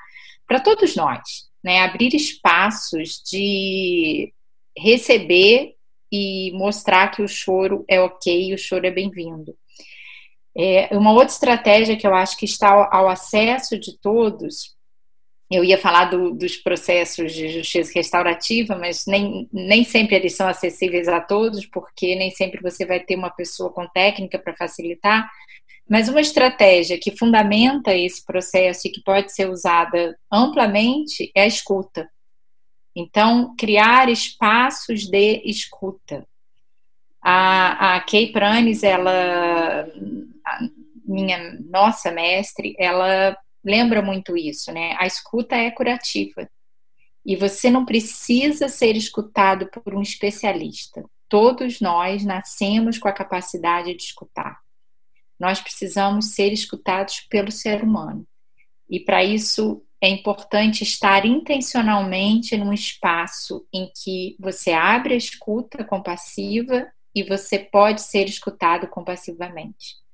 para 0.47 0.61
todos 0.61 0.95
nós 0.95 1.47
né, 1.67 1.81
abrir 1.81 2.15
espaços 2.15 3.21
de 3.29 4.33
receber 4.79 5.75
e 6.13 6.53
mostrar 6.55 7.11
que 7.11 7.21
o 7.21 7.27
choro 7.27 7.85
é 7.89 8.01
ok, 8.01 8.55
o 8.55 8.59
choro 8.59 8.87
é 8.87 8.91
bem-vindo. 8.93 9.57
É, 10.57 10.97
uma 10.97 11.11
outra 11.11 11.27
estratégia 11.27 11.97
que 11.97 12.07
eu 12.07 12.15
acho 12.15 12.37
que 12.37 12.45
está 12.45 12.89
ao 12.93 13.09
acesso 13.09 13.77
de 13.81 13.99
todos, 13.99 14.76
eu 15.51 15.63
ia 15.63 15.79
falar 15.79 16.07
do, 16.07 16.33
dos 16.33 16.57
processos 16.57 17.33
de 17.33 17.49
justiça 17.49 17.93
restaurativa, 17.95 18.77
mas 18.77 19.05
nem, 19.07 19.49
nem 19.53 19.85
sempre 19.85 20.17
eles 20.17 20.35
são 20.35 20.49
acessíveis 20.49 21.07
a 21.07 21.21
todos, 21.21 21.65
porque 21.67 22.17
nem 22.17 22.31
sempre 22.31 22.61
você 22.61 22.85
vai 22.85 23.01
ter 23.01 23.15
uma 23.15 23.31
pessoa 23.31 23.73
com 23.73 23.87
técnica 23.87 24.39
para 24.39 24.57
facilitar, 24.57 25.31
mas 25.89 26.09
uma 26.09 26.21
estratégia 26.21 26.99
que 26.99 27.17
fundamenta 27.17 27.95
esse 27.95 28.25
processo 28.25 28.89
e 28.89 28.91
que 28.91 29.01
pode 29.03 29.33
ser 29.33 29.49
usada 29.49 30.19
amplamente 30.33 31.31
é 31.33 31.43
a 31.43 31.47
escuta. 31.47 32.11
Então, 32.95 33.55
criar 33.57 34.09
espaços 34.09 35.07
de 35.07 35.43
escuta. 35.45 36.27
A, 37.23 37.97
a 37.97 38.01
Kay 38.01 38.33
Pranes, 38.33 38.83
ela, 38.83 39.87
minha 41.05 41.57
nossa 41.71 42.11
mestre, 42.11 42.75
ela 42.79 43.37
lembra 43.67 44.01
muito 44.01 44.37
isso, 44.37 44.71
né? 44.71 44.95
A 44.97 45.07
escuta 45.07 45.57
é 45.57 45.73
curativa. 45.73 46.49
E 47.25 47.35
você 47.35 47.69
não 47.69 47.85
precisa 47.85 48.69
ser 48.69 48.95
escutado 48.95 49.69
por 49.69 49.93
um 49.93 50.01
especialista. 50.01 51.05
Todos 51.29 51.81
nós 51.81 52.25
nascemos 52.25 52.97
com 52.97 53.09
a 53.09 53.13
capacidade 53.13 53.93
de 53.93 54.03
escutar. 54.05 54.61
Nós 55.39 55.61
precisamos 55.61 56.35
ser 56.35 56.53
escutados 56.53 57.21
pelo 57.29 57.51
ser 57.51 57.83
humano. 57.83 58.25
E 58.89 59.01
para 59.01 59.25
isso 59.25 59.83
é 60.01 60.09
importante 60.09 60.85
estar 60.85 61.27
intencionalmente 61.27 62.57
num 62.57 62.73
espaço 62.73 63.67
em 63.73 63.91
que 64.01 64.37
você 64.39 64.73
abre 64.73 65.15
a 65.15 65.17
escuta 65.17 65.83
compassiva 65.83 66.87
e 67.13 67.25
você 67.25 67.59
pode 67.59 68.03
ser 68.03 68.29
escutado 68.29 68.87
compassivamente. 68.87 70.06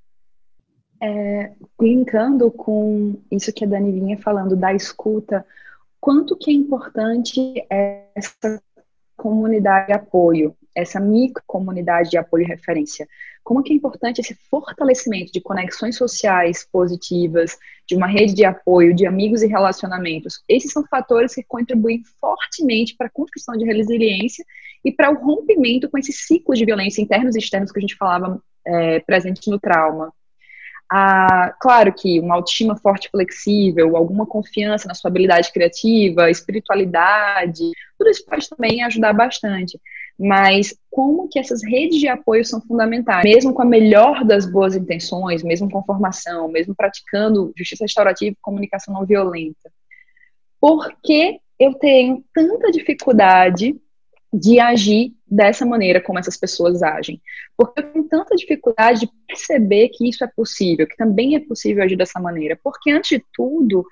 É, 1.05 1.51
com 2.53 3.17
isso 3.29 3.53
que 3.53 3.65
a 3.65 3.69
Dani 3.69 3.91
vinha 3.91 4.17
falando 4.19 4.55
da 4.55 4.73
escuta, 4.73 5.45
quanto 6.01 6.37
que 6.37 6.49
é 6.49 6.55
importante 6.55 7.67
essa 7.69 8.63
comunidade 9.17 9.89
de 9.89 9.93
apoio, 9.95 10.57
essa 10.73 11.01
micro 11.01 11.43
comunidade 11.45 12.11
de 12.11 12.17
apoio 12.17 12.45
e 12.45 12.47
referência. 12.47 13.09
Como 13.43 13.65
que 13.65 13.73
é 13.73 13.77
importante 13.77 14.21
esse 14.21 14.37
fortalecimento 14.49 15.33
de 15.33 15.41
conexões 15.41 15.97
sociais 15.97 16.65
positivas, 16.71 17.59
de 17.85 17.97
uma 17.97 18.07
rede 18.07 18.35
de 18.35 18.45
apoio, 18.45 18.95
de 18.95 19.05
amigos 19.05 19.43
e 19.43 19.49
relacionamentos. 19.49 20.41
Esses 20.49 20.73
são 20.73 20.85
fatores 20.87 21.35
que 21.35 21.43
contribuem 21.43 22.03
fortemente 22.21 22.95
para 22.97 23.09
a 23.09 23.11
construção 23.11 23.57
de 23.57 23.65
resiliência 23.65 24.45
e 24.85 24.93
para 24.93 25.11
o 25.11 25.15
rompimento 25.15 25.91
com 25.91 25.99
esses 25.99 26.27
ciclos 26.27 26.59
de 26.59 26.65
violência 26.65 27.03
internos 27.03 27.35
e 27.35 27.41
externos 27.41 27.73
que 27.73 27.79
a 27.79 27.83
gente 27.83 27.97
falava 27.97 28.41
é, 28.65 29.01
presente 29.01 29.51
no 29.51 29.59
trauma. 29.59 30.13
Ah, 30.95 31.55
claro 31.59 31.91
que 31.95 32.21
uma 32.21 32.35
autoestima 32.35 32.77
forte 32.77 33.07
e 33.07 33.11
flexível, 33.11 33.97
alguma 33.97 34.27
confiança 34.27 34.87
na 34.87 34.95
sua 34.95 35.09
habilidade 35.09 35.51
criativa, 35.51 36.31
espiritualidade, 36.31 37.71
tudo 37.97 38.11
isso 38.11 38.27
pode 38.27 38.47
também 38.49 38.83
ajudar 38.83 39.15
bastante 39.15 39.81
mas 40.19 40.75
como 40.91 41.29
que 41.29 41.39
essas 41.39 41.63
redes 41.65 41.99
de 41.99 42.07
apoio 42.07 42.45
são 42.45 42.61
fundamentais, 42.61 43.25
mesmo 43.25 43.53
com 43.53 43.63
a 43.63 43.67
melhor 43.67 44.25
das 44.25 44.47
boas 44.47 44.77
intenções, 44.77 45.43
mesmo 45.43 45.71
com 45.71 45.83
formação, 45.83 46.49
mesmo 46.49 46.75
praticando 46.75 47.53
justiça 47.57 47.85
restaurativa 47.85 48.33
e 48.33 48.39
comunicação 48.41 48.95
não 48.95 49.07
violenta. 49.07 49.73
Por 50.61 50.93
que 51.03 51.41
eu 51.59 51.75
tenho 51.75 52.25
tanta 52.33 52.71
dificuldade 52.71 53.75
de 54.33 54.59
agir 54.59 55.13
dessa 55.27 55.67
maneira 55.67 56.01
como 56.01 56.19
essas 56.19 56.37
pessoas 56.37 56.83
agem? 56.83 57.21
Porque 57.57 57.81
eu 57.81 57.93
tenho 57.93 58.09
tanta 58.09 58.35
dificuldade 58.35 59.01
de 59.01 59.11
perceber 59.27 59.91
que 59.91 60.09
isso 60.09 60.25
é 60.25 60.27
possível, 60.27 60.87
que 60.87 60.97
também 60.97 61.37
é 61.37 61.41
possível 61.41 61.85
agir 61.85 61.97
dessa 61.97 62.19
maneira. 62.19 62.59
Porque, 62.63 62.91
antes 62.91 63.19
de 63.19 63.25
tudo, 63.35 63.85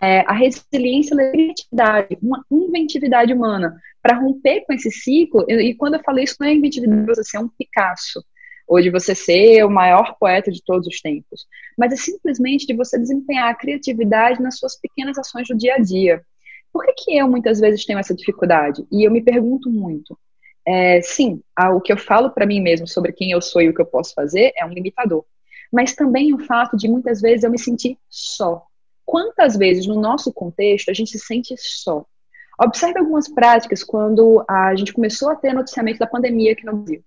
é, 0.00 0.20
a 0.20 0.32
resiliência 0.32 1.14
é 1.14 1.28
a 1.28 1.30
criatividade, 1.30 2.18
uma 2.22 2.44
inventividade 2.50 3.32
humana 3.32 3.76
para 4.02 4.18
romper 4.18 4.64
com 4.66 4.72
esse 4.72 4.90
ciclo. 4.90 5.44
E, 5.48 5.74
quando 5.74 5.94
eu 5.94 6.02
falo 6.02 6.20
isso, 6.20 6.36
não 6.40 6.46
é 6.46 6.54
inventividade 6.54 7.02
de 7.02 7.06
você 7.06 7.24
ser 7.24 7.38
um 7.38 7.48
Picasso 7.48 8.24
ou 8.66 8.80
de 8.80 8.90
você 8.90 9.14
ser 9.14 9.64
o 9.64 9.70
maior 9.70 10.16
poeta 10.18 10.50
de 10.50 10.62
todos 10.64 10.88
os 10.88 11.00
tempos, 11.00 11.46
mas 11.78 11.92
é 11.92 11.96
simplesmente 11.96 12.66
de 12.66 12.74
você 12.74 12.98
desempenhar 12.98 13.48
a 13.48 13.54
criatividade 13.54 14.42
nas 14.42 14.58
suas 14.58 14.78
pequenas 14.78 15.16
ações 15.16 15.46
do 15.46 15.56
dia 15.56 15.74
a 15.74 15.78
dia. 15.78 16.20
Por 16.76 16.84
que, 16.84 16.92
que 16.92 17.16
eu 17.16 17.26
muitas 17.26 17.58
vezes 17.58 17.86
tenho 17.86 17.98
essa 17.98 18.14
dificuldade? 18.14 18.86
E 18.92 19.02
eu 19.02 19.10
me 19.10 19.22
pergunto 19.22 19.70
muito. 19.70 20.18
É, 20.62 21.00
sim, 21.00 21.42
o 21.74 21.80
que 21.80 21.90
eu 21.90 21.96
falo 21.96 22.28
para 22.28 22.44
mim 22.44 22.60
mesmo 22.60 22.86
sobre 22.86 23.14
quem 23.14 23.30
eu 23.30 23.40
sou 23.40 23.62
e 23.62 23.70
o 23.70 23.74
que 23.74 23.80
eu 23.80 23.86
posso 23.86 24.12
fazer 24.12 24.52
é 24.54 24.62
um 24.66 24.68
limitador. 24.68 25.24
Mas 25.72 25.94
também 25.94 26.34
o 26.34 26.38
fato 26.38 26.76
de 26.76 26.86
muitas 26.86 27.22
vezes 27.22 27.44
eu 27.44 27.50
me 27.50 27.58
sentir 27.58 27.98
só. 28.10 28.62
Quantas 29.06 29.56
vezes 29.56 29.86
no 29.86 29.98
nosso 29.98 30.30
contexto 30.30 30.90
a 30.90 30.92
gente 30.92 31.12
se 31.12 31.18
sente 31.18 31.54
só? 31.56 32.04
Observe 32.60 32.98
algumas 32.98 33.26
práticas 33.26 33.82
quando 33.82 34.44
a 34.46 34.74
gente 34.74 34.92
começou 34.92 35.30
a 35.30 35.34
ter 35.34 35.54
noticiamento 35.54 35.98
da 35.98 36.06
pandemia 36.06 36.52
aqui 36.52 36.66
no 36.66 36.76
Brasil. 36.76 37.02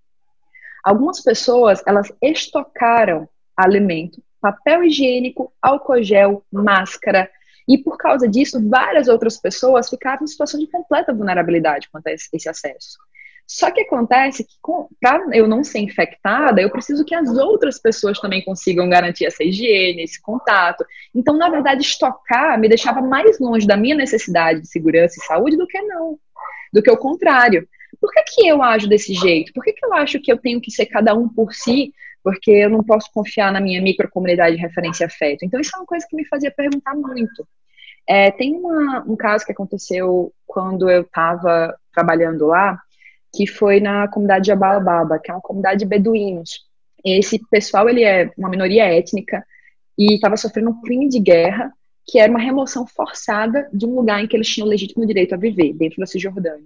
Algumas 0.83 1.21
pessoas, 1.21 1.83
elas 1.85 2.11
estocaram 2.23 3.29
alimento, 3.55 4.19
papel 4.41 4.83
higiênico, 4.83 5.53
álcool 5.61 6.01
gel, 6.01 6.43
máscara, 6.51 7.29
e 7.69 7.77
por 7.77 7.97
causa 7.97 8.27
disso, 8.27 8.67
várias 8.67 9.07
outras 9.07 9.39
pessoas 9.39 9.87
ficaram 9.87 10.23
em 10.23 10.27
situação 10.27 10.59
de 10.59 10.65
completa 10.65 11.13
vulnerabilidade 11.13 11.87
quanto 11.91 12.07
a 12.07 12.11
esse 12.11 12.49
acesso. 12.49 12.97
Só 13.45 13.69
que 13.69 13.81
acontece 13.81 14.43
que, 14.43 14.53
para 14.99 15.23
eu 15.33 15.47
não 15.47 15.63
ser 15.63 15.79
infectada, 15.79 16.61
eu 16.61 16.71
preciso 16.71 17.05
que 17.05 17.13
as 17.13 17.29
outras 17.29 17.79
pessoas 17.79 18.19
também 18.19 18.43
consigam 18.43 18.89
garantir 18.89 19.25
essa 19.25 19.43
higiene, 19.43 20.01
esse 20.01 20.19
contato. 20.19 20.83
Então, 21.13 21.37
na 21.37 21.47
verdade, 21.49 21.81
estocar 21.81 22.59
me 22.59 22.67
deixava 22.67 23.01
mais 23.01 23.39
longe 23.39 23.67
da 23.67 23.77
minha 23.77 23.95
necessidade 23.95 24.61
de 24.61 24.67
segurança 24.67 25.15
e 25.19 25.25
saúde 25.25 25.55
do 25.55 25.67
que 25.67 25.79
não. 25.81 26.17
Do 26.73 26.81
que 26.81 26.89
o 26.89 26.97
contrário. 26.97 27.67
Por 28.01 28.11
que, 28.11 28.21
que 28.23 28.47
eu 28.47 28.63
ajo 28.63 28.87
desse 28.87 29.13
jeito? 29.13 29.51
Por 29.53 29.63
que, 29.63 29.73
que 29.73 29.85
eu 29.85 29.93
acho 29.93 30.19
que 30.19 30.31
eu 30.31 30.37
tenho 30.37 30.61
que 30.61 30.71
ser 30.71 30.85
cada 30.87 31.13
um 31.13 31.27
por 31.27 31.53
si? 31.53 31.91
Porque 32.23 32.51
eu 32.51 32.69
não 32.69 32.83
posso 32.83 33.09
confiar 33.13 33.51
na 33.51 33.61
minha 33.61 33.81
microcomunidade 33.81 34.55
de 34.55 34.61
referência 34.61 35.05
afeto. 35.05 35.43
Então, 35.43 35.59
isso 35.59 35.71
é 35.75 35.79
uma 35.79 35.85
coisa 35.85 36.05
que 36.09 36.15
me 36.15 36.25
fazia 36.25 36.51
perguntar 36.51 36.95
muito. 36.95 37.47
É, 38.07 38.31
tem 38.31 38.55
uma, 38.55 39.03
um 39.07 39.15
caso 39.15 39.45
que 39.45 39.51
aconteceu 39.51 40.33
quando 40.45 40.89
eu 40.89 41.01
estava 41.01 41.75
trabalhando 41.93 42.47
lá, 42.47 42.79
que 43.33 43.45
foi 43.45 43.79
na 43.79 44.07
comunidade 44.07 44.45
de 44.45 44.51
Abalababa, 44.51 45.19
que 45.19 45.29
é 45.29 45.33
uma 45.33 45.41
comunidade 45.41 45.79
de 45.79 45.85
beduínos. 45.85 46.67
Esse 47.05 47.39
pessoal, 47.49 47.87
ele 47.87 48.03
é 48.03 48.31
uma 48.37 48.49
minoria 48.49 48.85
étnica 48.85 49.45
e 49.97 50.15
estava 50.15 50.35
sofrendo 50.37 50.71
um 50.71 50.81
crime 50.81 51.07
de 51.07 51.19
guerra, 51.19 51.71
que 52.05 52.17
era 52.17 52.31
uma 52.31 52.39
remoção 52.39 52.87
forçada 52.87 53.69
de 53.71 53.85
um 53.85 53.95
lugar 53.95 54.23
em 54.23 54.27
que 54.27 54.35
eles 54.35 54.47
tinham 54.47 54.67
legítimo 54.67 55.05
direito 55.05 55.35
a 55.35 55.37
viver, 55.37 55.73
dentro 55.73 55.99
da 55.99 56.07
Cisjordânia. 56.07 56.65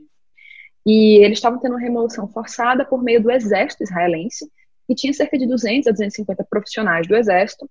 E 0.86 1.18
eles 1.24 1.38
estavam 1.38 1.60
tendo 1.60 1.74
uma 1.74 1.82
remoção 1.82 2.28
forçada 2.28 2.86
por 2.86 3.04
meio 3.04 3.22
do 3.22 3.32
exército 3.32 3.84
israelense, 3.84 4.50
e 4.88 4.96
tinha 4.96 5.14
cerca 5.14 5.38
de 5.38 5.48
200 5.48 5.88
a 5.88 5.92
250 5.92 6.44
profissionais 6.50 7.08
do 7.08 7.16
exército, 7.16 7.70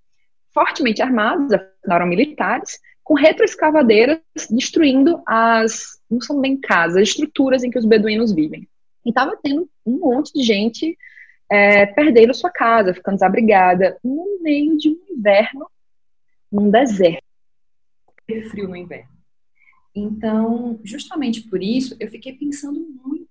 fortemente 0.52 1.02
armados, 1.02 1.52
afinal 1.52 1.96
eram 1.96 2.06
militares, 2.06 2.78
com 3.02 3.14
retroescavadeiras 3.14 4.20
destruindo 4.50 5.22
as, 5.26 5.98
não 6.10 6.20
são 6.20 6.40
bem 6.40 6.58
casas, 6.58 7.08
estruturas 7.08 7.64
em 7.64 7.70
que 7.70 7.78
os 7.78 7.84
beduínos 7.84 8.32
vivem. 8.32 8.68
E 9.04 9.08
estava 9.08 9.36
tendo 9.42 9.68
um 9.84 9.98
monte 9.98 10.32
de 10.32 10.42
gente 10.42 10.96
é, 11.50 11.84
perdendo 11.86 12.34
sua 12.34 12.50
casa, 12.50 12.94
ficando 12.94 13.16
desabrigada, 13.16 13.98
no 14.02 14.38
meio 14.40 14.76
de 14.78 14.88
um 14.88 14.98
inverno, 15.10 15.66
num 16.50 16.70
deserto. 16.70 17.22
Frio 18.50 18.68
no 18.68 18.76
inverno. 18.76 19.10
Então, 19.94 20.80
justamente 20.82 21.42
por 21.42 21.62
isso, 21.62 21.94
eu 22.00 22.08
fiquei 22.08 22.32
pensando 22.32 22.80
muito. 23.04 23.21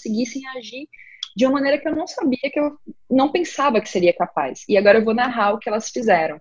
Conseguissem 0.00 0.46
agir 0.48 0.88
de 1.36 1.44
uma 1.44 1.52
maneira 1.54 1.78
que 1.78 1.86
eu 1.86 1.94
não 1.94 2.06
sabia, 2.06 2.38
que 2.50 2.58
eu 2.58 2.76
não 3.08 3.30
pensava 3.30 3.80
que 3.80 3.88
seria 3.88 4.14
capaz. 4.14 4.64
E 4.68 4.76
agora 4.76 4.98
eu 4.98 5.04
vou 5.04 5.14
narrar 5.14 5.52
o 5.52 5.58
que 5.58 5.68
elas 5.68 5.90
fizeram. 5.90 6.40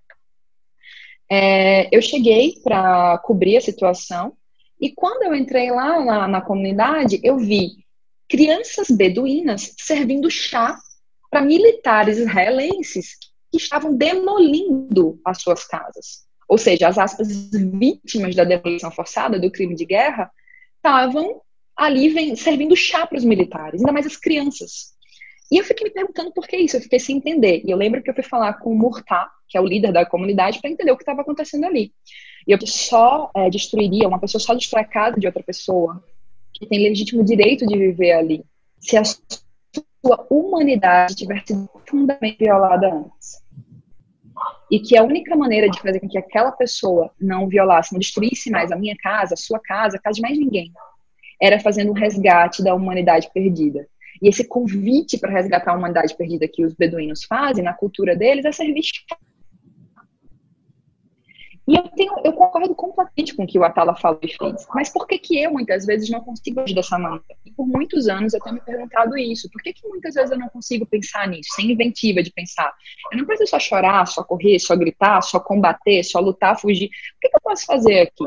É, 1.30 1.94
eu 1.96 2.02
cheguei 2.02 2.56
para 2.64 3.18
cobrir 3.20 3.58
a 3.58 3.62
situação 3.62 4.36
e 4.80 4.92
quando 4.92 5.24
eu 5.24 5.36
entrei 5.36 5.70
lá 5.70 6.04
na, 6.04 6.28
na 6.28 6.42
comunidade, 6.42 7.20
eu 7.24 7.38
vi 7.38 7.86
crianças 8.28 8.90
beduínas 8.90 9.76
servindo 9.78 10.32
chá 10.32 10.78
para 11.30 11.42
militares 11.42 12.18
israelenses 12.18 13.18
que 13.52 13.58
estavam 13.58 13.96
demolindo 13.96 15.20
as 15.26 15.42
suas 15.42 15.66
casas. 15.66 16.26
Ou 16.48 16.58
seja, 16.58 16.88
as 16.88 16.98
aspas 16.98 17.28
vítimas 17.52 18.36
da 18.36 18.44
demolição 18.44 18.90
forçada, 18.90 19.40
do 19.40 19.52
crime 19.52 19.76
de 19.76 19.86
guerra, 19.86 20.32
estavam 20.78 21.42
ali 21.80 22.10
vem, 22.10 22.36
servindo 22.36 22.76
chá 22.76 23.08
para 23.08 23.18
os 23.18 23.24
militares, 23.24 23.80
ainda 23.80 23.94
mais 23.94 24.06
as 24.06 24.18
crianças. 24.18 24.94
E 25.50 25.58
eu 25.58 25.64
fiquei 25.64 25.88
me 25.88 25.94
perguntando 25.94 26.32
por 26.32 26.46
que 26.46 26.58
isso, 26.58 26.76
eu 26.76 26.82
fiquei 26.82 27.00
sem 27.00 27.18
entender. 27.18 27.62
E 27.66 27.72
eu 27.72 27.78
lembro 27.78 28.04
que 28.04 28.10
eu 28.10 28.14
fui 28.14 28.22
falar 28.22 28.54
com 28.56 28.72
o 28.72 28.78
Murtá, 28.78 29.32
que 29.48 29.58
é 29.58 29.62
o 29.62 29.66
líder 29.66 29.94
da 29.94 30.06
comunidade, 30.06 30.60
para 30.60 30.70
entender 30.70 30.92
o 30.92 30.98
que 30.98 31.04
estava 31.04 31.22
acontecendo 31.22 31.66
ali. 31.66 31.94
E 32.46 32.52
eu 32.52 32.60
só 32.68 33.32
é, 33.34 33.50
destruiria, 33.50 34.08
uma 34.08 34.20
pessoa 34.20 34.42
só 34.42 34.54
destrói 34.54 34.84
a 34.84 34.86
casa 34.86 35.20
de 35.20 35.26
outra 35.26 35.42
pessoa, 35.42 36.04
que 36.54 36.68
tem 36.68 36.84
legítimo 36.84 37.24
direito 37.24 37.66
de 37.66 37.78
viver 37.78 38.12
ali, 38.12 38.44
se 38.78 38.98
a 38.98 39.04
sua 39.04 40.28
humanidade 40.30 41.16
tiver 41.16 41.42
sido 41.48 41.68
profundamente 41.70 42.38
violada 42.40 42.94
antes. 42.94 43.42
E 44.70 44.80
que 44.80 44.98
a 44.98 45.04
única 45.04 45.36
maneira 45.36 45.70
de 45.70 45.80
fazer 45.82 46.00
com 46.02 46.10
que 46.10 46.18
aquela 46.18 46.52
pessoa 46.52 47.12
não 47.20 47.48
violasse, 47.48 47.94
não 47.94 48.00
destruísse 48.00 48.52
mais 48.52 48.72
a 48.72 48.76
minha 48.76 48.96
casa, 48.98 49.34
a 49.34 49.38
sua 49.38 49.60
casa, 49.60 49.98
a 49.98 50.00
casa 50.00 50.16
de 50.16 50.22
mais 50.22 50.38
ninguém, 50.38 50.72
era 51.42 51.60
fazendo 51.60 51.92
um 51.92 51.96
resgate 51.96 52.64
da 52.64 52.74
humanidade 52.74 53.30
perdida. 53.34 53.88
E 54.22 54.28
esse 54.28 54.48
convite 54.48 55.18
para 55.18 55.32
resgatar 55.32 55.72
a 55.72 55.78
humanidade 55.78 56.16
perdida 56.16 56.48
que 56.48 56.66
os 56.66 56.74
beduínos 56.74 57.24
fazem 57.24 57.64
na 57.64 57.74
cultura 57.74 58.16
deles 58.16 58.46
é 58.46 58.52
servir 58.52 58.84
e 61.70 61.76
eu, 61.76 61.84
tenho, 61.90 62.12
eu 62.26 62.34
concordo 62.34 62.74
completamente 62.74 63.36
com 63.36 63.44
o 63.44 63.48
que 63.48 63.60
o 63.60 63.64
Atala 63.64 63.96
falou 63.96 64.20
e 64.24 64.28
fez. 64.28 64.66
Mas 64.74 64.90
por 64.90 65.06
que, 65.06 65.20
que 65.20 65.40
eu, 65.40 65.52
muitas 65.52 65.86
vezes, 65.86 66.10
não 66.10 66.20
consigo 66.20 66.62
agir 66.62 66.74
dessa 66.74 66.98
maneira? 66.98 67.24
E 67.46 67.52
por 67.52 67.68
muitos 67.68 68.08
anos 68.08 68.34
eu 68.34 68.40
tenho 68.40 68.56
me 68.56 68.62
perguntado 68.62 69.16
isso. 69.16 69.48
Por 69.52 69.62
que, 69.62 69.72
que 69.74 69.88
muitas 69.88 70.16
vezes 70.16 70.32
eu 70.32 70.40
não 70.40 70.50
consigo 70.50 70.84
pensar 70.88 71.28
nisso, 71.28 71.52
sem 71.54 71.72
inventiva 71.72 72.24
de 72.24 72.32
pensar? 72.32 72.74
Eu 73.12 73.20
não 73.20 73.26
preciso 73.26 73.52
só 73.52 73.60
chorar, 73.60 74.08
só 74.08 74.24
correr, 74.24 74.58
só 74.58 74.76
gritar, 74.76 75.22
só 75.22 75.40
combater, 75.40 76.02
só 76.04 76.20
lutar, 76.20 76.60
fugir. 76.60 76.88
O 76.88 77.20
que, 77.22 77.30
que 77.30 77.38
eu 77.38 77.42
posso 77.42 77.68
fazer 77.68 78.00
aqui? 78.00 78.26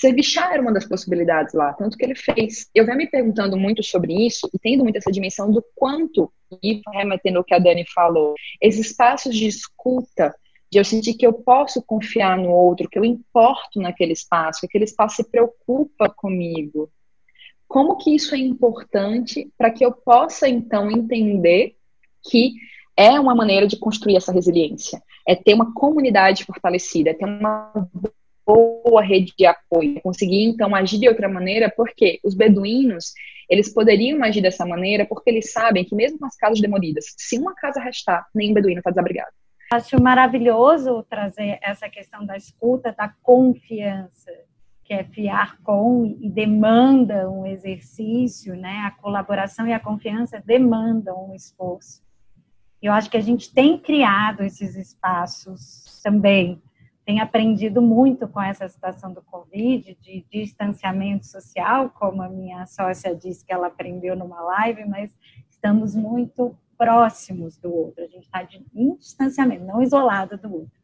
Servichar 0.00 0.52
era 0.52 0.62
uma 0.62 0.72
das 0.72 0.86
possibilidades 0.86 1.52
lá, 1.52 1.74
tanto 1.74 1.98
que 1.98 2.02
ele 2.02 2.14
fez. 2.14 2.70
Eu 2.74 2.86
venho 2.86 2.96
me 2.96 3.06
perguntando 3.06 3.54
muito 3.58 3.82
sobre 3.82 4.14
isso 4.26 4.48
e 4.54 4.58
tendo 4.58 4.82
muito 4.82 4.96
essa 4.96 5.12
dimensão 5.12 5.52
do 5.52 5.62
quanto, 5.74 6.32
e 6.62 6.80
remetendo 6.90 7.36
ao 7.36 7.44
que 7.44 7.52
a 7.52 7.58
Dani 7.58 7.84
falou, 7.86 8.34
esses 8.62 8.86
espaços 8.86 9.36
de 9.36 9.46
escuta, 9.46 10.34
de 10.72 10.78
eu 10.78 10.84
sentir 10.86 11.14
que 11.14 11.26
eu 11.26 11.34
posso 11.34 11.82
confiar 11.82 12.38
no 12.38 12.48
outro, 12.48 12.88
que 12.88 12.98
eu 12.98 13.04
importo 13.04 13.78
naquele 13.78 14.14
espaço, 14.14 14.60
que 14.60 14.66
aquele 14.68 14.84
espaço 14.84 15.16
se 15.16 15.30
preocupa 15.30 16.08
comigo. 16.08 16.90
Como 17.68 17.98
que 17.98 18.14
isso 18.14 18.34
é 18.34 18.38
importante 18.38 19.52
para 19.58 19.70
que 19.70 19.84
eu 19.84 19.92
possa, 19.92 20.48
então, 20.48 20.90
entender 20.90 21.76
que 22.22 22.54
é 22.96 23.20
uma 23.20 23.34
maneira 23.34 23.66
de 23.66 23.76
construir 23.78 24.16
essa 24.16 24.32
resiliência, 24.32 25.02
é 25.28 25.34
ter 25.34 25.52
uma 25.52 25.74
comunidade 25.74 26.44
fortalecida, 26.44 27.10
é 27.10 27.14
ter 27.14 27.26
uma 27.26 27.70
boa 28.50 29.02
rede 29.02 29.32
de 29.36 29.46
apoio, 29.46 30.00
conseguir 30.02 30.44
então 30.44 30.74
agir 30.74 30.98
de 30.98 31.08
outra 31.08 31.28
maneira, 31.28 31.72
porque 31.74 32.18
os 32.24 32.34
beduínos, 32.34 33.12
eles 33.48 33.72
poderiam 33.72 34.22
agir 34.22 34.40
dessa 34.40 34.66
maneira 34.66 35.06
porque 35.06 35.30
eles 35.30 35.52
sabem 35.52 35.84
que 35.84 35.94
mesmo 35.94 36.24
as 36.26 36.36
casas 36.36 36.60
demolidas, 36.60 37.14
se 37.16 37.38
uma 37.38 37.54
casa 37.54 37.80
restar, 37.80 38.26
nem 38.34 38.52
beduíno 38.52 38.80
está 38.80 38.90
desabrigado. 38.90 39.32
Acho 39.72 40.02
maravilhoso 40.02 41.04
trazer 41.08 41.58
essa 41.62 41.88
questão 41.88 42.26
da 42.26 42.36
escuta, 42.36 42.92
da 42.92 43.08
confiança, 43.22 44.32
que 44.84 44.92
é 44.92 45.04
fiar 45.04 45.58
com 45.62 46.04
e 46.20 46.28
demanda 46.28 47.30
um 47.30 47.46
exercício, 47.46 48.56
né? 48.56 48.78
A 48.84 48.90
colaboração 48.90 49.68
e 49.68 49.72
a 49.72 49.78
confiança 49.78 50.42
demandam 50.44 51.30
um 51.30 51.34
esforço. 51.36 52.02
Eu 52.82 52.92
acho 52.92 53.08
que 53.08 53.16
a 53.16 53.20
gente 53.20 53.54
tem 53.54 53.78
criado 53.78 54.42
esses 54.42 54.74
espaços 54.74 56.00
também 56.02 56.60
tem 57.10 57.18
aprendido 57.18 57.82
muito 57.82 58.28
com 58.28 58.40
essa 58.40 58.68
situação 58.68 59.12
do 59.12 59.20
Covid, 59.20 59.98
de 60.00 60.24
distanciamento 60.30 61.26
social, 61.26 61.90
como 61.90 62.22
a 62.22 62.28
minha 62.28 62.64
sócia 62.66 63.16
disse 63.16 63.44
que 63.44 63.52
ela 63.52 63.66
aprendeu 63.66 64.14
numa 64.14 64.40
live, 64.40 64.84
mas 64.84 65.12
estamos 65.50 65.96
muito 65.96 66.56
próximos 66.78 67.56
do 67.56 67.74
outro, 67.74 68.04
a 68.04 68.06
gente 68.06 68.26
está 68.26 68.46
em 68.72 68.94
distanciamento, 68.94 69.64
não 69.64 69.82
isolado 69.82 70.38
do 70.38 70.54
outro. 70.54 70.80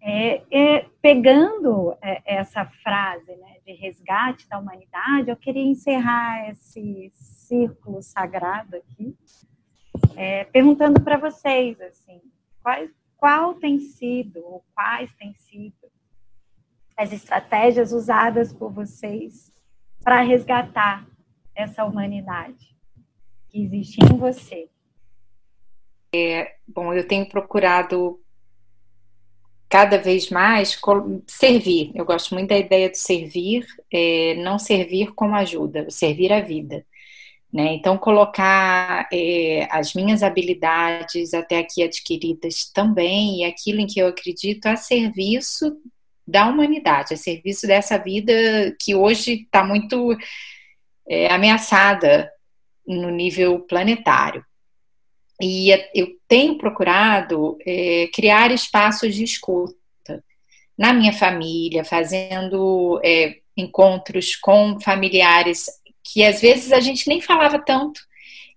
É, 0.00 0.42
é, 0.50 0.86
pegando 1.02 1.94
é, 2.00 2.22
essa 2.24 2.64
frase 2.82 3.36
né, 3.36 3.58
de 3.66 3.74
resgate 3.74 4.48
da 4.48 4.58
humanidade, 4.58 5.28
eu 5.28 5.36
queria 5.36 5.62
encerrar 5.62 6.48
esse 6.48 7.12
círculo 7.14 8.00
sagrado 8.00 8.74
aqui, 8.74 9.14
é, 10.16 10.44
perguntando 10.44 10.98
para 11.02 11.18
vocês 11.18 11.78
assim, 11.82 12.22
quais 12.62 12.90
qual 13.22 13.54
tem 13.54 13.78
sido, 13.78 14.44
ou 14.44 14.64
quais 14.74 15.14
têm 15.14 15.32
sido, 15.34 15.88
as 16.96 17.12
estratégias 17.12 17.92
usadas 17.92 18.52
por 18.52 18.72
vocês 18.72 19.52
para 20.02 20.22
resgatar 20.22 21.06
essa 21.54 21.84
humanidade 21.84 22.76
que 23.48 23.62
existe 23.62 23.98
em 24.02 24.18
você? 24.18 24.68
É, 26.12 26.56
bom, 26.66 26.92
eu 26.92 27.06
tenho 27.06 27.28
procurado 27.28 28.20
cada 29.68 29.98
vez 29.98 30.28
mais 30.28 30.76
servir. 31.28 31.92
Eu 31.94 32.04
gosto 32.04 32.34
muito 32.34 32.48
da 32.48 32.58
ideia 32.58 32.90
de 32.90 32.98
servir, 32.98 33.64
é, 33.88 34.34
não 34.34 34.58
servir 34.58 35.12
como 35.14 35.36
ajuda, 35.36 35.88
servir 35.90 36.32
a 36.32 36.40
vida. 36.40 36.84
Né? 37.52 37.74
Então, 37.74 37.98
colocar 37.98 39.06
é, 39.12 39.68
as 39.70 39.92
minhas 39.92 40.22
habilidades 40.22 41.34
até 41.34 41.58
aqui 41.58 41.82
adquiridas 41.82 42.70
também 42.72 43.40
e 43.40 43.44
aquilo 43.44 43.80
em 43.80 43.86
que 43.86 44.00
eu 44.00 44.06
acredito 44.06 44.66
a 44.66 44.76
serviço 44.76 45.76
da 46.26 46.48
humanidade, 46.48 47.12
a 47.12 47.16
serviço 47.16 47.66
dessa 47.66 47.98
vida 47.98 48.32
que 48.80 48.94
hoje 48.94 49.42
está 49.42 49.62
muito 49.62 50.16
é, 51.06 51.30
ameaçada 51.30 52.32
no 52.86 53.10
nível 53.10 53.60
planetário. 53.60 54.42
E 55.38 55.70
eu 55.94 56.08
tenho 56.26 56.56
procurado 56.56 57.58
é, 57.66 58.08
criar 58.14 58.50
espaços 58.50 59.14
de 59.14 59.24
escuta 59.24 59.74
na 60.78 60.92
minha 60.94 61.12
família, 61.12 61.84
fazendo 61.84 62.98
encontros 63.56 64.36
com 64.36 64.80
familiares 64.80 65.66
que 66.02 66.24
às 66.24 66.40
vezes 66.40 66.72
a 66.72 66.80
gente 66.80 67.08
nem 67.08 67.20
falava 67.20 67.58
tanto 67.58 68.00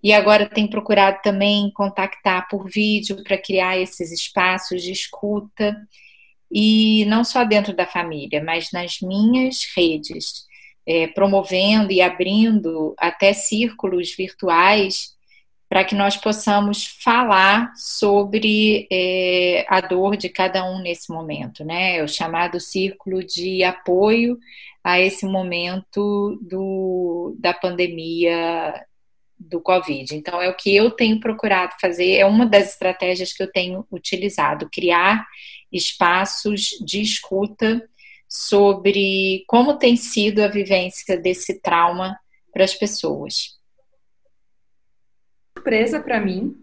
e 0.04 0.14
agora 0.14 0.48
tem 0.48 0.68
procurado 0.68 1.20
também 1.24 1.72
contactar 1.72 2.48
por 2.48 2.70
vídeo 2.70 3.24
para 3.24 3.38
criar 3.38 3.78
esses 3.80 4.12
espaços 4.12 4.84
de 4.84 4.92
escuta 4.92 5.76
e 6.52 7.06
não 7.06 7.24
só 7.24 7.44
dentro 7.44 7.76
da 7.76 7.88
família, 7.88 8.44
mas 8.44 8.72
nas 8.72 9.00
minhas 9.02 9.68
redes, 9.76 10.46
é, 10.86 11.08
promovendo 11.08 11.92
e 11.92 12.02
abrindo 12.02 12.94
até 13.00 13.34
círculos 13.34 14.16
virtuais 14.16 15.16
para 15.68 15.84
que 15.84 15.96
nós 15.96 16.16
possamos 16.16 16.86
falar 17.04 17.74
sobre 17.76 18.88
é, 18.92 19.66
a 19.68 19.82
dor 19.82 20.16
de 20.16 20.30
cada 20.30 20.64
um 20.64 20.80
nesse 20.80 21.12
momento, 21.12 21.66
né? 21.66 21.98
É 21.98 22.04
o 22.04 22.08
chamado 22.08 22.60
círculo 22.60 23.24
de 23.24 23.64
apoio 23.64 24.38
a 24.86 25.00
esse 25.00 25.26
momento 25.26 26.38
do, 26.42 27.36
da 27.40 27.54
pandemia 27.54 28.86
do 29.38 29.60
Covid. 29.60 30.16
Então, 30.16 30.40
é 30.42 30.48
o 30.50 30.56
que 30.56 30.76
eu 30.76 30.92
tenho 30.92 31.20
procurado 31.20 31.74
fazer, 31.82 32.14
é 32.14 32.26
uma 32.26 32.46
das 32.46 32.70
estratégias 32.70 33.34
que 33.34 33.42
eu 33.42 33.52
tenho 33.52 33.86
utilizado, 33.92 34.70
criar 34.72 35.26
espaços 35.72 36.70
de 36.86 37.02
escuta 37.02 37.82
sobre 38.30 39.44
como 39.48 39.78
tem 39.78 39.96
sido 39.96 40.42
a 40.42 40.48
vivência 40.48 41.18
desse 41.18 41.60
trauma 41.62 42.18
para 42.54 42.64
as 42.64 42.74
pessoas 42.74 43.56
surpresa 45.66 46.00
para 46.00 46.22
mim 46.22 46.56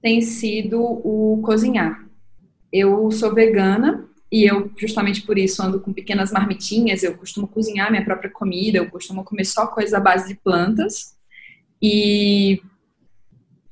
tem 0.00 0.20
sido 0.20 0.80
o 0.80 1.42
cozinhar. 1.44 2.08
Eu 2.72 3.10
sou 3.10 3.34
vegana 3.34 4.08
e 4.34 4.50
eu, 4.50 4.68
justamente 4.76 5.22
por 5.22 5.38
isso, 5.38 5.62
ando 5.62 5.78
com 5.78 5.92
pequenas 5.92 6.32
marmitinhas. 6.32 7.04
Eu 7.04 7.16
costumo 7.16 7.46
cozinhar 7.46 7.88
minha 7.88 8.04
própria 8.04 8.28
comida, 8.28 8.78
eu 8.78 8.90
costumo 8.90 9.22
comer 9.22 9.44
só 9.44 9.68
coisas 9.68 9.94
à 9.94 10.00
base 10.00 10.26
de 10.26 10.34
plantas. 10.34 11.14
E 11.80 12.60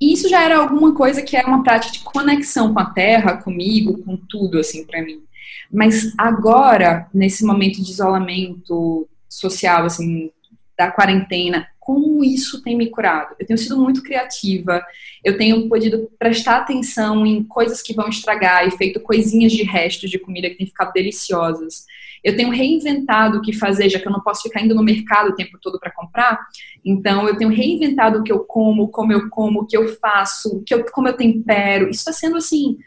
isso 0.01 0.29
já 0.29 0.41
era 0.41 0.59
alguma 0.59 0.95
coisa 0.95 1.21
que 1.21 1.37
era 1.37 1.49
uma 1.49 1.65
prática 1.65 1.95
de 1.95 2.05
conexão 2.05 2.73
com 2.73 2.79
a 2.79 2.85
terra, 2.85 3.39
comigo, 3.39 4.05
com 4.05 4.17
tudo, 4.17 4.61
assim, 4.61 4.87
para 4.87 5.03
mim. 5.03 5.25
Mas 5.69 6.15
agora, 6.17 7.09
nesse 7.13 7.45
momento 7.45 7.83
de 7.83 7.91
isolamento 7.91 9.09
social, 9.29 9.85
assim, 9.87 10.31
da 10.79 10.93
quarentena, 10.93 11.67
como 11.85 12.23
isso 12.23 12.63
tem 12.63 12.77
me 12.77 12.89
curado. 12.89 13.35
Eu 13.41 13.45
tenho 13.45 13.59
sido 13.59 13.77
muito 13.77 14.05
criativa, 14.05 14.81
eu 15.25 15.37
tenho 15.37 15.69
podido 15.69 16.09
prestar 16.17 16.59
atenção 16.59 17.27
em 17.27 17.43
coisas 17.43 17.83
que 17.83 17.93
vão 17.93 18.09
estragar 18.09 18.69
e 18.69 18.71
feito 18.71 19.01
coisinhas 19.01 19.51
de 19.51 19.65
restos 19.65 20.09
de 20.09 20.17
comida 20.17 20.49
que 20.49 20.55
têm 20.55 20.67
ficado 20.69 20.93
deliciosas. 20.93 21.85
Eu 22.23 22.37
tenho 22.37 22.51
reinventado 22.51 23.39
o 23.39 23.43
que 23.43 23.53
fazer, 23.53 23.89
já 23.89 23.99
que 23.99 24.07
eu 24.07 24.13
não 24.13 24.21
posso 24.21 24.43
ficar 24.43 24.61
indo 24.61 24.77
no 24.77 24.83
mercado 24.85 25.31
o 25.31 25.35
tempo 25.35 25.59
todo 25.61 25.81
para 25.81 25.91
comprar. 25.91 26.39
Então, 26.85 27.27
eu 27.27 27.37
tenho 27.37 27.51
reinventado 27.51 28.21
o 28.21 28.23
que 28.23 28.31
eu 28.31 28.45
como, 28.45 28.87
como 28.87 29.13
eu 29.13 29.29
como, 29.29 29.63
o 29.63 29.67
que 29.67 29.77
eu 29.77 29.89
faço, 29.97 30.63
que 30.65 30.73
eu, 30.73 30.85
como 30.93 31.09
eu 31.09 31.17
tempero. 31.17 31.91
Isso 31.91 31.99
está 31.99 32.13
sendo, 32.13 32.37
assim, 32.37 32.79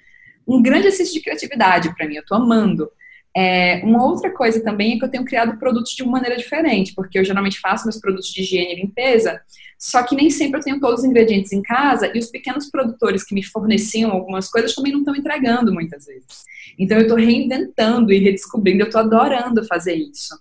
um 0.48 0.62
grande 0.62 0.88
exercício 0.88 1.16
de 1.16 1.22
criatividade 1.22 1.94
para 1.94 2.08
mim. 2.08 2.16
Eu 2.16 2.22
estou 2.22 2.38
amando. 2.38 2.90
É, 3.38 3.82
uma 3.84 4.06
outra 4.06 4.32
coisa 4.32 4.64
também 4.64 4.94
é 4.94 4.98
que 4.98 5.04
eu 5.04 5.12
tenho 5.12 5.26
criado 5.26 5.58
produtos 5.58 5.92
de 5.92 6.04
uma 6.04 6.14
maneira 6.14 6.38
diferente, 6.38 6.94
porque 6.96 7.20
eu 7.20 7.26
geralmente 7.26 7.60
faço 7.60 7.84
meus 7.84 8.00
produtos 8.00 8.30
de 8.30 8.42
higiene 8.42 8.74
e 8.74 8.82
limpeza, 8.82 9.42
só 9.78 10.04
que 10.04 10.16
nem 10.16 10.30
sempre 10.30 10.60
eu 10.60 10.64
tenho 10.64 10.80
todos 10.80 11.02
os 11.02 11.06
ingredientes 11.06 11.52
em 11.52 11.62
casa 11.62 12.10
e 12.16 12.18
os 12.18 12.28
pequenos 12.28 12.70
produtores 12.70 13.26
que 13.26 13.36
me 13.36 13.44
forneciam 13.44 14.12
algumas 14.12 14.50
coisas 14.50 14.74
também 14.74 14.94
não 14.94 15.00
estão 15.00 15.14
entregando 15.14 15.74
muitas 15.74 16.06
vezes. 16.06 16.46
Então 16.80 16.98
eu 16.98 17.04
estou 17.04 17.18
reinventando 17.18 18.14
e 18.14 18.20
redescobrindo, 18.20 18.84
eu 18.84 18.88
estou 18.88 19.02
adorando 19.02 19.66
fazer 19.66 19.96
isso. 19.96 20.40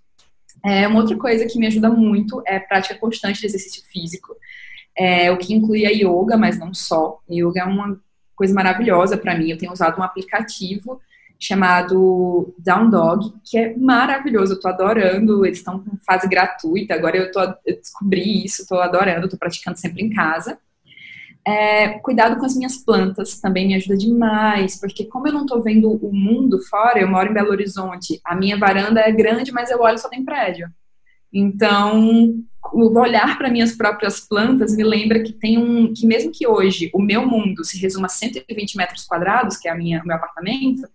É, 0.65 0.87
uma 0.87 1.01
outra 1.01 1.17
coisa 1.17 1.47
que 1.47 1.59
me 1.59 1.67
ajuda 1.67 1.91
muito 1.91 2.43
é 2.47 2.57
a 2.57 2.61
prática 2.61 2.95
constante 2.95 3.41
de 3.41 3.47
exercício 3.47 3.83
físico, 3.93 4.37
é, 4.97 5.33
o 5.33 5.37
que 5.37 5.53
inclui 5.53 5.85
a 5.85 5.91
yoga, 5.91 6.37
mas 6.37 6.59
não 6.59 6.73
só. 6.73 7.19
Yoga 7.29 7.63
é 7.63 7.65
uma 7.65 8.01
coisa 8.37 8.55
maravilhosa 8.55 9.17
para 9.17 9.37
mim. 9.37 9.51
Eu 9.51 9.59
tenho 9.59 9.73
usado 9.73 9.99
um 9.99 10.03
aplicativo 10.05 11.01
chamado 11.39 12.55
Down 12.59 12.91
Dog, 12.91 13.35
que 13.45 13.59
é 13.59 13.77
maravilhoso, 13.77 14.55
eu 14.55 14.61
tô 14.61 14.69
adorando, 14.69 15.45
eles 15.45 15.59
estão 15.59 15.79
com 15.79 15.97
fase 16.07 16.29
gratuita, 16.29 16.95
agora 16.95 17.17
eu, 17.17 17.31
tô, 17.31 17.41
eu 17.41 17.77
descobri 17.77 18.45
isso, 18.45 18.67
tô 18.67 18.77
adorando, 18.77 19.29
tô 19.29 19.37
praticando 19.37 19.79
sempre 19.79 20.03
em 20.03 20.11
casa. 20.11 20.59
É, 21.47 21.99
cuidado 21.99 22.39
com 22.39 22.47
as 22.47 22.57
minhas 22.57 22.79
plantas 22.79 23.39
também 23.39 23.67
me 23.67 23.75
ajuda 23.75 23.97
demais, 23.99 24.81
porque 24.81 25.05
como 25.05 25.29
eu 25.29 25.33
não 25.33 25.45
tô 25.45 25.61
vendo 25.61 25.91
o 25.91 26.11
mundo 26.11 26.59
fora, 26.63 26.99
eu 26.99 27.09
moro 27.09 27.31
em 27.31 27.35
Belo 27.35 27.51
Horizonte, 27.51 28.19
a 28.25 28.35
minha 28.35 28.57
varanda 28.57 29.01
é 29.01 29.13
grande, 29.13 29.53
mas 29.53 29.71
eu 29.71 29.81
olho 29.81 29.99
só 29.99 30.09
tem 30.09 30.25
prédio. 30.25 30.69
Então, 31.31 32.33
olhar 32.73 33.37
para 33.37 33.51
minhas 33.51 33.73
próprias 33.73 34.21
plantas 34.21 34.75
me 34.75 34.85
lembra 34.85 35.23
que 35.23 35.33
tem 35.33 35.59
um 35.59 35.93
que 35.93 36.07
mesmo 36.07 36.31
que 36.33 36.47
hoje 36.47 36.91
o 36.95 37.03
meu 37.03 37.27
mundo 37.27 37.65
se 37.65 37.79
resuma 37.79 38.07
a 38.07 38.09
120 38.09 38.77
metros 38.77 39.05
quadrados, 39.05 39.57
que 39.57 39.69
é 39.69 39.73
a 39.73 39.77
minha, 39.77 40.01
o 40.03 40.07
meu 40.07 40.17
apartamento, 40.17 40.89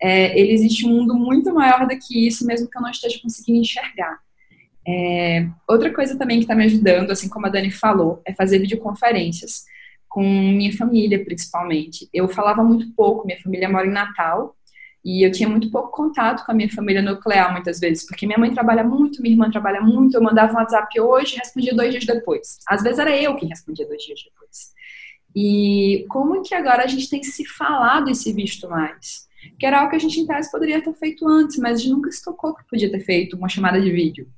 é, 0.00 0.38
ele 0.38 0.52
existe 0.52 0.86
um 0.86 0.90
mundo 0.90 1.14
muito 1.14 1.52
maior 1.52 1.86
do 1.86 1.98
que 1.98 2.26
isso, 2.26 2.46
mesmo 2.46 2.68
que 2.68 2.76
eu 2.76 2.82
não 2.82 2.90
esteja 2.90 3.18
conseguindo 3.22 3.60
enxergar. 3.60 4.18
É, 4.86 5.48
outra 5.68 5.92
coisa 5.92 6.16
também 6.16 6.38
que 6.38 6.44
está 6.44 6.54
me 6.54 6.64
ajudando, 6.64 7.10
assim 7.10 7.28
como 7.28 7.46
a 7.46 7.48
Dani 7.48 7.70
falou, 7.70 8.22
é 8.24 8.32
fazer 8.32 8.58
videoconferências 8.58 9.64
com 10.08 10.22
minha 10.22 10.74
família, 10.76 11.24
principalmente. 11.24 12.08
Eu 12.12 12.28
falava 12.28 12.62
muito 12.62 12.92
pouco, 12.94 13.26
minha 13.26 13.40
família 13.40 13.68
mora 13.68 13.86
em 13.86 13.92
Natal, 13.92 14.56
e 15.04 15.24
eu 15.24 15.30
tinha 15.30 15.48
muito 15.48 15.70
pouco 15.70 15.90
contato 15.90 16.44
com 16.44 16.50
a 16.50 16.54
minha 16.54 16.68
família 16.68 17.00
nuclear 17.00 17.52
muitas 17.52 17.78
vezes, 17.78 18.04
porque 18.04 18.26
minha 18.26 18.38
mãe 18.38 18.52
trabalha 18.52 18.82
muito, 18.82 19.22
minha 19.22 19.34
irmã 19.34 19.50
trabalha 19.50 19.80
muito, 19.80 20.16
eu 20.16 20.22
mandava 20.22 20.52
um 20.52 20.56
WhatsApp 20.56 21.00
hoje 21.00 21.36
e 21.36 21.38
respondia 21.38 21.74
dois 21.74 21.92
dias 21.92 22.04
depois. 22.04 22.58
Às 22.66 22.82
vezes 22.82 22.98
era 22.98 23.16
eu 23.16 23.36
quem 23.36 23.48
respondia 23.48 23.86
dois 23.86 24.02
dias 24.02 24.18
depois. 24.24 24.74
E 25.34 26.04
como 26.08 26.42
que 26.42 26.54
agora 26.54 26.82
a 26.82 26.86
gente 26.86 27.08
tem 27.08 27.22
se 27.22 27.44
falado 27.44 28.10
e 28.10 28.14
se 28.14 28.32
visto 28.32 28.68
mais? 28.68 29.26
Que 29.58 29.66
era 29.66 29.78
algo 29.78 29.90
que 29.90 29.96
a 29.96 29.98
gente 29.98 30.20
em 30.20 30.26
tese 30.26 30.50
poderia 30.50 30.82
ter 30.82 30.94
feito 30.94 31.26
antes, 31.28 31.58
mas 31.58 31.78
a 31.78 31.82
gente 31.82 31.92
nunca 31.92 32.10
se 32.10 32.24
tocou 32.24 32.54
que 32.54 32.66
podia 32.68 32.90
ter 32.90 33.00
feito 33.00 33.36
uma 33.36 33.48
chamada 33.48 33.80
de 33.80 33.90
vídeo. 33.90 34.28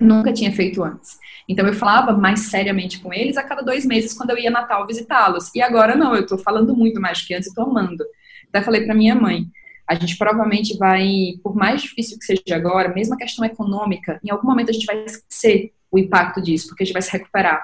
Nunca 0.00 0.32
tinha 0.32 0.50
feito 0.50 0.82
antes. 0.82 1.18
Então 1.48 1.66
eu 1.66 1.72
falava 1.72 2.12
mais 2.12 2.40
seriamente 2.40 3.00
com 3.00 3.12
eles 3.12 3.36
a 3.36 3.42
cada 3.42 3.62
dois 3.62 3.86
meses 3.86 4.12
quando 4.12 4.30
eu 4.30 4.38
ia 4.38 4.50
Natal 4.50 4.86
visitá-los. 4.86 5.50
E 5.54 5.62
agora 5.62 5.94
não, 5.94 6.14
eu 6.14 6.26
tô 6.26 6.36
falando 6.36 6.74
muito 6.74 7.00
mais 7.00 7.22
que 7.22 7.34
antes 7.34 7.48
e 7.48 7.54
tô 7.54 7.62
amando. 7.62 8.04
Até 8.48 8.62
falei 8.62 8.84
para 8.84 8.94
minha 8.94 9.14
mãe, 9.14 9.46
a 9.88 9.94
gente 9.94 10.16
provavelmente 10.16 10.76
vai, 10.76 11.34
por 11.42 11.54
mais 11.54 11.82
difícil 11.82 12.18
que 12.18 12.24
seja 12.24 12.56
agora, 12.56 12.92
mesmo 12.92 13.14
a 13.14 13.18
questão 13.18 13.44
econômica, 13.44 14.20
em 14.24 14.30
algum 14.30 14.48
momento 14.48 14.70
a 14.70 14.72
gente 14.72 14.86
vai 14.86 15.04
esquecer 15.04 15.72
o 15.90 15.98
impacto 15.98 16.42
disso, 16.42 16.68
porque 16.68 16.82
a 16.82 16.86
gente 16.86 16.94
vai 16.94 17.02
se 17.02 17.12
recuperar. 17.12 17.62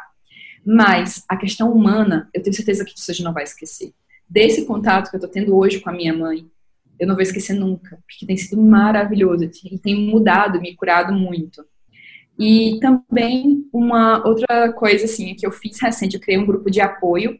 Mas 0.65 1.25
a 1.29 1.37
questão 1.37 1.73
humana, 1.73 2.29
eu 2.33 2.43
tenho 2.43 2.55
certeza 2.55 2.85
que 2.85 2.93
gente 2.97 3.23
não 3.23 3.33
vai 3.33 3.45
esquecer 3.45 3.93
desse 4.29 4.67
contato 4.67 5.11
que 5.11 5.17
eu 5.17 5.21
tô 5.21 5.29
tendo 5.29 5.57
hoje 5.57 5.81
com 5.81 5.91
a 5.91 5.93
minha 5.93 6.13
mãe, 6.13 6.47
eu 6.99 7.07
não 7.07 7.15
vou 7.15 7.23
esquecer 7.23 7.55
nunca, 7.55 7.99
porque 8.07 8.27
tem 8.27 8.37
sido 8.37 8.61
maravilhoso 8.61 9.45
e 9.45 9.79
tem 9.79 9.95
mudado, 9.95 10.61
me 10.61 10.75
curado 10.75 11.13
muito. 11.13 11.65
E 12.39 12.79
também 12.81 13.69
uma 13.73 14.27
outra 14.27 14.73
coisa 14.73 15.05
assim 15.05 15.35
que 15.35 15.47
eu 15.47 15.51
fiz 15.51 15.81
recente, 15.81 16.15
eu 16.15 16.21
criei 16.21 16.39
um 16.39 16.47
grupo 16.47 16.71
de 16.71 16.81
apoio 16.81 17.39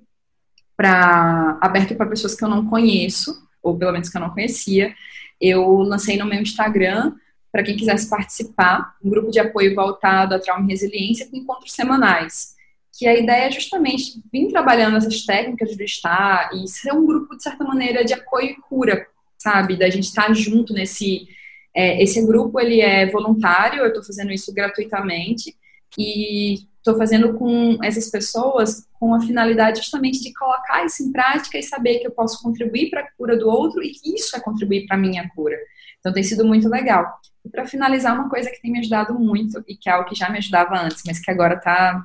para 0.77 1.59
aberto 1.61 1.95
para 1.97 2.07
pessoas 2.07 2.35
que 2.35 2.45
eu 2.45 2.49
não 2.49 2.67
conheço, 2.67 3.37
ou 3.63 3.77
pelo 3.77 3.93
menos 3.93 4.09
que 4.09 4.17
eu 4.17 4.21
não 4.21 4.31
conhecia. 4.31 4.95
Eu 5.41 5.79
lancei 5.79 6.17
no 6.17 6.27
meu 6.27 6.41
Instagram 6.41 7.15
para 7.51 7.63
quem 7.63 7.77
quisesse 7.77 8.09
participar, 8.09 8.97
um 9.03 9.11
grupo 9.11 9.31
de 9.31 9.41
apoio 9.41 9.75
voltado 9.75 10.35
a 10.35 10.39
trauma 10.39 10.67
e 10.67 10.69
resiliência 10.69 11.29
com 11.29 11.37
encontros 11.37 11.73
semanais 11.73 12.58
que 12.99 13.07
a 13.07 13.17
ideia 13.17 13.47
é 13.47 13.51
justamente 13.51 14.21
vir 14.33 14.49
trabalhando 14.49 14.97
essas 14.97 15.25
técnicas 15.25 15.77
de 15.77 15.85
estar 15.85 16.51
e 16.53 16.67
ser 16.67 16.93
um 16.93 17.07
grupo, 17.07 17.37
de 17.37 17.45
certa 17.45 17.63
maneira, 17.63 18.05
de 18.05 18.13
apoio 18.13 18.51
e 18.51 18.57
cura, 18.57 19.07
sabe? 19.39 19.77
Da 19.77 19.89
gente 19.89 20.05
estar 20.05 20.35
junto 20.35 20.75
nesse... 20.75 21.29
É, 21.73 22.03
esse 22.03 22.27
grupo, 22.27 22.59
ele 22.59 22.81
é 22.81 23.07
voluntário, 23.07 23.83
eu 23.83 23.89
estou 23.89 24.03
fazendo 24.03 24.33
isso 24.33 24.53
gratuitamente 24.53 25.55
e 25.97 26.55
estou 26.79 26.97
fazendo 26.97 27.35
com 27.35 27.79
essas 27.85 28.11
pessoas 28.11 28.89
com 28.99 29.15
a 29.15 29.21
finalidade 29.21 29.79
justamente 29.79 30.21
de 30.21 30.33
colocar 30.33 30.85
isso 30.85 31.05
em 31.05 31.13
prática 31.13 31.57
e 31.57 31.63
saber 31.63 32.01
que 32.01 32.07
eu 32.09 32.11
posso 32.11 32.43
contribuir 32.43 32.91
para 32.91 33.03
a 33.03 33.11
cura 33.13 33.37
do 33.37 33.49
outro 33.49 33.81
e 33.81 33.91
que 33.91 34.13
isso 34.13 34.35
é 34.37 34.41
contribuir 34.41 34.87
para 34.89 34.97
a 34.97 35.01
minha 35.01 35.29
cura. 35.37 35.57
Então 36.01 36.13
tem 36.13 36.25
sido 36.25 36.45
muito 36.45 36.69
legal. 36.69 37.07
E 37.45 37.49
para 37.49 37.65
finalizar, 37.65 38.15
uma 38.15 38.29
coisa 38.29 38.51
que 38.51 38.61
tem 38.61 38.73
me 38.73 38.81
ajudado 38.81 39.15
muito 39.15 39.63
e 39.69 39.77
que 39.77 39.89
é 39.89 39.93
algo 39.93 40.09
que 40.09 40.17
já 40.17 40.29
me 40.31 40.39
ajudava 40.39 40.81
antes, 40.81 41.03
mas 41.07 41.21
que 41.21 41.31
agora 41.31 41.55
está 41.55 42.05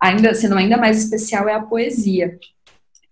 ainda 0.00 0.34
sendo 0.34 0.56
ainda 0.56 0.76
mais 0.76 1.02
especial 1.02 1.48
é 1.48 1.54
a 1.54 1.62
poesia. 1.62 2.38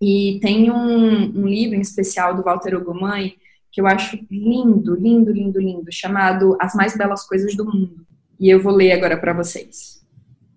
E 0.01 0.39
tem 0.41 0.71
um, 0.71 1.39
um 1.39 1.47
livro 1.47 1.75
em 1.75 1.81
especial 1.81 2.35
do 2.35 2.43
Walter 2.43 2.75
Ugumãe 2.75 3.35
que 3.71 3.81
eu 3.81 3.85
acho 3.85 4.17
lindo, 4.31 4.95
lindo, 4.95 5.31
lindo, 5.31 5.59
lindo, 5.59 5.91
chamado 5.91 6.57
As 6.59 6.73
Mais 6.73 6.97
Belas 6.97 7.27
Coisas 7.27 7.55
do 7.55 7.63
Mundo. 7.63 8.07
E 8.39 8.49
eu 8.49 8.59
vou 8.59 8.73
ler 8.73 8.91
agora 8.91 9.15
para 9.15 9.33
vocês. 9.33 10.03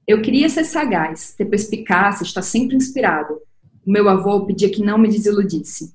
Eu 0.07 0.23
queria 0.23 0.49
ser 0.49 0.65
sagaz, 0.65 1.35
ter 1.37 1.45
perspicácia, 1.45 2.25
estar 2.25 2.41
sempre 2.41 2.77
inspirado. 2.77 3.35
O 3.87 3.91
meu 3.91 4.09
avô 4.09 4.47
pedia 4.47 4.71
que 4.71 4.83
não 4.83 4.97
me 4.97 5.07
desiludisse. 5.07 5.93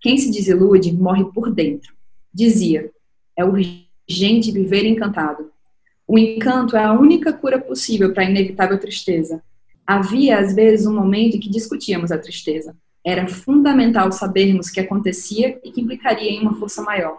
Quem 0.00 0.16
se 0.16 0.30
desilude 0.30 0.92
morre 0.92 1.24
por 1.32 1.52
dentro. 1.52 1.92
Dizia: 2.32 2.90
é 3.36 3.44
urgente 3.44 4.52
viver 4.52 4.86
encantado. 4.86 5.50
O 6.06 6.18
encanto 6.18 6.76
é 6.76 6.84
a 6.84 6.92
única 6.92 7.32
cura 7.32 7.58
possível 7.58 8.12
para 8.12 8.22
a 8.22 8.30
inevitável 8.30 8.78
tristeza. 8.78 9.42
Havia, 9.90 10.38
às 10.38 10.54
vezes, 10.54 10.86
um 10.86 10.94
momento 10.94 11.36
em 11.36 11.40
que 11.40 11.50
discutíamos 11.50 12.12
a 12.12 12.18
tristeza. 12.18 12.76
Era 13.04 13.26
fundamental 13.26 14.12
sabermos 14.12 14.68
o 14.68 14.72
que 14.72 14.78
acontecia 14.78 15.58
e 15.64 15.72
que 15.72 15.80
implicaria 15.80 16.30
em 16.30 16.40
uma 16.40 16.54
força 16.54 16.80
maior. 16.80 17.18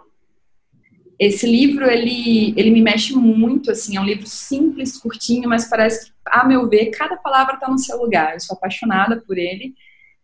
Esse 1.18 1.46
livro, 1.46 1.84
ele, 1.84 2.54
ele 2.56 2.70
me 2.70 2.80
mexe 2.80 3.12
muito, 3.14 3.70
assim, 3.70 3.98
é 3.98 4.00
um 4.00 4.06
livro 4.06 4.26
simples, 4.26 4.96
curtinho, 4.96 5.50
mas 5.50 5.68
parece 5.68 6.06
que, 6.06 6.12
a 6.24 6.46
meu 6.48 6.66
ver, 6.66 6.86
cada 6.86 7.14
palavra 7.14 7.56
está 7.56 7.68
no 7.68 7.78
seu 7.78 8.00
lugar. 8.00 8.32
Eu 8.32 8.40
sou 8.40 8.56
apaixonada 8.56 9.20
por 9.20 9.36
ele 9.36 9.74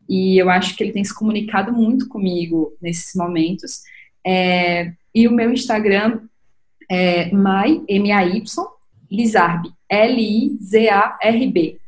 e 0.09 0.39
eu 0.39 0.49
acho 0.49 0.75
que 0.75 0.83
ele 0.83 0.93
tem 0.93 1.05
se 1.05 1.15
comunicado 1.15 1.71
muito 1.71 2.09
comigo 2.09 2.73
nesses 2.81 3.15
momentos. 3.15 3.83
É, 4.27 4.95
e 5.15 5.29
o 5.29 5.33
meu 5.33 5.53
Instagram 5.53 6.23
é 6.91 7.27
my, 7.31 7.85
M-A-Y, 7.87 8.43
Lizarb, 9.13 9.71
L-I-Z-A-R-B. 9.87 11.79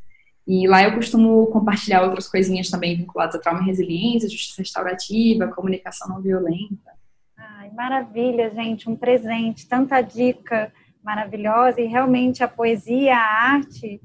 E 0.51 0.67
lá 0.67 0.83
eu 0.83 0.97
costumo 0.97 1.47
compartilhar 1.47 2.03
outras 2.03 2.27
coisinhas 2.27 2.69
também 2.69 2.97
vinculadas 2.97 3.37
a 3.37 3.39
trauma 3.39 3.63
e 3.63 3.67
resiliência, 3.67 4.29
justiça 4.29 4.61
restaurativa, 4.61 5.47
comunicação 5.47 6.09
não 6.09 6.21
violenta. 6.21 6.91
Ai, 7.37 7.71
maravilha, 7.71 8.51
gente, 8.51 8.91
um 8.91 8.97
presente, 8.97 9.69
tanta 9.69 10.01
dica 10.01 10.73
maravilhosa 11.05 11.81
e 11.81 11.87
realmente 11.87 12.43
a 12.43 12.49
poesia, 12.49 13.15
a 13.17 13.53
arte 13.53 14.01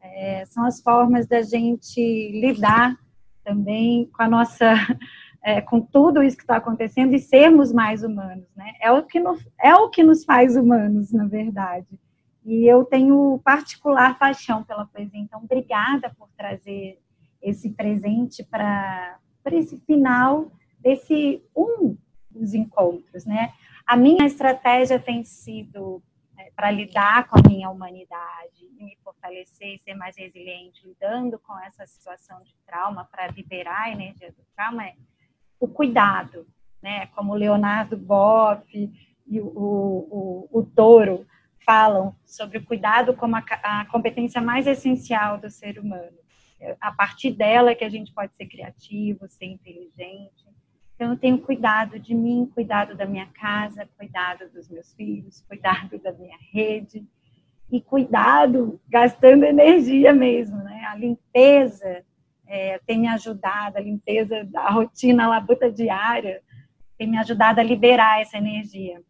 é, 0.00 0.44
são 0.46 0.64
as 0.64 0.80
formas 0.80 1.26
da 1.26 1.42
gente 1.42 2.00
lidar 2.30 2.96
também 3.42 4.08
com 4.16 4.22
a 4.22 4.28
nossa, 4.28 4.74
é, 5.42 5.60
com 5.60 5.80
tudo 5.80 6.22
isso 6.22 6.36
que 6.36 6.44
está 6.44 6.58
acontecendo 6.58 7.12
e 7.12 7.18
sermos 7.18 7.72
mais 7.72 8.04
humanos, 8.04 8.46
né? 8.54 8.70
É 8.80 8.92
o 8.92 9.02
que 9.02 9.18
nos, 9.18 9.44
é 9.60 9.74
o 9.74 9.90
que 9.90 10.04
nos 10.04 10.24
faz 10.24 10.54
humanos, 10.54 11.10
na 11.12 11.26
verdade. 11.26 11.88
E 12.44 12.66
eu 12.66 12.84
tenho 12.84 13.40
particular 13.44 14.18
paixão 14.18 14.64
pela 14.64 14.86
poesia, 14.86 15.20
então 15.20 15.40
obrigada 15.42 16.14
por 16.18 16.28
trazer 16.36 17.00
esse 17.42 17.70
presente 17.70 18.42
para 18.44 19.18
esse 19.46 19.78
final 19.80 20.50
desse 20.78 21.42
um 21.56 21.96
dos 22.30 22.54
encontros, 22.54 23.24
né? 23.24 23.52
A 23.86 23.96
minha 23.96 24.26
estratégia 24.26 24.98
tem 24.98 25.24
sido 25.24 26.02
é, 26.36 26.50
para 26.54 26.70
lidar 26.70 27.26
com 27.28 27.38
a 27.38 27.48
minha 27.48 27.70
humanidade 27.70 28.68
me 28.84 28.96
fortalecer 29.02 29.74
e 29.74 29.78
ser 29.78 29.94
mais 29.94 30.16
resiliente, 30.16 30.86
lidando 30.86 31.38
com 31.38 31.58
essa 31.60 31.86
situação 31.86 32.42
de 32.42 32.54
trauma, 32.66 33.04
para 33.04 33.26
liberar 33.28 33.84
a 33.84 33.90
energia 33.90 34.30
do 34.30 34.42
trauma, 34.54 34.86
é 34.86 34.94
o 35.60 35.66
cuidado, 35.66 36.46
né? 36.80 37.06
Como 37.08 37.34
Leonardo 37.34 37.96
Boff 37.96 38.64
e 39.26 39.40
o, 39.40 39.46
o, 39.46 40.48
o, 40.52 40.60
o 40.60 40.62
Toro 40.62 41.26
falam 41.68 42.16
sobre 42.24 42.56
o 42.56 42.64
cuidado 42.64 43.14
como 43.14 43.36
a, 43.36 43.44
a 43.62 43.84
competência 43.86 44.40
mais 44.40 44.66
essencial 44.66 45.36
do 45.36 45.50
ser 45.50 45.78
humano. 45.78 46.16
É 46.58 46.74
a 46.80 46.90
partir 46.90 47.32
dela 47.32 47.74
que 47.74 47.84
a 47.84 47.90
gente 47.90 48.12
pode 48.12 48.32
ser 48.36 48.46
criativo, 48.46 49.28
ser 49.28 49.44
inteligente, 49.44 50.48
então, 50.98 51.12
eu 51.12 51.16
tenho 51.16 51.38
cuidado 51.38 51.96
de 51.96 52.12
mim, 52.12 52.50
cuidado 52.52 52.96
da 52.96 53.06
minha 53.06 53.26
casa, 53.26 53.88
cuidado 53.96 54.50
dos 54.52 54.68
meus 54.68 54.92
filhos, 54.94 55.44
cuidado 55.46 55.96
da 56.00 56.12
minha 56.12 56.36
rede 56.52 57.06
e 57.70 57.80
cuidado 57.80 58.80
gastando 58.88 59.44
energia 59.44 60.12
mesmo, 60.12 60.56
né? 60.56 60.86
A 60.90 60.96
limpeza 60.96 62.04
é, 62.44 62.80
tem 62.84 62.98
me 62.98 63.06
ajudado, 63.06 63.78
a 63.78 63.80
limpeza 63.80 64.42
da 64.46 64.68
rotina 64.70 65.28
labuta 65.28 65.70
diária 65.70 66.42
tem 66.98 67.06
me 67.06 67.16
ajudado 67.16 67.60
a 67.60 67.62
liberar 67.62 68.20
essa 68.20 68.36
energia 68.36 69.00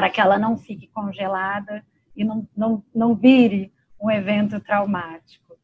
para 0.00 0.08
que 0.08 0.18
ela 0.18 0.38
não 0.38 0.56
fique 0.56 0.86
congelada 0.86 1.84
e 2.16 2.24
não, 2.24 2.48
não, 2.56 2.82
não 2.94 3.14
vire 3.14 3.70
um 4.00 4.10
evento 4.10 4.58
traumático. 4.58 5.58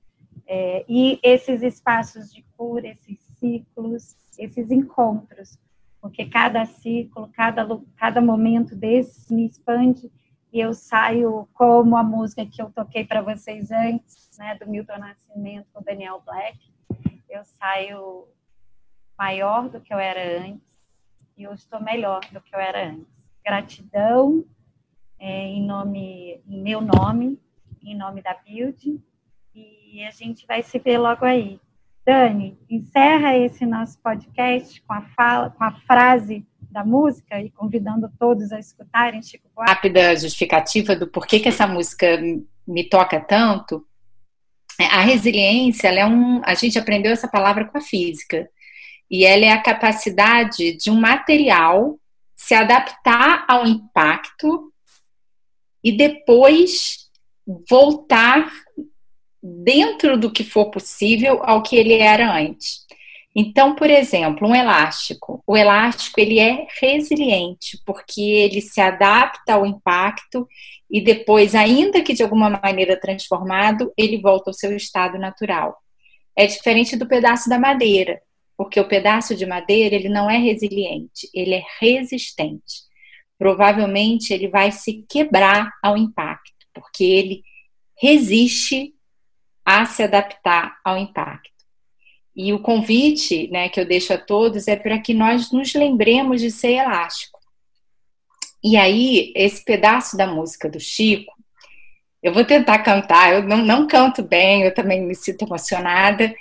É, 0.46 0.84
e 0.86 1.18
esses 1.22 1.62
espaços 1.62 2.30
de 2.30 2.44
cura, 2.54 2.86
esses 2.86 3.18
ciclos, 3.38 4.14
esses 4.38 4.70
encontros, 4.70 5.58
porque 6.02 6.26
cada 6.26 6.66
ciclo, 6.66 7.30
cada, 7.32 7.66
cada 7.96 8.20
momento 8.20 8.76
desses 8.76 9.30
me 9.30 9.46
expande 9.46 10.12
e 10.52 10.60
eu 10.60 10.74
saio 10.74 11.48
como 11.54 11.96
a 11.96 12.02
música 12.02 12.44
que 12.44 12.60
eu 12.60 12.70
toquei 12.70 13.06
para 13.06 13.22
vocês 13.22 13.70
antes, 13.70 14.36
né, 14.38 14.54
do 14.56 14.68
Milton 14.68 14.98
Nascimento 14.98 15.66
com 15.72 15.82
Daniel 15.82 16.22
Black, 16.26 16.58
eu 17.26 17.42
saio 17.42 18.28
maior 19.18 19.70
do 19.70 19.80
que 19.80 19.94
eu 19.94 19.98
era 19.98 20.46
antes 20.46 20.60
e 21.38 21.44
eu 21.44 21.54
estou 21.54 21.82
melhor 21.82 22.20
do 22.30 22.42
que 22.42 22.54
eu 22.54 22.60
era 22.60 22.86
antes. 22.86 23.15
Gratidão 23.46 24.44
é, 25.20 25.46
em 25.46 25.64
nome, 25.64 26.42
em 26.48 26.60
meu 26.60 26.80
nome, 26.80 27.38
em 27.80 27.96
nome 27.96 28.20
da 28.20 28.34
Build 28.34 29.00
e 29.54 30.04
a 30.04 30.10
gente 30.10 30.44
vai 30.46 30.62
se 30.62 30.78
ver 30.78 30.98
logo 30.98 31.24
aí. 31.24 31.60
Dani, 32.04 32.58
encerra 32.68 33.36
esse 33.36 33.64
nosso 33.64 33.98
podcast 34.00 34.82
com 34.82 34.92
a, 34.92 35.02
fala, 35.02 35.50
com 35.50 35.64
a 35.64 35.72
frase 35.86 36.44
da 36.70 36.84
música 36.84 37.40
e 37.40 37.50
convidando 37.50 38.10
todos 38.18 38.52
a 38.52 38.58
escutarem 38.58 39.22
Chico 39.22 39.48
Buarque. 39.54 39.72
Rápida 39.72 40.16
justificativa 40.16 40.94
do 40.94 41.06
porquê 41.06 41.40
que 41.40 41.48
essa 41.48 41.66
música 41.66 42.20
me 42.66 42.84
toca 42.84 43.20
tanto. 43.20 43.86
A 44.78 45.00
resiliência, 45.00 45.88
é 45.88 46.04
um, 46.04 46.42
a 46.44 46.54
gente 46.54 46.78
aprendeu 46.78 47.12
essa 47.12 47.26
palavra 47.28 47.64
com 47.64 47.78
a 47.78 47.80
física. 47.80 48.48
E 49.10 49.24
ela 49.24 49.46
é 49.46 49.50
a 49.50 49.62
capacidade 49.62 50.76
de 50.76 50.90
um 50.90 51.00
material 51.00 51.98
se 52.36 52.54
adaptar 52.54 53.44
ao 53.48 53.66
impacto 53.66 54.72
e 55.82 55.96
depois 55.96 57.08
voltar 57.68 58.52
dentro 59.42 60.18
do 60.18 60.30
que 60.30 60.44
for 60.44 60.70
possível 60.70 61.40
ao 61.42 61.62
que 61.62 61.76
ele 61.76 61.94
era 61.94 62.30
antes. 62.32 62.84
Então, 63.38 63.74
por 63.74 63.90
exemplo, 63.90 64.48
um 64.48 64.54
elástico. 64.54 65.42
O 65.46 65.56
elástico 65.56 66.18
ele 66.18 66.38
é 66.38 66.66
resiliente 66.80 67.78
porque 67.84 68.20
ele 68.20 68.62
se 68.62 68.80
adapta 68.80 69.54
ao 69.54 69.66
impacto 69.66 70.48
e 70.90 71.00
depois, 71.02 71.54
ainda 71.54 72.00
que 72.00 72.14
de 72.14 72.22
alguma 72.22 72.48
maneira 72.48 72.98
transformado, 72.98 73.92
ele 73.96 74.20
volta 74.20 74.50
ao 74.50 74.54
seu 74.54 74.74
estado 74.74 75.18
natural. 75.18 75.76
É 76.34 76.46
diferente 76.46 76.96
do 76.96 77.06
pedaço 77.06 77.48
da 77.48 77.58
madeira, 77.58 78.20
porque 78.56 78.80
o 78.80 78.88
pedaço 78.88 79.34
de 79.34 79.44
madeira 79.44 79.94
ele 79.94 80.08
não 80.08 80.30
é 80.30 80.38
resiliente, 80.38 81.28
ele 81.34 81.54
é 81.54 81.62
resistente. 81.78 82.86
Provavelmente 83.38 84.32
ele 84.32 84.48
vai 84.48 84.72
se 84.72 85.04
quebrar 85.08 85.70
ao 85.82 85.96
impacto, 85.96 86.66
porque 86.72 87.04
ele 87.04 87.42
resiste 88.00 88.94
a 89.64 89.84
se 89.84 90.02
adaptar 90.02 90.78
ao 90.84 90.96
impacto. 90.96 91.50
E 92.34 92.52
o 92.52 92.60
convite 92.60 93.48
né, 93.48 93.68
que 93.68 93.80
eu 93.80 93.86
deixo 93.86 94.12
a 94.12 94.18
todos 94.18 94.68
é 94.68 94.76
para 94.76 94.98
que 94.98 95.14
nós 95.14 95.50
nos 95.50 95.74
lembremos 95.74 96.40
de 96.40 96.50
ser 96.50 96.72
elástico. 96.72 97.40
E 98.62 98.76
aí, 98.76 99.32
esse 99.34 99.64
pedaço 99.64 100.16
da 100.16 100.26
música 100.26 100.68
do 100.68 100.78
Chico, 100.78 101.32
eu 102.22 102.32
vou 102.32 102.44
tentar 102.44 102.80
cantar, 102.80 103.32
eu 103.32 103.42
não, 103.42 103.58
não 103.58 103.86
canto 103.86 104.22
bem, 104.22 104.62
eu 104.62 104.74
também 104.74 105.00
me 105.00 105.14
sinto 105.14 105.44
emocionada, 105.44 106.34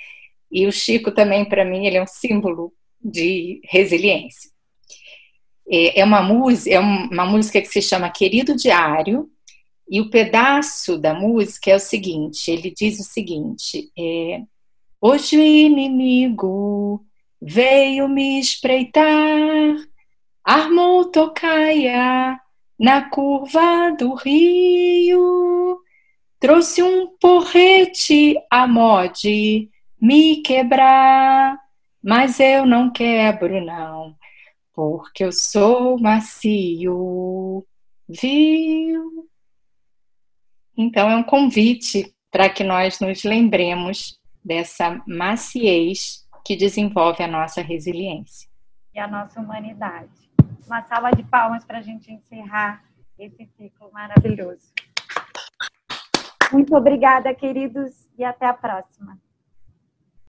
e 0.55 0.65
o 0.65 0.71
Chico 0.71 1.11
também, 1.11 1.43
para 1.43 1.65
mim, 1.65 1.85
ele 1.85 1.97
é 1.97 2.01
um 2.01 2.07
símbolo 2.07 2.71
de 3.01 3.59
resiliência. 3.65 4.49
É, 5.69 5.99
é 5.99 6.05
uma 6.05 6.21
música, 6.21 6.75
é 6.75 6.79
uma 6.79 7.25
música 7.25 7.59
que 7.59 7.67
se 7.67 7.81
chama 7.81 8.09
Querido 8.09 8.55
Diário, 8.55 9.29
e 9.89 9.99
o 9.99 10.09
pedaço 10.09 10.97
da 10.97 11.13
música 11.13 11.71
é 11.71 11.75
o 11.75 11.79
seguinte: 11.79 12.49
ele 12.49 12.73
diz 12.73 13.01
o 13.01 13.03
seguinte, 13.03 13.91
é, 13.99 14.43
Hoje 15.01 15.37
o 15.37 15.43
inimigo 15.43 17.05
veio 17.41 18.07
me 18.07 18.39
espreitar, 18.39 19.75
armou 20.41 21.11
tocaia 21.11 22.39
na 22.79 23.09
curva 23.09 23.91
do 23.99 24.13
rio, 24.13 25.79
trouxe 26.39 26.81
um 26.81 27.07
porrete 27.19 28.35
a 28.49 28.65
mode 28.65 29.69
me 30.05 30.43
quebrar, 30.43 31.59
mas 32.03 32.39
eu 32.39 32.63
não 32.63 32.91
quebro 32.91 33.59
não, 33.65 34.15
porque 34.71 35.23
eu 35.23 35.31
sou 35.31 35.99
macio, 35.99 37.65
viu? 38.07 39.27
Então, 40.77 41.09
é 41.09 41.15
um 41.15 41.23
convite 41.23 42.13
para 42.29 42.47
que 42.49 42.63
nós 42.63 42.99
nos 42.99 43.23
lembremos 43.23 44.19
dessa 44.43 45.01
maciez 45.07 46.23
que 46.45 46.55
desenvolve 46.55 47.23
a 47.23 47.27
nossa 47.27 47.63
resiliência. 47.63 48.47
E 48.93 48.99
a 48.99 49.07
nossa 49.07 49.39
humanidade. 49.39 50.29
Uma 50.67 50.83
salva 50.83 51.09
de 51.13 51.23
palmas 51.23 51.65
para 51.65 51.79
a 51.79 51.81
gente 51.81 52.11
encerrar 52.11 52.83
esse 53.17 53.43
ciclo 53.57 53.91
maravilhoso. 53.91 54.71
Muito 56.51 56.75
obrigada, 56.75 57.33
queridos, 57.33 58.07
e 58.15 58.23
até 58.23 58.45
a 58.45 58.53
próxima. 58.53 59.24